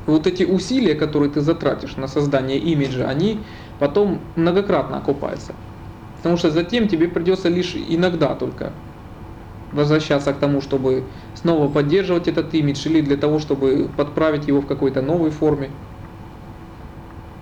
И 0.08 0.10
вот 0.10 0.26
эти 0.26 0.46
усилия, 0.46 0.96
которые 0.96 1.30
ты 1.30 1.42
затратишь 1.42 1.96
на 1.96 2.08
создание 2.08 2.58
имиджа, 2.58 3.08
они 3.08 3.46
потом 3.78 4.32
многократно 4.36 4.98
окупаются. 4.98 5.54
Потому 6.18 6.38
что 6.38 6.50
затем 6.50 6.88
тебе 6.88 7.08
придется 7.08 7.50
лишь 7.50 7.76
иногда 7.76 8.34
только 8.34 8.74
возвращаться 9.72 10.34
к 10.34 10.40
тому, 10.40 10.62
чтобы 10.62 11.04
снова 11.34 11.72
поддерживать 11.72 12.28
этот 12.28 12.54
имидж 12.54 12.88
или 12.88 13.02
для 13.02 13.18
того, 13.18 13.40
чтобы 13.40 13.90
подправить 13.96 14.48
его 14.48 14.62
в 14.62 14.68
какой-то 14.68 15.02
новой 15.02 15.30
форме. 15.30 15.70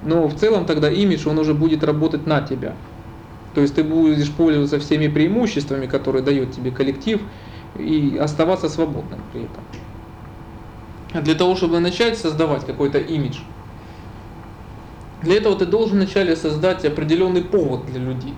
Но 0.01 0.27
в 0.27 0.35
целом 0.35 0.65
тогда 0.65 0.91
имидж, 0.91 1.27
он 1.27 1.39
уже 1.39 1.53
будет 1.53 1.83
работать 1.83 2.25
на 2.25 2.41
тебя. 2.41 2.75
То 3.53 3.61
есть 3.61 3.75
ты 3.75 3.83
будешь 3.83 4.35
пользоваться 4.35 4.79
всеми 4.79 5.07
преимуществами, 5.07 5.87
которые 5.87 6.23
дает 6.23 6.51
тебе 6.51 6.71
коллектив, 6.71 7.21
и 7.75 8.17
оставаться 8.17 8.69
свободным 8.69 9.19
при 9.31 9.41
этом. 9.43 9.63
А 11.13 11.21
для 11.21 11.35
того, 11.35 11.55
чтобы 11.55 11.79
начать 11.79 12.17
создавать 12.17 12.65
какой-то 12.65 12.99
имидж, 12.99 13.39
для 15.21 15.37
этого 15.37 15.55
ты 15.57 15.65
должен 15.65 15.97
вначале 15.97 16.35
создать 16.35 16.85
определенный 16.85 17.41
повод 17.41 17.85
для 17.87 17.99
людей. 17.99 18.35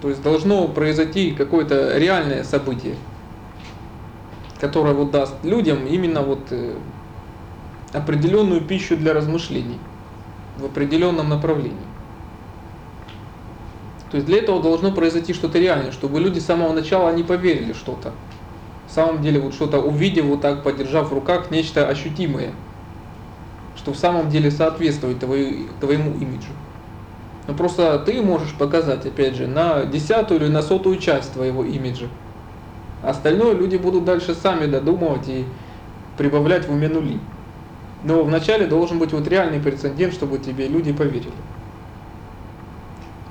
То 0.00 0.08
есть 0.08 0.22
должно 0.22 0.66
произойти 0.68 1.32
какое-то 1.32 1.98
реальное 1.98 2.42
событие, 2.42 2.96
которое 4.58 4.94
вот 4.94 5.10
даст 5.10 5.34
людям 5.44 5.86
именно 5.86 6.22
вот 6.22 6.40
э, 6.50 6.74
определенную 7.92 8.62
пищу 8.62 8.96
для 8.96 9.12
размышлений 9.12 9.78
в 10.58 10.64
определенном 10.64 11.28
направлении. 11.28 11.76
То 14.10 14.16
есть 14.16 14.26
для 14.26 14.38
этого 14.38 14.62
должно 14.62 14.90
произойти 14.90 15.34
что-то 15.34 15.58
реальное, 15.58 15.92
чтобы 15.92 16.18
люди 16.18 16.38
с 16.38 16.46
самого 16.46 16.72
начала 16.72 17.14
не 17.14 17.22
поверили 17.22 17.72
что-то. 17.72 18.12
В 18.88 18.92
самом 18.92 19.22
деле 19.22 19.38
вот 19.38 19.54
что-то 19.54 19.80
увидев, 19.80 20.24
вот 20.24 20.40
так 20.40 20.64
подержав 20.64 21.10
в 21.10 21.14
руках 21.14 21.50
нечто 21.50 21.86
ощутимое, 21.86 22.52
что 23.76 23.92
в 23.92 23.96
самом 23.96 24.28
деле 24.28 24.50
соответствует 24.50 25.20
твоему 25.20 26.12
имиджу. 26.18 26.50
Но 27.50 27.56
просто 27.56 27.98
ты 27.98 28.22
можешь 28.22 28.54
показать, 28.54 29.04
опять 29.06 29.34
же, 29.34 29.48
на 29.48 29.84
десятую 29.84 30.40
или 30.40 30.48
на 30.48 30.62
сотую 30.62 30.98
часть 30.98 31.32
твоего 31.32 31.64
имиджа. 31.64 32.06
Остальное 33.02 33.54
люди 33.54 33.74
будут 33.74 34.04
дальше 34.04 34.36
сами 34.36 34.66
додумывать 34.66 35.28
и 35.28 35.44
прибавлять 36.16 36.68
в 36.68 36.72
уме 36.72 36.86
нули. 36.86 37.18
Но 38.04 38.22
вначале 38.22 38.68
должен 38.68 39.00
быть 39.00 39.12
вот 39.12 39.26
реальный 39.26 39.58
прецедент, 39.58 40.14
чтобы 40.14 40.38
тебе 40.38 40.68
люди 40.68 40.92
поверили. 40.92 41.32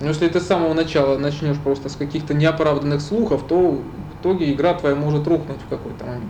Но 0.02 0.08
если 0.08 0.28
ты 0.28 0.42
с 0.42 0.48
самого 0.48 0.74
начала 0.74 1.18
начнешь 1.18 1.58
просто 1.58 1.88
с 1.88 1.96
каких-то 1.96 2.34
неоправданных 2.34 3.00
слухов, 3.00 3.48
то 3.48 3.72
в 3.72 4.20
итоге 4.20 4.52
игра 4.52 4.74
твоя 4.74 4.96
может 4.96 5.26
рухнуть 5.28 5.62
в 5.66 5.70
какой-то 5.70 6.04
момент. 6.04 6.26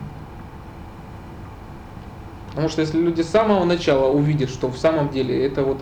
Потому 2.50 2.68
что 2.68 2.82
если 2.82 3.00
люди 3.00 3.22
с 3.22 3.30
самого 3.30 3.64
начала 3.64 4.12
увидят, 4.12 4.48
что 4.48 4.68
в 4.68 4.78
самом 4.78 5.08
деле 5.08 5.44
это 5.44 5.64
вот 5.64 5.78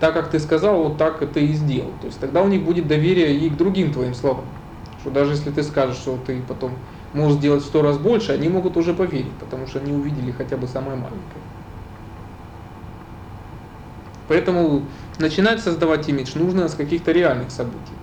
так 0.00 0.14
как 0.14 0.30
ты 0.30 0.40
сказал, 0.40 0.82
вот 0.82 0.96
так 0.96 1.22
это 1.22 1.38
и 1.40 1.52
сделал. 1.52 1.90
То 2.00 2.06
есть 2.06 2.18
тогда 2.18 2.42
у 2.42 2.48
них 2.48 2.64
будет 2.64 2.88
доверие 2.88 3.36
и 3.36 3.50
к 3.50 3.56
другим 3.56 3.92
твоим 3.92 4.14
словам. 4.14 4.46
Что 5.00 5.10
даже 5.10 5.32
если 5.32 5.50
ты 5.50 5.62
скажешь, 5.62 5.96
что 5.96 6.18
ты 6.26 6.40
потом 6.48 6.72
можешь 7.12 7.38
сделать 7.38 7.62
в 7.62 7.66
сто 7.66 7.82
раз 7.82 7.98
больше, 7.98 8.32
они 8.32 8.48
могут 8.48 8.76
уже 8.76 8.94
поверить, 8.94 9.32
потому 9.38 9.66
что 9.66 9.78
они 9.78 9.92
увидели 9.92 10.32
хотя 10.32 10.56
бы 10.56 10.66
самое 10.66 10.96
маленькое. 10.96 11.44
Поэтому 14.26 14.82
начинать 15.18 15.60
создавать 15.60 16.08
имидж 16.08 16.38
нужно 16.38 16.68
с 16.68 16.74
каких-то 16.74 17.12
реальных 17.12 17.50
событий. 17.50 17.94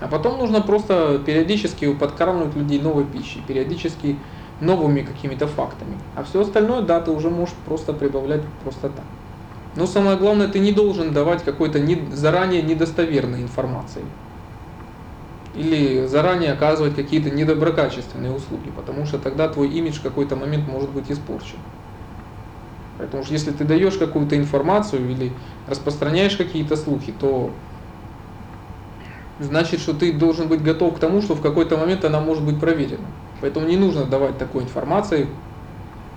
А 0.00 0.08
потом 0.08 0.38
нужно 0.38 0.62
просто 0.62 1.20
периодически 1.24 1.92
подкармливать 1.92 2.56
людей 2.56 2.80
новой 2.80 3.04
пищей, 3.04 3.40
периодически 3.46 4.18
новыми 4.60 5.02
какими-то 5.02 5.46
фактами. 5.46 5.96
А 6.16 6.24
все 6.24 6.40
остальное, 6.40 6.82
да, 6.82 7.00
ты 7.00 7.10
уже 7.10 7.30
можешь 7.30 7.54
просто 7.66 7.92
прибавлять 7.92 8.42
просто 8.64 8.88
так. 8.88 9.04
Но 9.76 9.86
самое 9.86 10.16
главное, 10.16 10.48
ты 10.48 10.58
не 10.58 10.72
должен 10.72 11.12
давать 11.12 11.44
какой-то 11.44 11.78
не, 11.78 12.10
заранее 12.10 12.62
недостоверной 12.62 13.42
информации. 13.42 14.06
Или 15.52 16.06
заранее 16.06 16.52
оказывать 16.52 16.96
какие-то 16.96 17.30
недоброкачественные 17.30 18.32
услуги, 18.32 18.70
потому 18.70 19.04
что 19.04 19.18
тогда 19.18 19.48
твой 19.48 19.68
имидж 19.68 19.98
в 19.98 20.02
какой-то 20.02 20.34
момент 20.34 20.66
может 20.66 20.90
быть 20.90 21.10
испорчен. 21.10 21.58
Поэтому 22.96 23.22
что 23.22 23.34
если 23.34 23.52
ты 23.52 23.64
даешь 23.64 23.98
какую-то 23.98 24.36
информацию 24.38 25.10
или 25.10 25.36
распространяешь 25.66 26.36
какие-то 26.36 26.76
слухи, 26.76 27.12
то 27.12 27.50
значит, 29.38 29.80
что 29.80 29.92
ты 29.92 30.12
должен 30.14 30.48
быть 30.48 30.62
готов 30.62 30.96
к 30.96 31.00
тому, 31.00 31.20
что 31.20 31.34
в 31.34 31.42
какой-то 31.42 31.76
момент 31.76 32.02
она 32.06 32.20
может 32.20 32.44
быть 32.44 32.58
проверена. 32.58 33.08
Поэтому 33.42 33.66
не 33.66 33.76
нужно 33.76 34.06
давать 34.06 34.38
такой 34.38 34.62
информации, 34.62 35.28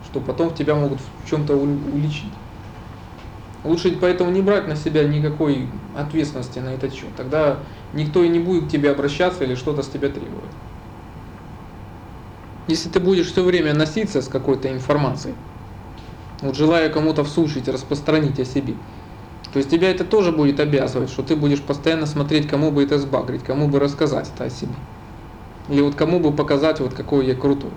что 0.02 0.22
потом 0.22 0.54
тебя 0.54 0.76
могут 0.76 1.02
в 1.02 1.30
чем-то 1.30 1.56
уличить. 1.58 2.34
Лучше 3.64 3.98
поэтому 4.00 4.32
не 4.32 4.42
брать 4.42 4.68
на 4.68 4.76
себя 4.76 5.04
никакой 5.04 5.68
ответственности 5.96 6.60
на 6.60 6.70
этот 6.70 6.94
счет. 6.94 7.10
Тогда 7.18 7.58
никто 7.94 8.24
и 8.24 8.30
не 8.30 8.40
будет 8.40 8.68
к 8.68 8.72
тебе 8.72 8.92
обращаться 8.92 9.44
или 9.44 9.56
что-то 9.56 9.84
с 9.84 9.88
тебя 9.88 10.10
требовать. 10.10 10.52
Если 12.68 12.90
ты 12.90 13.00
будешь 13.00 13.32
все 13.32 13.44
время 13.44 13.74
носиться 13.74 14.22
с 14.22 14.28
какой-то 14.28 14.72
информацией, 14.72 15.36
вот 16.42 16.56
желая 16.56 16.90
кому-то 16.90 17.24
всучить, 17.24 17.68
распространить 17.68 18.40
о 18.40 18.46
себе, 18.46 18.76
то 19.52 19.58
есть 19.58 19.72
тебя 19.72 19.90
это 19.90 20.06
тоже 20.06 20.32
будет 20.32 20.60
обязывать, 20.60 21.10
что 21.10 21.24
ты 21.24 21.36
будешь 21.36 21.62
постоянно 21.62 22.06
смотреть, 22.06 22.48
кому 22.48 22.72
бы 22.72 22.84
это 22.84 23.00
сбагрить, 23.00 23.44
кому 23.44 23.68
бы 23.68 23.80
рассказать 23.80 24.30
это 24.34 24.46
о 24.46 24.50
себе. 24.50 24.76
Или 25.68 25.82
вот 25.82 25.96
кому 25.96 26.20
бы 26.20 26.36
показать, 26.36 26.80
вот 26.80 26.94
какой 26.94 27.26
я 27.26 27.36
крутой. 27.36 27.72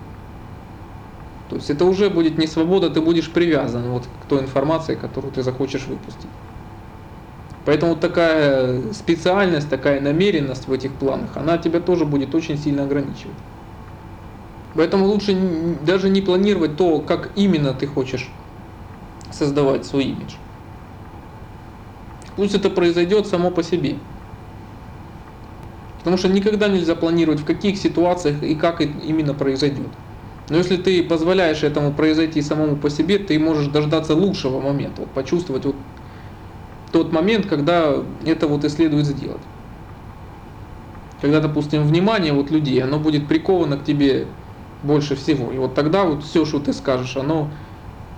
То 1.53 1.57
есть 1.57 1.69
это 1.69 1.85
уже 1.85 2.09
будет 2.09 2.39
не 2.39 2.47
свобода, 2.47 2.89
ты 2.89 3.03
будешь 3.03 3.31
привязан 3.31 3.91
вот 3.91 4.07
к 4.07 4.25
той 4.25 4.41
информации, 4.41 4.95
которую 4.95 5.35
ты 5.35 5.43
захочешь 5.43 5.87
выпустить. 5.87 6.31
Поэтому 7.67 7.95
такая 7.95 8.91
специальность, 8.95 9.69
такая 9.69 10.01
намеренность 10.01 10.67
в 10.67 10.73
этих 10.73 10.99
планах, 10.99 11.37
она 11.37 11.59
тебя 11.59 11.81
тоже 11.81 12.07
будет 12.07 12.35
очень 12.35 12.57
сильно 12.57 12.85
ограничивать. 12.85 13.37
Поэтому 14.73 15.05
лучше 15.05 15.35
даже 15.83 16.09
не 16.09 16.23
планировать 16.23 16.79
то, 16.79 17.01
как 17.01 17.33
именно 17.37 17.75
ты 17.75 17.87
хочешь 17.87 18.31
создавать 19.31 19.85
свой 19.85 20.05
имидж. 20.05 20.37
Пусть 22.35 22.55
это 22.55 22.71
произойдет 22.71 23.27
само 23.27 23.51
по 23.51 23.63
себе. 23.63 23.99
Потому 25.99 26.17
что 26.17 26.29
никогда 26.29 26.69
нельзя 26.69 26.95
планировать, 26.95 27.41
в 27.41 27.45
каких 27.45 27.77
ситуациях 27.77 28.43
и 28.43 28.55
как 28.55 28.81
именно 28.81 29.35
произойдет. 29.35 29.93
Но 30.49 30.57
если 30.59 30.77
ты 30.77 31.03
позволяешь 31.03 31.63
этому 31.63 31.95
произойти 31.95 32.43
самому 32.43 32.77
по 32.77 32.91
себе, 32.91 33.19
ты 33.19 33.39
можешь 33.39 33.69
дождаться 33.69 34.15
лучшего 34.15 34.61
момента, 34.61 35.03
вот 35.03 35.15
почувствовать 35.15 35.65
вот 35.65 35.77
тот 36.91 37.13
момент, 37.13 37.47
когда 37.47 38.05
это 38.25 38.47
вот 38.47 38.65
и 38.65 38.69
следует 38.69 39.07
сделать. 39.07 39.43
Когда, 41.21 41.41
допустим, 41.41 41.87
внимание 41.87 42.33
вот 42.33 42.51
людей, 42.51 42.83
оно 42.83 42.99
будет 42.99 43.29
приковано 43.29 43.79
к 43.79 43.85
тебе 43.85 44.27
больше 44.83 45.15
всего. 45.15 45.53
И 45.53 45.59
вот 45.59 45.75
тогда 45.75 46.05
вот 46.05 46.25
все, 46.25 46.45
что 46.45 46.59
ты 46.59 46.73
скажешь, 46.73 47.17
оно 47.17 47.53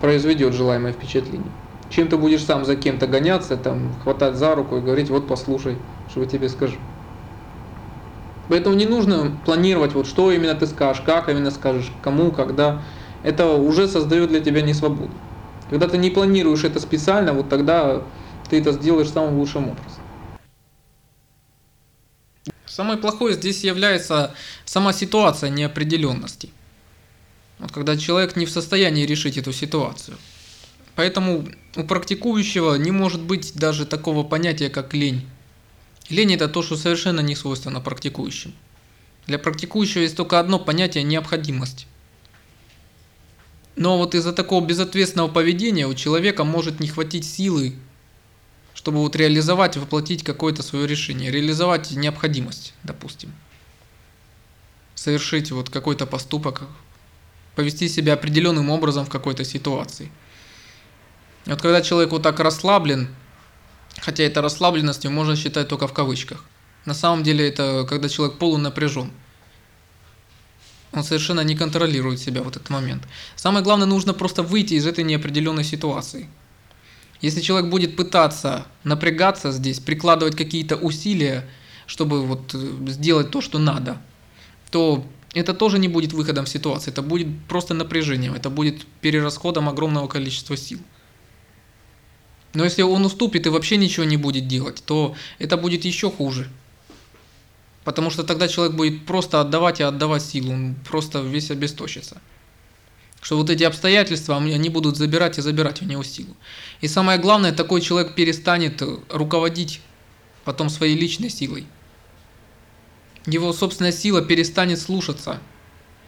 произведет 0.00 0.54
желаемое 0.54 0.92
впечатление. 0.92 1.52
Чем 1.90 2.08
ты 2.08 2.16
будешь 2.16 2.42
сам 2.42 2.64
за 2.64 2.76
кем-то 2.76 3.06
гоняться, 3.06 3.56
там, 3.56 3.92
хватать 4.02 4.36
за 4.36 4.54
руку 4.54 4.78
и 4.78 4.80
говорить, 4.80 5.10
вот 5.10 5.28
послушай, 5.28 5.76
что 6.08 6.22
я 6.22 6.26
тебе 6.26 6.48
скажу. 6.48 6.78
Поэтому 8.48 8.76
не 8.76 8.86
нужно 8.86 9.38
планировать, 9.44 9.94
вот 9.94 10.06
что 10.06 10.30
именно 10.30 10.54
ты 10.54 10.66
скажешь, 10.66 11.02
как 11.04 11.28
именно 11.28 11.50
скажешь, 11.50 11.90
кому, 12.02 12.30
когда. 12.30 12.82
Это 13.22 13.48
уже 13.48 13.88
создает 13.88 14.28
для 14.28 14.40
тебя 14.40 14.60
несвободу. 14.60 15.12
Когда 15.70 15.88
ты 15.88 15.96
не 15.96 16.10
планируешь 16.10 16.64
это 16.64 16.78
специально, 16.78 17.32
вот 17.32 17.48
тогда 17.48 18.02
ты 18.50 18.58
это 18.58 18.72
сделаешь 18.72 19.08
самым 19.08 19.38
лучшим 19.38 19.70
образом. 19.70 20.02
Самое 22.66 22.98
плохое 22.98 23.34
здесь 23.34 23.64
является 23.64 24.34
сама 24.64 24.92
ситуация 24.92 25.48
неопределенности. 25.48 26.50
Вот 27.58 27.72
когда 27.72 27.96
человек 27.96 28.36
не 28.36 28.46
в 28.46 28.50
состоянии 28.50 29.06
решить 29.06 29.38
эту 29.38 29.52
ситуацию. 29.52 30.18
Поэтому 30.96 31.46
у 31.76 31.84
практикующего 31.84 32.74
не 32.74 32.90
может 32.90 33.22
быть 33.22 33.54
даже 33.54 33.86
такого 33.86 34.22
понятия, 34.22 34.68
как 34.70 34.92
лень. 34.92 35.26
Лень 36.10 36.34
это 36.34 36.48
то, 36.48 36.62
что 36.62 36.76
совершенно 36.76 37.20
не 37.20 37.34
свойственно 37.34 37.80
практикующим. 37.80 38.54
Для 39.26 39.38
практикующего 39.38 40.02
есть 40.02 40.16
только 40.16 40.38
одно 40.38 40.58
понятие– 40.58 41.02
необходимость. 41.04 41.86
Но 43.76 43.98
вот 43.98 44.14
из-за 44.14 44.32
такого 44.32 44.64
безответственного 44.64 45.28
поведения 45.28 45.86
у 45.86 45.94
человека 45.94 46.44
может 46.44 46.78
не 46.78 46.88
хватить 46.88 47.24
силы, 47.24 47.74
чтобы 48.74 48.98
вот 48.98 49.16
реализовать, 49.16 49.76
воплотить 49.76 50.22
какое-то 50.22 50.62
свое 50.62 50.86
решение, 50.86 51.30
реализовать 51.30 51.90
необходимость, 51.92 52.74
допустим. 52.82 53.32
Совершить 54.94 55.50
вот 55.50 55.70
какой-то 55.70 56.06
поступок, 56.06 56.62
повести 57.56 57.88
себя 57.88 58.12
определенным 58.12 58.70
образом 58.70 59.06
в 59.06 59.10
какой-то 59.10 59.44
ситуации. 59.44 60.12
И 61.46 61.50
вот 61.50 61.62
когда 61.62 61.82
человек 61.82 62.12
вот 62.12 62.22
так 62.22 62.38
расслаблен, 62.40 63.08
Хотя 64.04 64.24
это 64.24 64.42
расслабленностью 64.42 65.10
можно 65.10 65.34
считать 65.34 65.68
только 65.68 65.86
в 65.86 65.94
кавычках. 65.94 66.44
На 66.84 66.92
самом 66.92 67.22
деле 67.22 67.48
это 67.48 67.86
когда 67.88 68.10
человек 68.10 68.36
полунапряжен. 68.36 69.10
Он 70.92 71.02
совершенно 71.02 71.40
не 71.40 71.56
контролирует 71.56 72.20
себя 72.20 72.42
в 72.42 72.48
этот 72.48 72.68
момент. 72.68 73.02
Самое 73.34 73.64
главное, 73.64 73.86
нужно 73.86 74.12
просто 74.12 74.42
выйти 74.42 74.74
из 74.74 74.86
этой 74.86 75.04
неопределенной 75.04 75.64
ситуации. 75.64 76.28
Если 77.22 77.40
человек 77.40 77.70
будет 77.70 77.96
пытаться 77.96 78.66
напрягаться 78.84 79.50
здесь, 79.52 79.80
прикладывать 79.80 80.36
какие-то 80.36 80.76
усилия, 80.76 81.48
чтобы 81.86 82.26
вот 82.26 82.54
э, 82.54 82.90
сделать 82.90 83.30
то, 83.30 83.40
что 83.40 83.58
надо, 83.58 83.96
то 84.70 85.02
это 85.32 85.54
тоже 85.54 85.78
не 85.78 85.88
будет 85.88 86.12
выходом 86.12 86.44
в 86.44 86.50
ситуации, 86.50 86.90
это 86.90 87.00
будет 87.00 87.28
просто 87.48 87.72
напряжением, 87.72 88.34
это 88.34 88.50
будет 88.50 88.84
перерасходом 89.00 89.68
огромного 89.68 90.08
количества 90.08 90.56
сил. 90.56 90.80
Но 92.54 92.62
если 92.64 92.82
он 92.82 93.04
уступит 93.04 93.46
и 93.46 93.50
вообще 93.50 93.76
ничего 93.76 94.04
не 94.04 94.16
будет 94.16 94.46
делать, 94.46 94.82
то 94.86 95.14
это 95.38 95.56
будет 95.56 95.84
еще 95.84 96.10
хуже. 96.10 96.48
Потому 97.82 98.10
что 98.10 98.22
тогда 98.22 98.48
человек 98.48 98.76
будет 98.76 99.04
просто 99.04 99.40
отдавать 99.40 99.80
и 99.80 99.82
отдавать 99.82 100.22
силу, 100.22 100.52
он 100.52 100.76
просто 100.88 101.20
весь 101.20 101.50
обесточится. 101.50 102.22
Что 103.20 103.36
вот 103.36 103.50
эти 103.50 103.64
обстоятельства, 103.64 104.36
они 104.36 104.68
будут 104.68 104.96
забирать 104.96 105.38
и 105.38 105.42
забирать 105.42 105.82
у 105.82 105.84
него 105.84 106.02
силу. 106.02 106.36
И 106.80 106.88
самое 106.88 107.18
главное, 107.18 107.52
такой 107.52 107.80
человек 107.80 108.14
перестанет 108.14 108.82
руководить 109.10 109.80
потом 110.44 110.68
своей 110.68 110.96
личной 110.96 111.30
силой. 111.30 111.66
Его 113.26 113.52
собственная 113.52 113.92
сила 113.92 114.22
перестанет 114.22 114.78
слушаться 114.78 115.40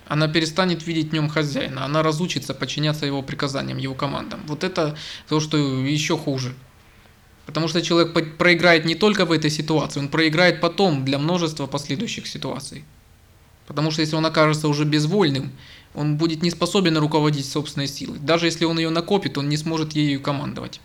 она 0.09 0.29
перестанет 0.29 0.87
видеть 0.87 1.11
в 1.11 1.13
нем 1.13 1.29
хозяина, 1.29 1.85
она 1.85 2.03
разучится 2.03 2.55
подчиняться 2.55 3.07
его 3.07 3.23
приказаниям, 3.23 3.79
его 3.79 3.95
командам. 3.95 4.41
Вот 4.47 4.65
это 4.65 4.97
то, 5.29 5.41
что 5.41 5.57
еще 5.57 6.17
хуже. 6.17 6.55
Потому 7.45 7.69
что 7.69 7.81
человек 7.81 8.37
проиграет 8.37 8.85
не 8.85 8.95
только 8.95 9.25
в 9.25 9.33
этой 9.33 9.51
ситуации, 9.51 10.01
он 10.01 10.09
проиграет 10.09 10.61
потом 10.61 11.05
для 11.05 11.19
множества 11.19 11.67
последующих 11.67 12.27
ситуаций. 12.27 12.85
Потому 13.67 13.91
что 13.91 14.01
если 14.01 14.17
он 14.17 14.27
окажется 14.27 14.69
уже 14.69 14.85
безвольным, 14.85 15.53
он 15.95 16.17
будет 16.17 16.43
не 16.43 16.51
способен 16.51 16.99
руководить 16.99 17.49
собственной 17.49 17.89
силой. 17.89 18.19
Даже 18.19 18.47
если 18.47 18.65
он 18.65 18.79
ее 18.79 18.91
накопит, 18.91 19.39
он 19.39 19.49
не 19.49 19.57
сможет 19.57 19.93
ею 19.93 20.21
командовать. 20.21 20.81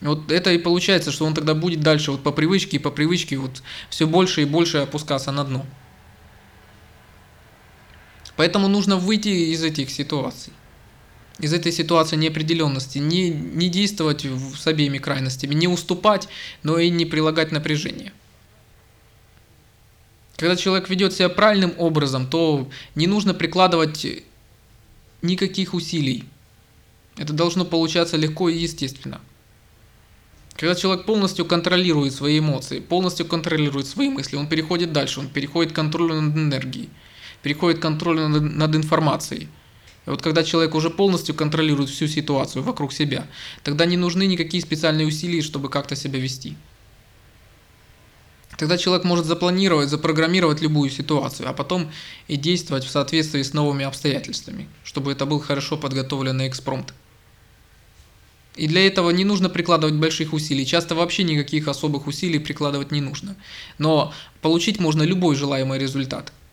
Вот 0.00 0.30
это 0.30 0.52
и 0.52 0.58
получается, 0.58 1.10
что 1.10 1.24
он 1.24 1.34
тогда 1.34 1.54
будет 1.54 1.80
дальше 1.80 2.12
вот 2.12 2.22
по 2.22 2.30
привычке 2.30 2.76
и 2.76 2.80
по 2.80 2.90
привычке 2.90 3.38
вот 3.38 3.62
все 3.88 4.06
больше 4.06 4.42
и 4.42 4.44
больше 4.44 4.78
опускаться 4.78 5.32
на 5.32 5.44
дно. 5.44 5.64
Поэтому 8.36 8.68
нужно 8.68 8.96
выйти 8.96 9.28
из 9.28 9.62
этих 9.62 9.90
ситуаций. 9.90 10.52
Из 11.40 11.52
этой 11.52 11.72
ситуации 11.72 12.16
неопределенности, 12.16 12.98
не, 12.98 13.30
не 13.30 13.68
действовать 13.68 14.24
с 14.56 14.66
обеими 14.66 14.98
крайностями, 14.98 15.54
не 15.54 15.66
уступать, 15.66 16.28
но 16.62 16.78
и 16.78 16.90
не 16.90 17.06
прилагать 17.06 17.50
напряжение. 17.50 18.12
Когда 20.36 20.56
человек 20.56 20.88
ведет 20.88 21.12
себя 21.12 21.28
правильным 21.28 21.74
образом, 21.78 22.28
то 22.28 22.68
не 22.94 23.06
нужно 23.06 23.34
прикладывать 23.34 24.06
никаких 25.22 25.74
усилий. 25.74 26.24
Это 27.16 27.32
должно 27.32 27.64
получаться 27.64 28.16
легко 28.16 28.48
и 28.48 28.58
естественно. 28.58 29.20
Когда 30.56 30.74
человек 30.76 31.04
полностью 31.04 31.44
контролирует 31.44 32.12
свои 32.12 32.38
эмоции, 32.38 32.78
полностью 32.78 33.26
контролирует 33.26 33.88
свои 33.88 34.08
мысли, 34.08 34.36
он 34.36 34.48
переходит 34.48 34.92
дальше, 34.92 35.20
он 35.20 35.28
переходит 35.28 35.72
к 35.72 35.76
контролю 35.76 36.20
над 36.20 36.36
энергией 36.36 36.90
переходит 37.44 37.78
контроль 37.78 38.20
над, 38.20 38.56
над 38.56 38.74
информацией. 38.74 39.48
И 40.06 40.10
вот 40.10 40.22
когда 40.22 40.42
человек 40.42 40.74
уже 40.74 40.88
полностью 40.88 41.34
контролирует 41.34 41.90
всю 41.90 42.08
ситуацию 42.08 42.62
вокруг 42.62 42.92
себя, 42.92 43.26
тогда 43.62 43.84
не 43.84 43.98
нужны 43.98 44.26
никакие 44.26 44.62
специальные 44.62 45.06
усилия, 45.06 45.42
чтобы 45.42 45.68
как-то 45.68 45.94
себя 45.94 46.18
вести. 46.18 46.56
Тогда 48.56 48.78
человек 48.78 49.04
может 49.04 49.26
запланировать, 49.26 49.90
запрограммировать 49.90 50.62
любую 50.62 50.90
ситуацию, 50.90 51.48
а 51.48 51.52
потом 51.52 51.90
и 52.28 52.36
действовать 52.36 52.84
в 52.84 52.90
соответствии 52.90 53.42
с 53.42 53.52
новыми 53.52 53.84
обстоятельствами, 53.84 54.68
чтобы 54.82 55.12
это 55.12 55.26
был 55.26 55.38
хорошо 55.38 55.76
подготовленный 55.76 56.48
экспромт. 56.48 56.94
И 58.56 58.68
для 58.68 58.86
этого 58.86 59.10
не 59.10 59.24
нужно 59.24 59.50
прикладывать 59.50 59.96
больших 59.96 60.32
усилий, 60.32 60.64
часто 60.64 60.94
вообще 60.94 61.24
никаких 61.24 61.68
особых 61.68 62.06
усилий 62.06 62.38
прикладывать 62.38 62.90
не 62.90 63.02
нужно. 63.02 63.36
Но 63.76 64.14
получить 64.40 64.80
можно 64.80 65.02
любой 65.02 65.34
желаемый 65.34 65.78
результат– 65.78 66.32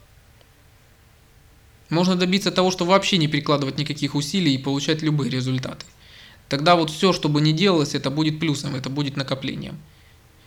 можно 1.91 2.15
добиться 2.15 2.51
того, 2.51 2.71
что 2.71 2.85
вообще 2.85 3.17
не 3.17 3.27
прикладывать 3.27 3.77
никаких 3.77 4.15
усилий 4.15 4.55
и 4.55 4.57
получать 4.57 5.01
любые 5.01 5.29
результаты. 5.29 5.85
Тогда 6.49 6.75
вот 6.75 6.89
все, 6.89 7.13
что 7.13 7.29
бы 7.29 7.41
ни 7.41 7.51
делалось, 7.51 7.95
это 7.95 8.09
будет 8.09 8.39
плюсом, 8.39 8.75
это 8.75 8.89
будет 8.89 9.17
накоплением. 9.17 9.77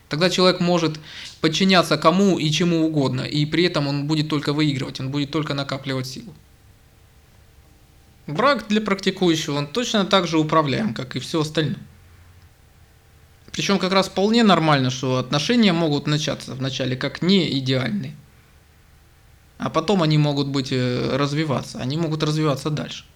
Тогда 0.09 0.31
человек 0.31 0.61
может 0.61 0.99
подчиняться 1.41 1.97
кому 1.97 2.39
и 2.39 2.51
чему 2.51 2.87
угодно, 2.87 3.23
и 3.23 3.47
при 3.47 3.65
этом 3.65 3.87
он 3.87 4.07
будет 4.07 4.29
только 4.29 4.53
выигрывать, 4.53 5.01
он 5.01 5.11
будет 5.11 5.31
только 5.31 5.55
накапливать 5.55 6.07
силу. 6.07 6.35
Брак 8.27 8.67
для 8.69 8.81
практикующего, 8.81 9.59
он 9.59 9.67
точно 9.67 10.05
так 10.07 10.27
же 10.27 10.39
управляем, 10.39 10.95
как 10.95 11.15
и 11.15 11.21
все 11.21 11.43
остальное. 11.43 11.81
Причем 13.53 13.79
как 13.79 13.93
раз 13.93 14.09
вполне 14.09 14.43
нормально, 14.43 14.91
что 14.91 15.19
отношения 15.19 15.73
могут 15.73 16.07
начаться 16.07 16.55
вначале 16.55 16.97
как 16.97 17.23
не 17.23 17.59
идеальные. 17.59 18.17
А 19.65 19.71
потом 19.71 20.03
они 20.03 20.19
могут 20.19 20.49
быть 20.49 20.73
э, 20.73 21.17
развиваться, 21.17 21.79
они 21.79 21.97
могут 21.97 22.23
развиваться 22.23 22.69
дальше. 22.69 23.07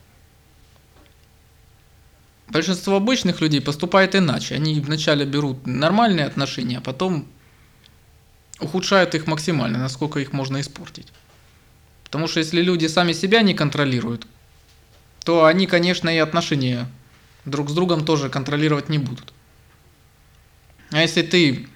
Большинство 2.48 2.96
обычных 2.96 3.42
людей 3.42 3.60
поступает 3.60 4.14
иначе. 4.14 4.54
Они 4.54 4.80
вначале 4.80 5.26
берут 5.26 5.66
нормальные 5.66 6.24
отношения, 6.24 6.78
а 6.78 6.80
потом 6.80 7.26
ухудшают 8.60 9.14
их 9.14 9.26
максимально, 9.26 9.78
насколько 9.78 10.20
их 10.20 10.32
можно 10.32 10.58
испортить. 10.62 11.08
Потому 12.04 12.28
что 12.28 12.40
если 12.40 12.62
люди 12.62 12.86
сами 12.86 13.12
себя 13.12 13.42
не 13.42 13.52
контролируют, 13.52 14.26
то 15.26 15.44
они, 15.44 15.66
конечно, 15.66 16.08
и 16.08 16.16
отношения 16.16 16.88
друг 17.44 17.68
с 17.68 17.74
другом 17.74 18.06
тоже 18.06 18.30
контролировать 18.30 18.88
не 18.88 18.96
будут. 18.96 19.34
А 20.92 21.02
если 21.02 21.20
ты 21.20 21.68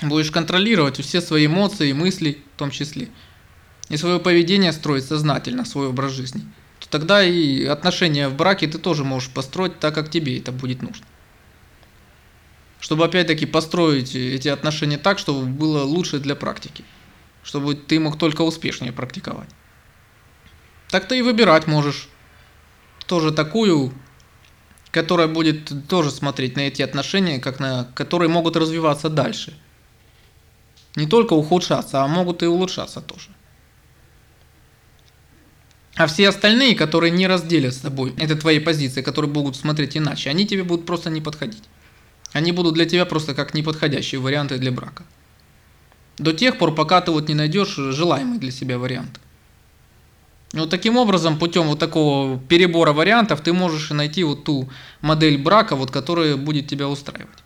будешь 0.00 0.30
контролировать 0.30 0.98
все 0.98 1.20
свои 1.20 1.44
эмоции, 1.44 1.92
мысли 1.92 2.38
в 2.54 2.58
том 2.58 2.70
числе– 2.70 3.10
и 3.88 3.96
свое 3.96 4.18
поведение 4.18 4.72
строить 4.72 5.04
сознательно, 5.04 5.64
свой 5.64 5.88
образ 5.88 6.12
жизни, 6.12 6.42
то 6.80 6.88
тогда 6.88 7.24
и 7.24 7.64
отношения 7.64 8.28
в 8.28 8.34
браке 8.34 8.66
ты 8.66 8.78
тоже 8.78 9.04
можешь 9.04 9.30
построить 9.30 9.78
так, 9.78 9.94
как 9.94 10.10
тебе 10.10 10.38
это 10.38 10.52
будет 10.52 10.82
нужно. 10.82 11.06
Чтобы 12.80 13.04
опять-таки 13.04 13.46
построить 13.46 14.14
эти 14.14 14.48
отношения 14.48 14.98
так, 14.98 15.18
чтобы 15.18 15.46
было 15.46 15.82
лучше 15.82 16.18
для 16.20 16.36
практики. 16.36 16.84
Чтобы 17.42 17.74
ты 17.74 17.98
мог 17.98 18.18
только 18.18 18.42
успешнее 18.42 18.92
практиковать. 18.92 19.48
Так 20.90 21.08
ты 21.08 21.18
и 21.18 21.22
выбирать 21.22 21.66
можешь 21.66 22.08
тоже 23.06 23.32
такую 23.32 23.92
которая 24.90 25.28
будет 25.28 25.88
тоже 25.88 26.10
смотреть 26.10 26.56
на 26.56 26.60
эти 26.60 26.82
отношения, 26.82 27.38
как 27.38 27.60
на 27.60 27.84
которые 27.94 28.28
могут 28.28 28.56
развиваться 28.56 29.08
дальше. 29.08 29.56
Не 30.96 31.06
только 31.06 31.34
ухудшаться, 31.34 32.02
а 32.02 32.08
могут 32.08 32.42
и 32.42 32.46
улучшаться 32.46 33.00
тоже. 33.00 33.28
А 35.98 36.06
все 36.06 36.28
остальные, 36.28 36.76
которые 36.76 37.10
не 37.10 37.26
разделят 37.26 37.74
с 37.74 37.78
тобой, 37.78 38.14
это 38.18 38.36
твои 38.36 38.60
позиции, 38.60 39.02
которые 39.02 39.32
будут 39.32 39.56
смотреть 39.56 39.96
иначе, 39.96 40.30
они 40.30 40.46
тебе 40.46 40.62
будут 40.62 40.86
просто 40.86 41.10
не 41.10 41.20
подходить. 41.20 41.64
Они 42.32 42.52
будут 42.52 42.74
для 42.74 42.84
тебя 42.84 43.04
просто 43.04 43.34
как 43.34 43.52
неподходящие 43.52 44.20
варианты 44.20 44.58
для 44.58 44.70
брака. 44.70 45.02
До 46.16 46.32
тех 46.32 46.56
пор, 46.56 46.72
пока 46.72 47.00
ты 47.00 47.10
вот 47.10 47.28
не 47.28 47.34
найдешь 47.34 47.74
желаемый 47.74 48.38
для 48.38 48.52
себя 48.52 48.78
вариант. 48.78 49.18
И 50.52 50.58
вот 50.58 50.70
таким 50.70 50.96
образом, 50.96 51.36
путем 51.36 51.64
вот 51.64 51.80
такого 51.80 52.38
перебора 52.38 52.92
вариантов, 52.92 53.40
ты 53.40 53.52
можешь 53.52 53.90
найти 53.90 54.22
вот 54.22 54.44
ту 54.44 54.70
модель 55.00 55.36
брака, 55.36 55.74
вот, 55.74 55.90
которая 55.90 56.36
будет 56.36 56.68
тебя 56.68 56.86
устраивать. 56.86 57.42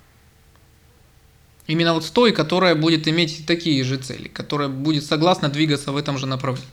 Именно 1.67 1.95
вот 1.95 2.05
с 2.05 2.11
той, 2.11 2.33
которая 2.33 2.75
будет 2.75 3.09
иметь 3.09 3.47
такие 3.47 3.83
же 3.83 3.97
цели, 3.97 4.29
которая 4.29 4.69
будет 4.69 5.07
согласна 5.07 5.49
двигаться 5.49 5.91
в 5.91 5.97
этом 5.97 6.19
же 6.19 6.27
направлении. 6.27 6.69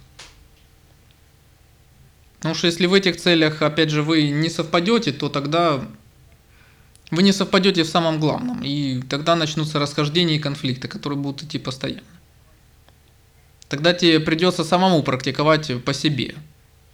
Потому 2.40 2.56
что 2.56 2.68
если 2.68 2.86
в 2.86 2.94
этих 2.94 3.18
целях, 3.18 3.62
опять 3.62 3.90
же, 3.90 4.02
вы 4.02 4.30
не 4.30 4.50
совпадете, 4.50 5.12
то 5.12 5.30
тогда 5.30 5.82
вы 7.12 7.24
не 7.24 7.34
совпадете 7.34 7.84
в 7.84 7.90
самом 7.90 8.20
главном. 8.20 8.64
И 8.64 9.02
тогда 9.02 9.36
начнутся 9.36 9.80
расхождения 9.80 10.38
и 10.38 10.40
конфликты, 10.40 10.88
которые 10.88 11.20
будут 11.20 11.44
идти 11.44 11.60
постоянно. 11.60 12.04
Тогда 13.68 13.94
тебе 13.94 14.20
придется 14.20 14.64
самому 14.64 15.04
практиковать 15.04 15.84
по 15.84 15.94
себе. 15.94 16.36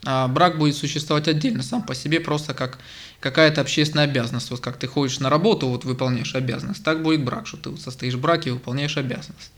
А 0.03 0.27
брак 0.27 0.57
будет 0.57 0.75
существовать 0.75 1.27
отдельно, 1.27 1.63
сам 1.63 1.81
по 1.81 1.95
себе, 1.95 2.19
просто 2.19 2.53
как 2.53 2.77
какая-то 3.19 3.61
общественная 3.61 4.03
обязанность. 4.03 4.51
Вот 4.51 4.59
как 4.59 4.77
ты 4.77 4.87
ходишь 4.87 5.19
на 5.19 5.29
работу, 5.29 5.67
вот 5.67 5.83
выполняешь 5.83 6.35
обязанность, 6.35 6.83
так 6.83 7.01
будет 7.01 7.23
брак, 7.23 7.47
что 7.47 7.57
ты 7.57 7.69
вот 7.69 7.81
состоишь 7.81 8.13
в 8.13 8.19
браке 8.19 8.49
и 8.49 8.53
выполняешь 8.53 8.97
обязанность. 8.97 9.51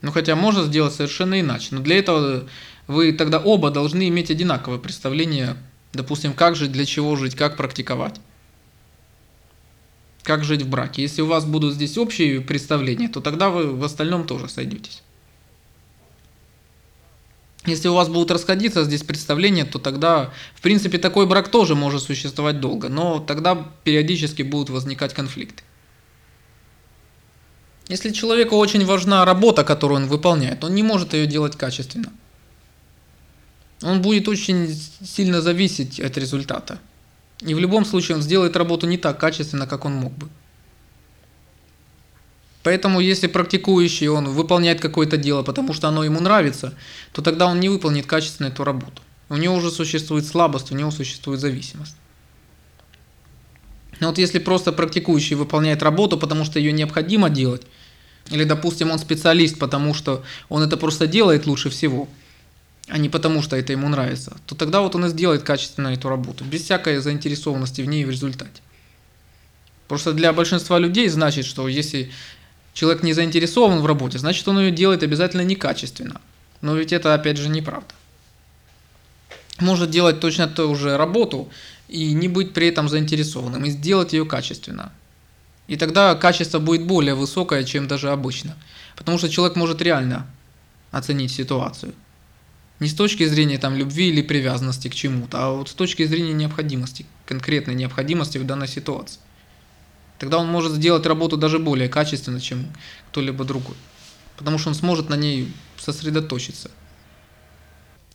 Ну 0.00 0.12
хотя 0.12 0.36
можно 0.36 0.64
сделать 0.64 0.94
совершенно 0.94 1.40
иначе. 1.40 1.68
Но 1.70 1.80
для 1.80 1.98
этого 1.98 2.44
вы 2.86 3.12
тогда 3.12 3.38
оба 3.38 3.70
должны 3.70 4.08
иметь 4.08 4.30
одинаковое 4.30 4.78
представление, 4.78 5.56
допустим, 5.92 6.34
как 6.34 6.56
жить, 6.56 6.72
для 6.72 6.84
чего 6.84 7.16
жить, 7.16 7.34
как 7.34 7.56
практиковать. 7.56 8.20
Как 10.22 10.44
жить 10.44 10.62
в 10.62 10.68
браке. 10.68 11.02
Если 11.02 11.22
у 11.22 11.26
вас 11.26 11.44
будут 11.44 11.74
здесь 11.74 11.98
общие 11.98 12.40
представления, 12.40 13.08
то 13.08 13.20
тогда 13.20 13.50
вы 13.50 13.74
в 13.74 13.84
остальном 13.84 14.26
тоже 14.26 14.48
сойдетесь. 14.48 15.02
Если 17.66 17.88
у 17.88 17.94
вас 17.94 18.08
будут 18.08 18.30
расходиться 18.30 18.84
здесь 18.84 19.02
представления, 19.02 19.64
то 19.64 19.78
тогда, 19.78 20.32
в 20.54 20.60
принципе, 20.60 20.98
такой 20.98 21.26
брак 21.26 21.48
тоже 21.48 21.74
может 21.74 22.02
существовать 22.02 22.60
долго, 22.60 22.90
но 22.90 23.20
тогда 23.20 23.70
периодически 23.84 24.42
будут 24.42 24.68
возникать 24.68 25.14
конфликты. 25.14 25.62
Если 27.88 28.10
человеку 28.10 28.56
очень 28.56 28.84
важна 28.84 29.24
работа, 29.24 29.64
которую 29.64 30.02
он 30.02 30.08
выполняет, 30.08 30.62
он 30.62 30.74
не 30.74 30.82
может 30.82 31.14
ее 31.14 31.26
делать 31.26 31.56
качественно– 31.56 32.12
он 33.84 34.00
будет 34.00 34.28
очень 34.28 34.74
сильно 35.04 35.42
зависеть 35.42 36.00
от 36.00 36.16
результата. 36.16 36.78
И 37.40 37.52
в 37.54 37.58
любом 37.58 37.84
случае 37.84 38.16
он 38.16 38.22
сделает 38.22 38.56
работу 38.56 38.86
не 38.86 38.96
так 38.96 39.20
качественно, 39.20 39.66
как 39.66 39.84
он 39.84 39.94
мог 39.94 40.12
бы. 40.12 40.28
Поэтому 42.62 43.00
если 43.00 43.26
практикующий 43.26 44.08
он 44.08 44.30
выполняет 44.30 44.80
какое-то 44.80 45.18
дело, 45.18 45.42
потому 45.42 45.74
что 45.74 45.88
оно 45.88 46.02
ему 46.02 46.20
нравится, 46.20 46.72
то 47.12 47.20
тогда 47.20 47.46
он 47.46 47.60
не 47.60 47.68
выполнит 47.68 48.06
качественно 48.06 48.46
эту 48.46 48.64
работу. 48.64 49.02
У 49.28 49.36
него 49.36 49.54
уже 49.54 49.70
существует 49.70 50.24
слабость, 50.24 50.72
у 50.72 50.74
него 50.74 50.90
существует 50.90 51.40
зависимость. 51.40 51.96
Но 54.00 54.08
вот 54.08 54.16
если 54.16 54.38
просто 54.38 54.72
практикующий 54.72 55.36
выполняет 55.36 55.82
работу, 55.82 56.16
потому 56.16 56.46
что 56.46 56.58
ее 56.58 56.72
необходимо 56.72 57.28
делать, 57.28 57.62
или, 58.30 58.44
допустим, 58.44 58.90
он 58.90 58.98
специалист, 58.98 59.58
потому 59.58 59.92
что 59.92 60.24
он 60.48 60.62
это 60.62 60.78
просто 60.78 61.06
делает 61.06 61.44
лучше 61.44 61.68
всего– 61.68 62.08
а 62.88 62.98
не 62.98 63.08
потому, 63.08 63.42
что 63.42 63.56
это 63.56 63.72
ему 63.72 63.88
нравится, 63.88 64.36
то 64.46 64.54
тогда 64.54 64.80
вот 64.80 64.94
он 64.94 65.06
и 65.06 65.08
сделает 65.08 65.42
качественно 65.42 65.88
эту 65.88 66.08
работу, 66.08 66.44
без 66.44 66.62
всякой 66.62 66.98
заинтересованности 66.98 67.80
в 67.80 67.86
ней 67.86 68.04
в 68.04 68.10
результате. 68.10 68.62
Просто 69.88 70.12
для 70.12 70.32
большинства 70.32 70.78
людей 70.78 71.08
значит, 71.08 71.46
что 71.46 71.68
если 71.68 72.10
человек 72.72 73.02
не 73.02 73.12
заинтересован 73.12 73.80
в 73.80 73.86
работе, 73.86 74.18
значит 74.18 74.46
он 74.48 74.58
ее 74.58 74.70
делает 74.70 75.02
обязательно 75.02 75.42
некачественно. 75.42 76.20
Но 76.60 76.74
ведь 76.74 76.92
это 76.92 77.14
опять 77.14 77.36
же 77.36 77.48
неправда. 77.48 77.94
Может 79.60 79.90
делать 79.90 80.20
точно 80.20 80.48
ту 80.48 80.74
же 80.74 80.96
работу 80.96 81.50
и 81.88 82.12
не 82.12 82.28
быть 82.28 82.52
при 82.52 82.68
этом 82.68 82.88
заинтересованным, 82.88 83.64
и 83.64 83.70
сделать 83.70 84.12
ее 84.12 84.26
качественно. 84.26 84.92
И 85.68 85.76
тогда 85.76 86.14
качество 86.14 86.58
будет 86.58 86.86
более 86.86 87.14
высокое, 87.14 87.64
чем 87.64 87.86
даже 87.86 88.10
обычно. 88.10 88.56
Потому 88.96 89.18
что 89.18 89.28
человек 89.28 89.56
может 89.56 89.80
реально 89.80 90.26
оценить 90.90 91.32
ситуацию. 91.32 91.94
Не 92.80 92.88
с 92.88 92.94
точки 92.94 93.24
зрения 93.24 93.58
там, 93.58 93.76
любви 93.76 94.08
или 94.08 94.20
привязанности 94.20 94.88
к 94.88 94.94
чему-то, 94.94 95.44
а 95.44 95.52
вот 95.52 95.68
с 95.68 95.74
точки 95.74 96.04
зрения 96.04 96.32
необходимости, 96.32 97.06
конкретной 97.24 97.74
необходимости 97.74 98.38
в 98.38 98.44
данной 98.44 98.68
ситуации. 98.68 99.20
Тогда 100.18 100.38
он 100.38 100.48
может 100.48 100.72
сделать 100.72 101.06
работу 101.06 101.36
даже 101.36 101.58
более 101.58 101.88
качественно, 101.88 102.40
чем 102.40 102.66
кто-либо 103.10 103.44
другой. 103.44 103.76
Потому 104.36 104.58
что 104.58 104.70
он 104.70 104.74
сможет 104.74 105.08
на 105.08 105.14
ней 105.14 105.52
сосредоточиться. 105.76 106.70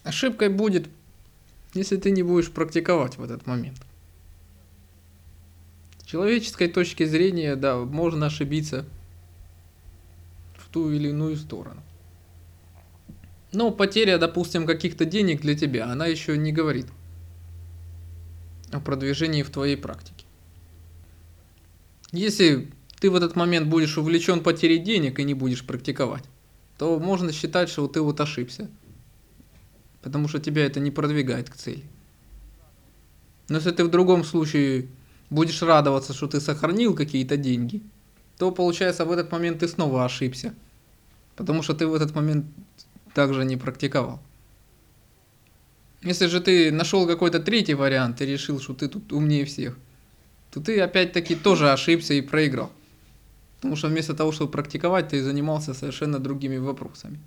Ошибкой 0.04 0.50
будет, 0.50 0.90
если 1.74 1.98
ты 1.98 2.12
не 2.12 2.24
будешь 2.24 2.52
практиковать 2.52 3.18
в 3.18 3.24
этот 3.24 3.46
момент. 3.48 3.78
С 6.00 6.06
человеческой 6.06 6.68
точки 6.68 7.06
зрения, 7.06 7.56
да, 7.56 7.78
можно 7.78 8.26
ошибиться 8.26 8.86
в 10.58 10.68
ту 10.70 10.92
или 10.92 11.10
иную 11.10 11.38
сторону. 11.38 11.82
Но 13.52 13.72
потеря, 13.72 14.18
допустим, 14.18 14.66
каких-то 14.66 15.06
денег 15.06 15.42
для 15.42 15.56
тебя, 15.56 15.88
она 15.88 16.06
еще 16.06 16.38
не 16.38 16.52
говорит 16.52 16.88
о 18.72 18.80
продвижении 18.80 19.42
в 19.42 19.50
твоей 19.50 19.76
практике. 19.76 20.26
Если 22.12 22.72
ты 23.00 23.10
в 23.10 23.16
этот 23.16 23.36
момент 23.36 23.68
будешь 23.68 23.98
увлечен 23.98 24.42
потерей 24.42 24.78
денег 24.78 25.20
и 25.20 25.24
не 25.24 25.34
будешь 25.34 25.66
практиковать, 25.66 26.24
то 26.78 27.00
можно 27.00 27.32
считать, 27.32 27.70
что 27.70 27.88
ты 27.88 28.02
вот 28.02 28.20
ошибся. 28.22 28.70
Потому 30.02 30.28
что 30.28 30.40
тебя 30.40 30.66
это 30.66 30.80
не 30.80 30.92
продвигает 30.92 31.50
к 31.50 31.56
цели. 31.56 31.84
Но 33.50 33.58
если 33.58 33.72
ты 33.72 33.84
в 33.84 33.90
другом 33.90 34.24
случае 34.24 34.88
будешь 35.30 35.62
радоваться, 35.62 36.14
что 36.14 36.28
ты 36.28 36.40
сохранил 36.40 36.96
какие-то 36.96 37.36
деньги, 37.36 37.82
то 38.38 38.52
получается 38.52 39.06
в 39.06 39.12
этот 39.12 39.32
момент 39.32 39.60
ты 39.60 39.68
снова 39.68 40.06
ошибся. 40.06 40.54
Потому 41.36 41.64
что 41.64 41.74
ты 41.74 41.88
в 41.88 41.94
этот 41.94 42.16
момент 42.16 42.46
также 43.20 43.44
не 43.44 43.58
практиковал. 43.58 44.22
Если 46.02 46.28
же 46.28 46.40
ты 46.40 46.72
нашел 46.72 47.06
какой-то 47.06 47.42
третий 47.42 47.74
вариант 47.74 48.22
и 48.22 48.26
решил, 48.26 48.62
что 48.62 48.74
ты 48.74 48.88
тут 48.88 49.12
умнее 49.12 49.44
всех, 49.44 49.78
то 50.52 50.62
ты 50.62 50.80
опять-таки 50.80 51.36
тоже 51.36 51.70
ошибся 51.70 52.14
и 52.14 52.22
проиграл. 52.22 52.72
Потому 53.58 53.76
что 53.76 53.90
вместо 53.90 54.14
того, 54.14 54.32
чтобы 54.32 54.52
практиковать, 54.52 55.10
ты 55.10 55.22
занимался 55.22 55.74
совершенно 55.74 56.18
другими 56.20 56.56
вопросами. 56.56 57.20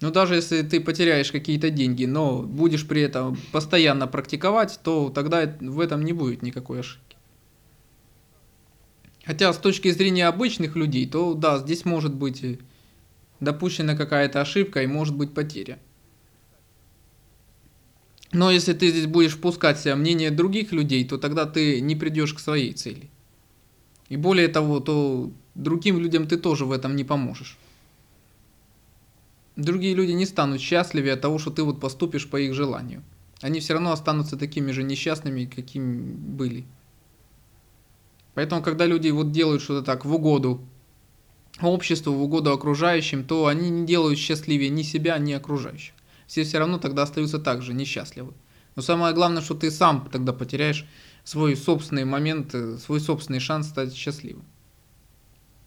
Но 0.00 0.10
даже 0.10 0.34
если 0.34 0.62
ты 0.62 0.80
потеряешь 0.80 1.30
какие-то 1.30 1.70
деньги, 1.70 2.06
но 2.06 2.42
будешь 2.42 2.88
при 2.88 3.02
этом 3.02 3.38
постоянно 3.52 4.08
практиковать, 4.08 4.80
то 4.82 5.10
тогда 5.10 5.46
в 5.60 5.78
этом 5.78 6.04
не 6.04 6.12
будет 6.12 6.42
никакой 6.42 6.80
ошибки. 6.80 7.16
Хотя 9.24 9.52
с 9.52 9.58
точки 9.58 9.92
зрения 9.92 10.26
обычных 10.26 10.74
людей, 10.74 11.06
то 11.06 11.34
да, 11.34 11.58
здесь 11.58 11.84
может 11.84 12.14
быть 12.14 12.42
допущена 13.40 13.96
какая-то 13.96 14.40
ошибка 14.40 14.82
и 14.82 14.86
может 14.86 15.16
быть 15.16 15.34
потеря. 15.34 15.78
Но 18.32 18.50
если 18.50 18.74
ты 18.74 18.90
здесь 18.90 19.06
будешь 19.06 19.34
впускать 19.34 19.78
в 19.78 19.82
себя 19.82 19.96
мнение 19.96 20.30
других 20.30 20.72
людей, 20.72 21.04
то 21.04 21.18
тогда 21.18 21.46
ты 21.46 21.80
не 21.80 21.96
придешь 21.96 22.32
к 22.32 22.38
своей 22.38 22.72
цели. 22.72 23.10
И 24.08 24.16
более 24.16 24.48
того, 24.48 24.80
то 24.80 25.30
другим 25.54 25.98
людям 25.98 26.26
ты 26.26 26.36
тоже 26.36 26.64
в 26.64 26.72
этом 26.72 26.94
не 26.94 27.04
поможешь. 27.04 27.56
Другие 29.56 29.94
люди 29.94 30.12
не 30.12 30.26
станут 30.26 30.60
счастливее 30.60 31.14
от 31.14 31.20
того, 31.20 31.38
что 31.38 31.50
ты 31.50 31.62
вот 31.64 31.80
поступишь 31.80 32.28
по 32.28 32.36
их 32.36 32.54
желанию. 32.54 33.02
Они 33.40 33.58
все 33.60 33.72
равно 33.74 33.92
останутся 33.92 34.36
такими 34.36 34.70
же 34.70 34.84
несчастными, 34.84 35.46
какими 35.46 36.00
были. 36.00 36.64
Поэтому, 38.34 38.62
когда 38.62 38.86
люди 38.86 39.10
вот 39.10 39.32
делают 39.32 39.62
что-то 39.62 39.84
так 39.84 40.04
в 40.04 40.14
угоду 40.14 40.60
обществу, 41.62 42.12
в 42.12 42.22
угоду 42.22 42.52
окружающим, 42.52 43.24
то 43.24 43.46
они 43.46 43.70
не 43.70 43.86
делают 43.86 44.18
счастливее 44.18 44.70
ни 44.70 44.82
себя, 44.82 45.18
ни 45.18 45.32
окружающих. 45.32 45.94
Все 46.26 46.44
все 46.44 46.58
равно 46.58 46.78
тогда 46.78 47.02
остаются 47.02 47.38
также 47.38 47.74
несчастливы. 47.74 48.32
Но 48.76 48.82
самое 48.82 49.14
главное, 49.14 49.42
что 49.42 49.54
ты 49.54 49.70
сам 49.70 50.08
тогда 50.12 50.32
потеряешь 50.32 50.86
свой 51.24 51.56
собственный 51.56 52.04
момент, 52.04 52.54
э, 52.54 52.78
свой 52.78 53.00
собственный 53.00 53.40
шанс 53.40 53.68
стать 53.68 53.94
счастливым. 53.94 54.44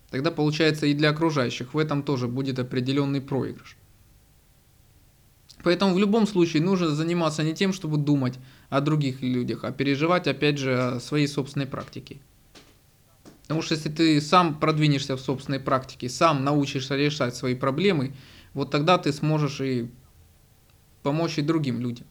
Тогда 0.10 0.32
получается 0.32 0.86
и 0.86 0.94
для 0.94 1.10
окружающих 1.10 1.74
в 1.74 1.78
этом 1.78 2.04
тоже 2.04 2.28
будет 2.28 2.60
определенный 2.60 3.22
проигрыш. 3.22 3.78
Поэтому 5.64 5.94
в 5.94 6.00
любом 6.00 6.28
случае 6.28 6.62
нужно 6.62 6.90
заниматься 6.90 7.42
не 7.44 7.54
тем, 7.54 7.74
чтобы 7.74 7.98
думать 7.98 8.38
о 8.70 8.82
других 8.82 9.22
людях, 9.22 9.64
а 9.64 9.72
переживать, 9.72 10.28
опять 10.28 10.58
же, 10.58 10.78
о 10.78 11.00
своей 11.00 11.28
собственной 11.28 11.66
практике. 11.66 12.20
Потому 13.44 13.62
что 13.62 13.76
если 13.76 13.90
ты 13.90 14.22
сам 14.22 14.60
продвинешься 14.60 15.18
в 15.18 15.22
собственной 15.22 15.60
практике, 15.60 16.10
сам 16.10 16.44
научишься 16.44 16.96
решать 16.96 17.36
свои 17.36 17.56
проблемы, 17.56 18.14
вот 18.54 18.72
тогда 18.72 18.98
ты 18.98 19.12
сможешь 19.12 19.60
и 19.62 19.92
помочь 21.02 21.38
и 21.38 21.42
другим 21.42 21.80
людям. 21.80 22.08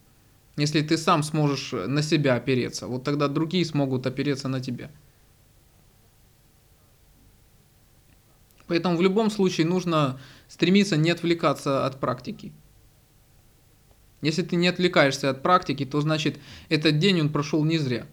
Если 0.55 0.81
ты 0.81 0.97
сам 0.97 1.23
сможешь 1.23 1.71
на 1.71 2.03
себя 2.03 2.35
опереться, 2.35 2.87
вот 2.87 3.03
тогда 3.03 3.27
другие 3.27 3.65
смогут 3.65 4.05
опереться 4.05 4.47
на 4.47 4.61
тебя. 4.61 4.91
Поэтому 8.67 8.95
в 8.95 9.01
любом 9.01 9.31
случае 9.31 9.67
нужно 9.67 10.19
стремиться 10.47 10.95
не 10.95 11.09
отвлекаться 11.09 11.85
от 11.85 11.99
практики. 11.99 12.53
Если 14.21 14.43
ты 14.43 14.55
не 14.55 14.67
отвлекаешься 14.67 15.29
от 15.29 15.43
практики, 15.43 15.85
то 15.85 15.99
значит 15.99 16.39
этот 16.69 16.97
день 16.99 17.19
он 17.19 17.29
прошел 17.29 17.65
не 17.65 17.77
зря. 17.77 18.07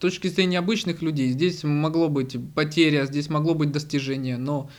Точки 0.00 0.28
зрения 0.28 0.58
обычных 0.58 1.02
людей, 1.02 1.30
здесь 1.30 1.62
могло 1.62 2.08
быть 2.08 2.34
потеря, 2.54 3.04
здесь 3.04 3.28
могло 3.28 3.54
быть 3.54 3.70
достижение, 3.70 4.38
но 4.38 4.70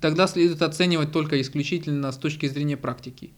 тогда 0.00 0.26
следует 0.26 0.62
оценивать 0.62 1.12
только 1.12 1.38
исключительно 1.42 2.10
с 2.10 2.16
точки 2.16 2.48
зрения 2.48 2.78
практики. 2.78 3.34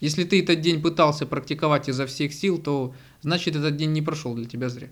Если 0.00 0.24
ты 0.24 0.42
этот 0.42 0.62
день 0.62 0.80
пытался 0.80 1.26
практиковать 1.26 1.90
изо 1.90 2.06
всех 2.06 2.32
сил, 2.32 2.56
то 2.56 2.94
значит 3.20 3.54
этот 3.54 3.76
день 3.76 3.92
не 3.92 4.00
прошел 4.00 4.34
для 4.34 4.46
тебя 4.46 4.70
зря. 4.70 4.88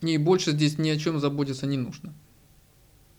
И 0.00 0.16
больше 0.16 0.52
здесь 0.52 0.78
ни 0.78 0.90
о 0.90 0.96
чем 0.96 1.18
заботиться 1.18 1.66
не 1.66 1.76
нужно. 1.76 2.14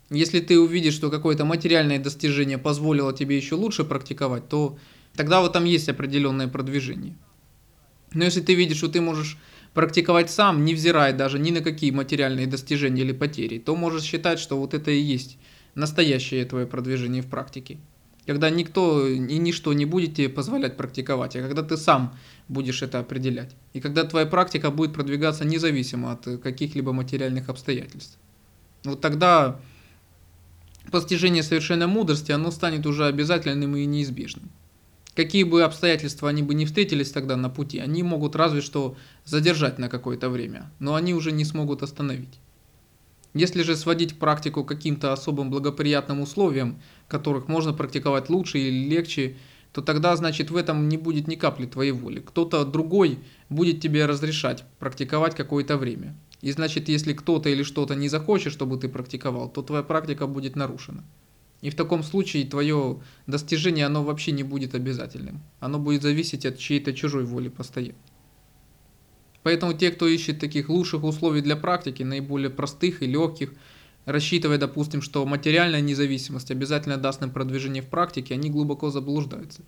Если 0.09 0.39
ты 0.39 0.57
увидишь, 0.57 0.93
что 0.93 1.11
какое-то 1.11 1.43
материальное 1.43 1.99
достижение 1.99 2.57
позволило 2.57 3.11
тебе 3.11 3.35
еще 3.35 3.55
лучше 3.55 3.83
практиковать, 3.83 4.47
то 4.47 4.77
тогда 5.13 5.41
вот 5.41 5.51
там 5.51 5.65
есть 5.65 5.89
определенное 5.89 6.47
продвижение. 6.47 7.17
Но 8.13 8.23
если 8.23 8.39
ты 8.39 8.53
видишь, 8.53 8.77
что 8.77 8.87
ты 8.87 9.01
можешь 9.01 9.37
практиковать 9.75 10.31
сам, 10.31 10.65
невзирая 10.65 11.13
даже 11.13 11.37
ни 11.37 11.51
на 11.51 11.61
какие 11.61 11.91
материальные 11.91 12.47
достижения 12.47 13.03
или 13.03 13.13
потери, 13.13 13.59
то 13.59 13.75
можешь 13.75 14.03
считать, 14.03 14.39
что 14.39 14.57
вот 14.57 14.73
это 14.73 14.89
и 14.89 14.99
есть 14.99 15.37
настоящее 15.75 16.45
твое 16.45 16.65
продвижение 16.65 17.21
в 17.21 17.27
практике 17.27 17.77
когда 18.25 18.49
никто 18.49 19.07
и 19.07 19.19
ничто 19.19 19.73
не 19.73 19.85
будет 19.85 20.15
тебе 20.15 20.29
позволять 20.29 20.77
практиковать, 20.77 21.35
а 21.35 21.41
когда 21.41 21.61
ты 21.61 21.77
сам 21.77 22.17
будешь 22.47 22.81
это 22.81 22.99
определять. 22.99 23.55
И 23.73 23.79
когда 23.79 24.03
твоя 24.03 24.25
практика 24.25 24.71
будет 24.71 24.93
продвигаться 24.93 25.45
независимо 25.45 26.11
от 26.11 26.41
каких-либо 26.41 26.91
материальных 26.91 27.49
обстоятельств. 27.49 28.17
Вот 28.83 29.01
тогда 29.01 29.59
постижение 30.91 31.43
совершенной 31.43 31.87
мудрости, 31.87 32.31
оно 32.31 32.51
станет 32.51 32.85
уже 32.85 33.05
обязательным 33.05 33.75
и 33.75 33.85
неизбежным. 33.85 34.49
Какие 35.15 35.43
бы 35.43 35.63
обстоятельства 35.63 36.27
они 36.27 36.43
бы 36.43 36.53
не 36.53 36.65
встретились 36.65 37.11
тогда 37.11 37.37
на 37.37 37.49
пути, 37.49 37.79
они 37.79 38.03
могут 38.03 38.35
разве 38.35 38.59
что 38.59 38.97
задержать 39.23 39.79
на 39.79 39.87
какое-то 39.87 40.29
время, 40.29 40.69
но 40.79 40.95
они 40.95 41.13
уже 41.13 41.31
не 41.31 41.45
смогут 41.45 41.83
остановить. 41.83 42.39
Если 43.33 43.63
же 43.63 43.77
сводить 43.77 44.19
практику 44.19 44.65
каким-то 44.65 45.13
особым 45.13 45.49
благоприятным 45.49 46.19
условиям, 46.19 46.81
которых 47.07 47.47
можно 47.47 47.73
практиковать 47.73 48.29
лучше 48.29 48.59
или 48.59 48.89
легче, 48.89 49.37
то 49.71 49.81
тогда, 49.81 50.15
значит, 50.15 50.51
в 50.51 50.55
этом 50.55 50.87
не 50.89 50.97
будет 50.97 51.27
ни 51.27 51.35
капли 51.35 51.65
твоей 51.65 51.91
воли. 51.91 52.19
Кто-то 52.19 52.63
другой 52.65 53.19
будет 53.49 53.81
тебе 53.81 54.05
разрешать 54.05 54.63
практиковать 54.79 55.35
какое-то 55.35 55.77
время. 55.77 56.15
И 56.41 56.51
значит, 56.51 56.87
если 56.89 57.13
кто-то 57.13 57.49
или 57.49 57.63
что-то 57.63 57.95
не 57.95 58.07
захочет, 58.07 58.53
чтобы 58.53 58.77
ты 58.77 58.87
практиковал, 58.87 59.49
то 59.49 59.61
твоя 59.61 59.83
практика 59.83 60.27
будет 60.27 60.55
нарушена. 60.55 61.03
И 61.65 61.71
в 61.71 61.75
таком 61.75 62.03
случае 62.03 62.45
твое 62.45 62.99
достижение, 63.25 63.87
оно 63.87 64.03
вообще 64.03 64.31
не 64.31 64.43
будет 64.43 64.75
обязательным. 64.75 65.41
Оно 65.59 65.79
будет 65.79 66.03
зависеть 66.03 66.45
от 66.45 66.59
чьей-то 66.59 66.93
чужой 66.93 67.25
воли 67.25 67.49
постоянно. 67.49 67.97
Поэтому 69.41 69.73
те, 69.73 69.89
кто 69.89 70.05
ищет 70.05 70.39
таких 70.39 70.69
лучших 70.69 71.03
условий 71.03 71.41
для 71.41 71.55
практики, 71.55 72.03
наиболее 72.03 72.51
простых 72.51 73.01
и 73.01 73.07
легких, 73.07 73.51
рассчитывая, 74.05 74.59
допустим, 74.59 75.01
что 75.01 75.25
материальная 75.25 75.81
независимость 75.81 76.51
обязательно 76.51 76.97
даст 76.97 77.23
им 77.23 77.31
продвижение 77.31 77.81
в 77.81 77.87
практике, 77.87 78.35
они 78.35 78.51
глубоко 78.51 78.91
заблуждаются. 78.91 79.63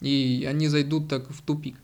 И 0.00 0.46
они 0.48 0.68
зайдут 0.68 1.08
так 1.08 1.28
в 1.28 1.42
тупик. 1.42 1.74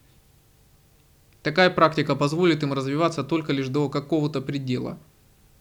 Такая 1.43 1.71
практика 1.71 2.15
позволит 2.15 2.63
им 2.63 2.73
развиваться 2.73 3.25
только 3.25 3.53
лишь 3.53 3.67
до 3.67 3.89
какого-то 3.89 4.41
предела. 4.43 4.97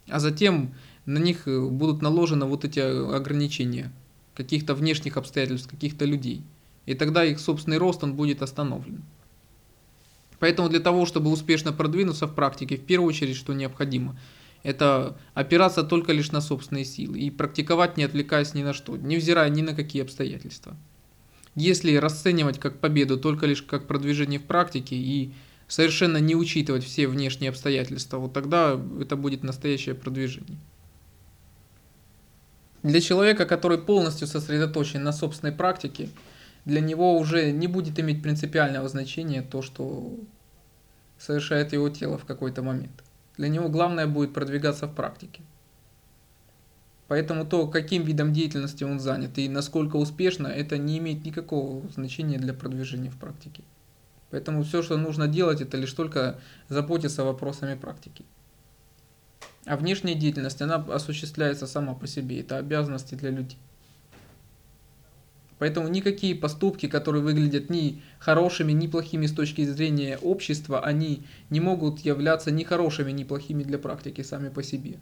А 0.08 0.20
затем 0.20 0.76
на 1.10 1.18
них 1.18 1.46
будут 1.46 2.02
наложены 2.02 2.46
вот 2.46 2.66
эти 2.66 2.80
ограничения 2.80 3.92
каких-то 4.36 4.76
внешних 4.76 5.18
обстоятельств, 5.18 5.70
каких-то 5.70 6.06
людей. 6.06 6.44
И 6.86 6.94
тогда 6.94 7.26
их 7.26 7.40
собственный 7.40 7.78
рост 7.78 8.04
он 8.04 8.14
будет 8.16 8.42
остановлен. 8.42 9.04
Поэтому 10.40 10.70
для 10.70 10.80
того, 10.80 11.06
чтобы 11.06 11.32
успешно 11.32 11.74
продвинуться 11.74 12.28
в 12.28 12.36
практике, 12.36 12.78
в 12.78 12.86
первую 12.86 13.10
очередь, 13.10 13.36
что 13.36 13.54
необходимо, 13.54 14.18
это 14.64 15.18
опираться 15.34 15.84
только 15.84 16.14
лишь 16.14 16.32
на 16.32 16.42
собственные 16.42 16.86
силы 16.86 17.20
и 17.20 17.32
практиковать, 17.32 17.98
не 17.98 18.04
отвлекаясь 18.04 18.54
ни 18.54 18.64
на 18.64 18.74
что, 18.74 18.96
невзирая 18.96 19.50
ни 19.50 19.62
на 19.62 19.74
какие 19.74 20.04
обстоятельства. 20.04 20.78
Если 21.56 21.96
расценивать 21.96 22.60
как 22.60 22.80
победу 22.80 23.18
только 23.18 23.46
лишь 23.46 23.64
как 23.64 23.88
продвижение 23.88 24.40
в 24.40 24.44
практике 24.44 24.96
и 24.96 25.34
совершенно 25.68 26.18
не 26.18 26.36
учитывать 26.36 26.84
все 26.84 27.08
внешние 27.08 27.50
обстоятельства, 27.50 28.18
вот 28.18 28.34
тогда 28.34 28.80
это 29.02 29.16
будет 29.16 29.44
настоящее 29.44 29.96
продвижение. 29.96 30.60
Для 32.84 33.02
человека, 33.02 33.46
который 33.46 33.78
полностью 33.78 34.28
сосредоточен 34.28 35.04
на 35.04 35.12
собственной 35.12 35.52
практике, 35.52 36.10
для 36.66 36.82
него 36.82 37.18
уже 37.18 37.52
не 37.52 37.68
будет 37.68 38.00
иметь 38.00 38.22
принципиального 38.22 38.88
значения 38.88 39.42
то, 39.42 39.62
что 39.62 40.18
совершает 41.18 41.74
его 41.74 41.90
тело 41.90 42.18
в 42.18 42.26
какой-то 42.26 42.64
момент. 42.64 43.04
Для 43.38 43.50
него 43.50 43.70
главное 43.70 44.08
будет 44.08 44.34
продвигаться 44.34 44.88
в 44.88 44.96
практике. 44.96 45.42
Поэтому 47.10 47.46
то, 47.46 47.68
каким 47.68 48.04
видом 48.04 48.34
деятельности 48.34 48.84
он 48.84 49.00
занят 49.00 49.38
и 49.40 49.50
насколько 49.50 49.96
успешно, 49.96 50.48
это 50.48 50.78
не 50.78 51.00
имеет 51.00 51.26
никакого 51.26 51.82
значения 51.90 52.38
для 52.38 52.54
продвижения 52.54 53.10
в 53.10 53.18
практике. 53.18 53.64
Поэтому 54.30 54.64
все, 54.64 54.84
что 54.84 54.96
нужно 54.96 55.28
делать, 55.28 55.60
это 55.60 55.76
лишь 55.76 55.94
только 55.94 56.40
заботиться 56.70 57.24
вопросами 57.24 57.76
практики. 57.76 58.26
А 59.70 59.78
внешняя 59.78 60.16
деятельность, 60.16 60.64
она 60.64 60.78
осуществляется 60.78 61.68
сама 61.68 61.94
по 61.94 62.08
себе. 62.08 62.40
Это 62.40 62.58
обязанности 62.58 63.14
для 63.14 63.30
людей. 63.30 63.60
Поэтому 65.60 65.88
никакие 65.90 66.34
поступки, 66.34 66.88
которые 66.88 67.22
выглядят 67.22 67.70
ни 67.70 68.02
хорошими, 68.18 68.72
ни 68.72 68.88
плохими 68.88 69.28
с 69.28 69.32
точки 69.32 69.64
зрения 69.66 70.18
общества, 70.18 70.84
они 70.84 71.24
не 71.52 71.60
могут 71.60 72.00
являться 72.00 72.50
ни 72.50 72.64
хорошими, 72.64 73.12
ни 73.12 73.24
плохими 73.24 73.62
для 73.62 73.78
практики 73.78 74.24
сами 74.24 74.50
по 74.50 74.64
себе. 74.64 74.98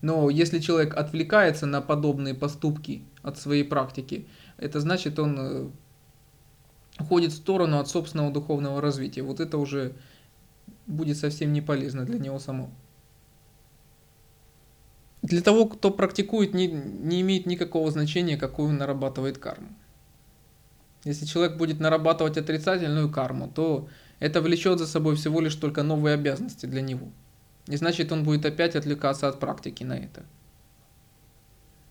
Но 0.00 0.30
если 0.30 0.60
человек 0.60 0.96
отвлекается 0.96 1.66
на 1.66 1.82
подобные 1.82 2.32
поступки 2.32 3.02
от 3.20 3.38
своей 3.38 3.64
практики, 3.64 4.26
это 4.56 4.80
значит, 4.80 5.18
он 5.18 5.36
э, 5.38 5.68
уходит 7.00 7.32
в 7.32 7.36
сторону 7.36 7.80
от 7.80 7.88
собственного 7.88 8.32
духовного 8.32 8.80
развития. 8.80 9.20
Вот 9.20 9.40
это 9.40 9.58
уже 9.58 9.92
будет 10.86 11.18
совсем 11.18 11.52
не 11.52 11.60
полезно 11.60 12.06
для 12.06 12.18
него 12.18 12.38
самого. 12.38 12.70
Для 15.24 15.40
того, 15.40 15.64
кто 15.64 15.90
практикует, 15.90 16.52
не, 16.52 16.66
не 16.66 17.22
имеет 17.22 17.46
никакого 17.46 17.90
значения, 17.90 18.36
какую 18.36 18.68
он 18.68 18.76
нарабатывает 18.76 19.38
карму. 19.38 19.68
Если 21.04 21.24
человек 21.24 21.56
будет 21.56 21.80
нарабатывать 21.80 22.36
отрицательную 22.36 23.10
карму, 23.10 23.48
то 23.48 23.88
это 24.18 24.42
влечет 24.42 24.78
за 24.78 24.86
собой 24.86 25.16
всего 25.16 25.40
лишь 25.40 25.54
только 25.54 25.82
новые 25.82 26.12
обязанности 26.12 26.66
для 26.66 26.82
него. 26.82 27.08
И 27.68 27.76
значит, 27.76 28.12
он 28.12 28.22
будет 28.22 28.44
опять 28.44 28.76
отвлекаться 28.76 29.26
от 29.26 29.40
практики 29.40 29.82
на 29.82 29.94
это. 29.94 30.24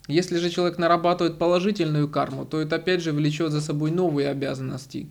Если 0.07 0.37
же 0.37 0.51
человек 0.51 0.77
нарабатывает 0.77 1.39
положительную 1.39 2.07
карму, 2.09 2.45
то 2.45 2.61
это 2.61 2.75
опять 2.75 3.01
же 3.01 3.13
влечет 3.13 3.51
за 3.51 3.61
собой 3.61 3.89
новые 3.89 4.29
обязанности. 4.29 5.09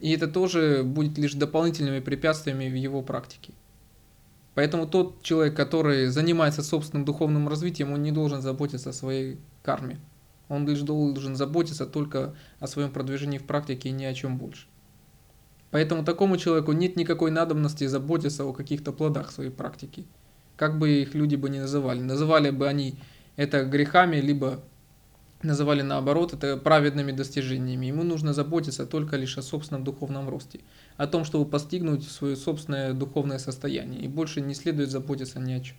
И 0.00 0.10
это 0.10 0.26
тоже 0.26 0.82
будет 0.82 1.16
лишь 1.16 1.34
дополнительными 1.34 2.00
препятствиями 2.00 2.68
в 2.68 2.74
его 2.74 3.02
практике. 3.02 3.54
Поэтому 4.54 4.86
тот 4.86 5.22
человек, 5.22 5.56
который 5.56 6.06
занимается 6.06 6.62
собственным 6.62 7.04
духовным 7.04 7.48
развитием, 7.48 7.92
он 7.92 8.02
не 8.02 8.12
должен 8.12 8.40
заботиться 8.40 8.90
о 8.90 8.92
своей 8.92 9.38
карме. 9.62 9.98
Он 10.48 10.66
лишь 10.68 10.80
должен 10.80 11.34
заботиться 11.34 11.86
только 11.86 12.34
о 12.60 12.66
своем 12.66 12.92
продвижении 12.92 13.38
в 13.38 13.46
практике 13.46 13.88
и 13.88 13.92
ни 13.92 14.04
о 14.04 14.14
чем 14.14 14.38
больше. 14.38 14.66
Поэтому 15.70 16.04
такому 16.04 16.36
человеку 16.36 16.70
нет 16.72 16.94
никакой 16.94 17.32
надобности 17.32 17.86
заботиться 17.86 18.44
о 18.44 18.52
каких-то 18.52 18.92
плодах 18.92 19.32
своей 19.32 19.50
практики. 19.50 20.06
Как 20.56 20.78
бы 20.78 20.90
их 20.90 21.14
люди 21.14 21.34
бы 21.34 21.50
не 21.50 21.58
называли. 21.58 22.00
Называли 22.00 22.50
бы 22.50 22.68
они 22.68 22.94
это 23.34 23.64
грехами, 23.64 24.16
либо 24.16 24.62
называли 25.44 25.82
наоборот 25.82 26.32
это 26.32 26.56
праведными 26.56 27.12
достижениями. 27.12 27.86
Ему 27.86 28.02
нужно 28.02 28.32
заботиться 28.32 28.86
только 28.86 29.16
лишь 29.16 29.38
о 29.38 29.42
собственном 29.42 29.84
духовном 29.84 30.28
росте, 30.28 30.60
о 30.96 31.06
том, 31.06 31.24
чтобы 31.24 31.48
постигнуть 31.48 32.04
свое 32.04 32.36
собственное 32.36 32.92
духовное 32.92 33.38
состояние, 33.38 34.02
и 34.02 34.08
больше 34.08 34.40
не 34.40 34.54
следует 34.54 34.90
заботиться 34.90 35.38
ни 35.40 35.52
о 35.52 35.60
чем. 35.60 35.76